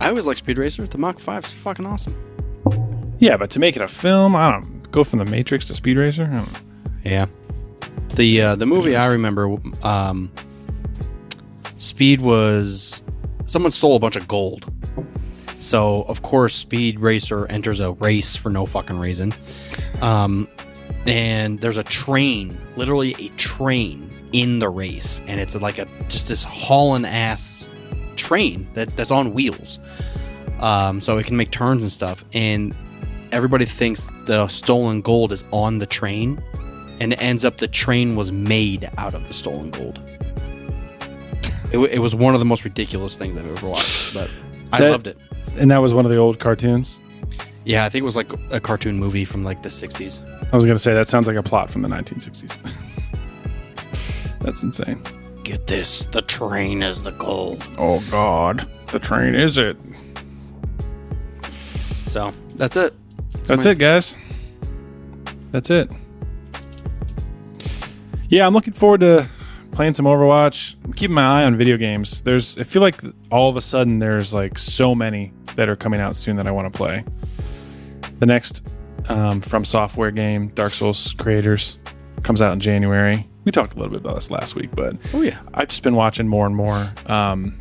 I 0.00 0.08
always 0.08 0.26
like 0.26 0.36
Speed 0.36 0.58
Racer. 0.58 0.86
The 0.86 0.98
Mach 0.98 1.18
5 1.18 1.44
is 1.44 1.52
fucking 1.52 1.86
awesome. 1.86 2.14
Yeah, 3.18 3.36
but 3.36 3.50
to 3.50 3.58
make 3.58 3.76
it 3.76 3.82
a 3.82 3.88
film, 3.88 4.34
I 4.36 4.52
don't 4.52 4.90
go 4.90 5.04
from 5.04 5.18
The 5.18 5.24
Matrix 5.24 5.64
to 5.66 5.74
Speed 5.74 5.96
Racer. 5.96 6.24
I 6.24 6.36
don't 6.36 6.52
know. 6.52 6.58
Yeah. 7.04 7.26
The 8.14 8.40
uh, 8.42 8.56
the 8.56 8.66
movie 8.66 8.96
I 8.96 9.06
remember, 9.06 9.56
um, 9.82 10.30
Speed 11.78 12.20
was 12.20 13.02
someone 13.46 13.72
stole 13.72 13.96
a 13.96 13.98
bunch 13.98 14.16
of 14.16 14.28
gold. 14.28 14.72
So 15.58 16.02
of 16.02 16.22
course, 16.22 16.54
Speed 16.54 17.00
Racer 17.00 17.46
enters 17.46 17.80
a 17.80 17.92
race 17.92 18.36
for 18.36 18.50
no 18.50 18.66
fucking 18.66 18.98
reason. 18.98 19.32
Um, 20.00 20.48
and 21.06 21.60
there's 21.60 21.76
a 21.76 21.82
train, 21.82 22.58
literally 22.76 23.14
a 23.18 23.28
train 23.30 24.10
in 24.32 24.58
the 24.58 24.68
race, 24.68 25.20
and 25.26 25.40
it's 25.40 25.54
like 25.54 25.78
a 25.78 25.86
just 26.08 26.28
this 26.28 26.42
hauling 26.42 27.04
ass 27.04 27.63
train 28.14 28.66
that, 28.74 28.96
that's 28.96 29.10
on 29.10 29.32
wheels. 29.34 29.78
Um, 30.60 31.00
so 31.00 31.18
it 31.18 31.26
can 31.26 31.36
make 31.36 31.50
turns 31.50 31.82
and 31.82 31.90
stuff. 31.92 32.24
And 32.32 32.74
everybody 33.32 33.64
thinks 33.64 34.08
the 34.26 34.48
stolen 34.48 35.00
gold 35.00 35.32
is 35.32 35.44
on 35.50 35.78
the 35.78 35.86
train, 35.86 36.42
and 37.00 37.12
it 37.12 37.20
ends 37.20 37.44
up 37.44 37.58
the 37.58 37.68
train 37.68 38.16
was 38.16 38.30
made 38.32 38.88
out 38.96 39.14
of 39.14 39.26
the 39.28 39.34
stolen 39.34 39.70
gold. 39.70 40.00
It, 41.72 41.78
it 41.78 41.98
was 41.98 42.14
one 42.14 42.34
of 42.34 42.38
the 42.40 42.44
most 42.44 42.64
ridiculous 42.64 43.16
things 43.16 43.36
I've 43.36 43.46
ever 43.50 43.66
watched, 43.68 44.14
but 44.14 44.30
I 44.72 44.78
That- 44.80 44.90
loved 44.92 45.06
it. 45.08 45.18
And 45.56 45.70
that 45.70 45.78
was 45.78 45.92
one 45.94 46.04
of 46.04 46.10
the 46.10 46.16
old 46.18 46.38
cartoons. 46.40 46.98
Yeah, 47.64 47.84
I 47.84 47.88
think 47.88 48.02
it 48.02 48.06
was 48.06 48.16
like 48.16 48.32
a 48.50 48.60
cartoon 48.60 48.98
movie 48.98 49.24
from 49.24 49.42
like 49.44 49.62
the 49.62 49.68
60s. 49.68 50.20
I 50.52 50.56
was 50.56 50.64
going 50.64 50.76
to 50.76 50.82
say, 50.82 50.92
that 50.94 51.08
sounds 51.08 51.26
like 51.26 51.36
a 51.36 51.42
plot 51.42 51.70
from 51.70 51.82
the 51.82 51.88
1960s. 51.88 52.56
that's 54.40 54.62
insane. 54.62 55.00
Get 55.44 55.66
this, 55.66 56.06
the 56.06 56.22
train 56.22 56.82
is 56.82 57.02
the 57.02 57.10
goal. 57.12 57.58
Oh, 57.78 58.02
God. 58.10 58.68
The 58.88 58.98
train 58.98 59.34
is 59.34 59.58
it. 59.58 59.76
So 62.08 62.32
that's 62.54 62.76
it. 62.76 62.94
That's 63.44 63.64
my- 63.64 63.70
it, 63.72 63.78
guys. 63.78 64.16
That's 65.52 65.70
it. 65.70 65.90
Yeah, 68.28 68.46
I'm 68.46 68.54
looking 68.54 68.72
forward 68.72 69.00
to 69.00 69.28
playing 69.70 69.94
some 69.94 70.06
Overwatch. 70.06 70.76
I'm 70.84 70.92
keeping 70.92 71.14
my 71.14 71.42
eye 71.42 71.44
on 71.44 71.56
video 71.56 71.76
games. 71.76 72.22
There's, 72.22 72.56
I 72.58 72.62
feel 72.64 72.82
like 72.82 73.00
all 73.30 73.48
of 73.50 73.56
a 73.56 73.60
sudden 73.60 73.98
there's 73.98 74.32
like 74.32 74.58
so 74.58 74.94
many 74.94 75.32
that 75.56 75.68
are 75.68 75.76
coming 75.76 76.00
out 76.00 76.16
soon 76.16 76.36
that 76.36 76.46
I 76.46 76.50
want 76.50 76.72
to 76.72 76.76
play. 76.76 77.04
The 78.18 78.26
next 78.26 78.62
um, 79.08 79.40
From 79.40 79.64
Software 79.64 80.10
game, 80.10 80.48
Dark 80.48 80.72
Souls 80.72 81.14
creators, 81.18 81.76
comes 82.22 82.40
out 82.40 82.52
in 82.52 82.60
January. 82.60 83.26
We 83.44 83.52
talked 83.52 83.74
a 83.74 83.76
little 83.76 83.90
bit 83.90 84.00
about 84.00 84.14
this 84.14 84.30
last 84.30 84.54
week, 84.54 84.70
but 84.74 84.96
Oh 85.12 85.20
yeah. 85.22 85.38
I've 85.52 85.68
just 85.68 85.82
been 85.82 85.94
watching 85.96 86.26
more 86.28 86.46
and 86.46 86.56
more 86.56 86.90
um, 87.06 87.58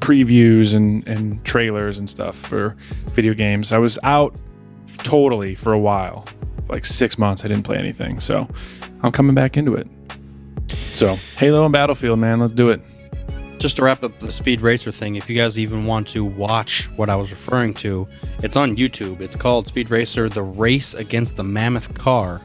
previews 0.00 0.74
and, 0.74 1.06
and 1.08 1.42
trailers 1.44 1.98
and 1.98 2.08
stuff 2.08 2.36
for 2.36 2.76
video 3.12 3.34
games. 3.34 3.72
I 3.72 3.78
was 3.78 3.98
out 4.02 4.34
totally 4.98 5.54
for 5.54 5.72
a 5.72 5.78
while, 5.78 6.26
like 6.68 6.84
six 6.84 7.18
months. 7.18 7.44
I 7.44 7.48
didn't 7.48 7.64
play 7.64 7.78
anything, 7.78 8.20
so 8.20 8.48
I'm 9.02 9.12
coming 9.12 9.34
back 9.34 9.56
into 9.56 9.74
it. 9.74 9.86
So 10.92 11.14
Halo 11.36 11.64
and 11.64 11.72
Battlefield, 11.72 12.18
man, 12.18 12.40
let's 12.40 12.52
do 12.52 12.70
it. 12.70 12.80
Just 13.58 13.76
to 13.76 13.82
wrap 13.82 14.04
up 14.04 14.18
the 14.20 14.30
Speed 14.30 14.60
Racer 14.60 14.92
thing, 14.92 15.16
if 15.16 15.28
you 15.28 15.34
guys 15.34 15.58
even 15.58 15.84
want 15.84 16.06
to 16.08 16.24
watch 16.24 16.88
what 16.96 17.10
I 17.10 17.16
was 17.16 17.30
referring 17.30 17.74
to, 17.74 18.06
it's 18.42 18.56
on 18.56 18.76
YouTube. 18.76 19.20
It's 19.20 19.34
called 19.34 19.66
Speed 19.66 19.90
Racer: 19.90 20.28
The 20.28 20.44
Race 20.44 20.94
Against 20.94 21.36
the 21.36 21.42
Mammoth 21.42 21.92
Car. 21.94 22.40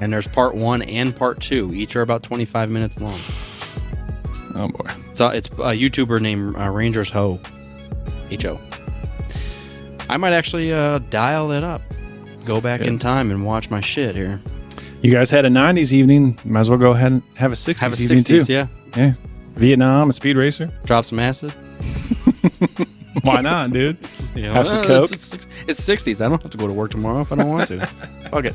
And 0.00 0.12
there's 0.12 0.26
part 0.26 0.54
one 0.54 0.82
and 0.82 1.14
part 1.14 1.40
two. 1.40 1.72
Each 1.74 1.94
are 1.96 2.02
about 2.02 2.22
25 2.22 2.70
minutes 2.70 3.00
long. 3.00 3.18
Oh 4.54 4.68
boy. 4.68 4.90
So 5.14 5.28
it's 5.28 5.48
a 5.48 5.76
YouTuber 5.76 6.20
named 6.20 6.56
uh, 6.56 6.68
Rangers 6.68 7.08
Ho. 7.10 7.38
H 8.30 8.44
O. 8.46 8.58
I 10.08 10.16
might 10.16 10.32
actually 10.32 10.72
uh, 10.72 10.98
dial 11.10 11.48
that 11.48 11.62
up. 11.64 11.82
Go 12.44 12.60
back 12.60 12.80
in 12.82 12.98
time 12.98 13.30
and 13.30 13.44
watch 13.44 13.70
my 13.70 13.80
shit 13.80 14.14
here. 14.16 14.40
You 15.02 15.12
guys 15.12 15.30
had 15.30 15.44
a 15.44 15.48
'90s 15.48 15.92
evening. 15.92 16.38
Might 16.44 16.60
as 16.60 16.70
well 16.70 16.78
go 16.78 16.92
ahead 16.92 17.12
and 17.12 17.22
have 17.36 17.52
a 17.52 17.54
'60s 17.54 17.78
Have 17.78 17.98
a 17.98 18.02
evening 18.02 18.18
60s, 18.20 18.46
too. 18.46 18.52
yeah. 18.52 18.66
Yeah. 18.96 19.12
Vietnam, 19.54 20.10
a 20.10 20.12
speed 20.12 20.36
racer. 20.36 20.70
Drop 20.84 21.04
some 21.04 21.18
acid. 21.18 21.52
Why 23.22 23.40
not, 23.40 23.72
dude? 23.72 23.96
You 24.34 24.42
know, 24.42 24.52
Have 24.54 24.66
some 24.68 24.78
uh, 24.78 24.84
Coke. 24.84 25.12
It's, 25.12 25.32
it's, 25.32 25.46
it's 25.66 25.80
60s. 25.80 26.16
I 26.24 26.28
don't 26.28 26.40
have 26.40 26.50
to 26.50 26.58
go 26.58 26.66
to 26.66 26.72
work 26.72 26.90
tomorrow 26.90 27.20
if 27.20 27.32
I 27.32 27.36
don't 27.36 27.48
want 27.48 27.68
to. 27.68 27.86
Fuck 28.30 28.44
it. 28.44 28.54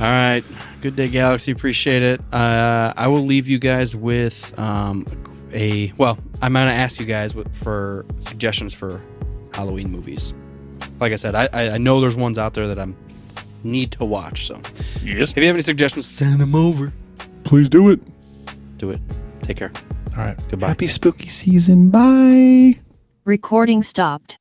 All 0.00 0.06
right. 0.06 0.42
Good 0.80 0.96
day, 0.96 1.08
Galaxy. 1.08 1.50
Appreciate 1.52 2.02
it. 2.02 2.20
Uh, 2.32 2.92
I 2.96 3.06
will 3.08 3.24
leave 3.26 3.48
you 3.48 3.58
guys 3.58 3.94
with 3.94 4.58
um, 4.58 5.04
a. 5.52 5.92
Well, 5.98 6.18
I'm 6.40 6.52
going 6.52 6.68
to 6.68 6.72
ask 6.72 6.98
you 7.00 7.06
guys 7.06 7.34
for 7.52 8.06
suggestions 8.18 8.72
for 8.72 9.00
Halloween 9.52 9.90
movies. 9.90 10.32
Like 11.00 11.12
I 11.12 11.16
said, 11.16 11.34
I, 11.34 11.48
I, 11.52 11.70
I 11.70 11.78
know 11.78 12.00
there's 12.00 12.16
ones 12.16 12.38
out 12.38 12.54
there 12.54 12.68
that 12.68 12.78
I'm 12.78 12.96
need 13.64 13.92
to 13.92 14.04
watch. 14.04 14.46
So 14.46 14.60
Yes. 15.02 15.30
if 15.32 15.36
you 15.36 15.44
have 15.46 15.56
any 15.56 15.62
suggestions, 15.62 16.06
send 16.06 16.40
them 16.40 16.54
over. 16.54 16.92
Please 17.44 17.68
do 17.68 17.90
it. 17.90 18.00
Do 18.78 18.90
it. 18.90 19.00
Take 19.42 19.56
care. 19.56 19.72
All 20.16 20.24
right. 20.24 20.38
Goodbye. 20.48 20.68
Happy 20.68 20.86
spooky 20.86 21.28
season. 21.28 21.90
Bye. 21.90 22.78
Recording 23.28 23.82
stopped. 23.82 24.38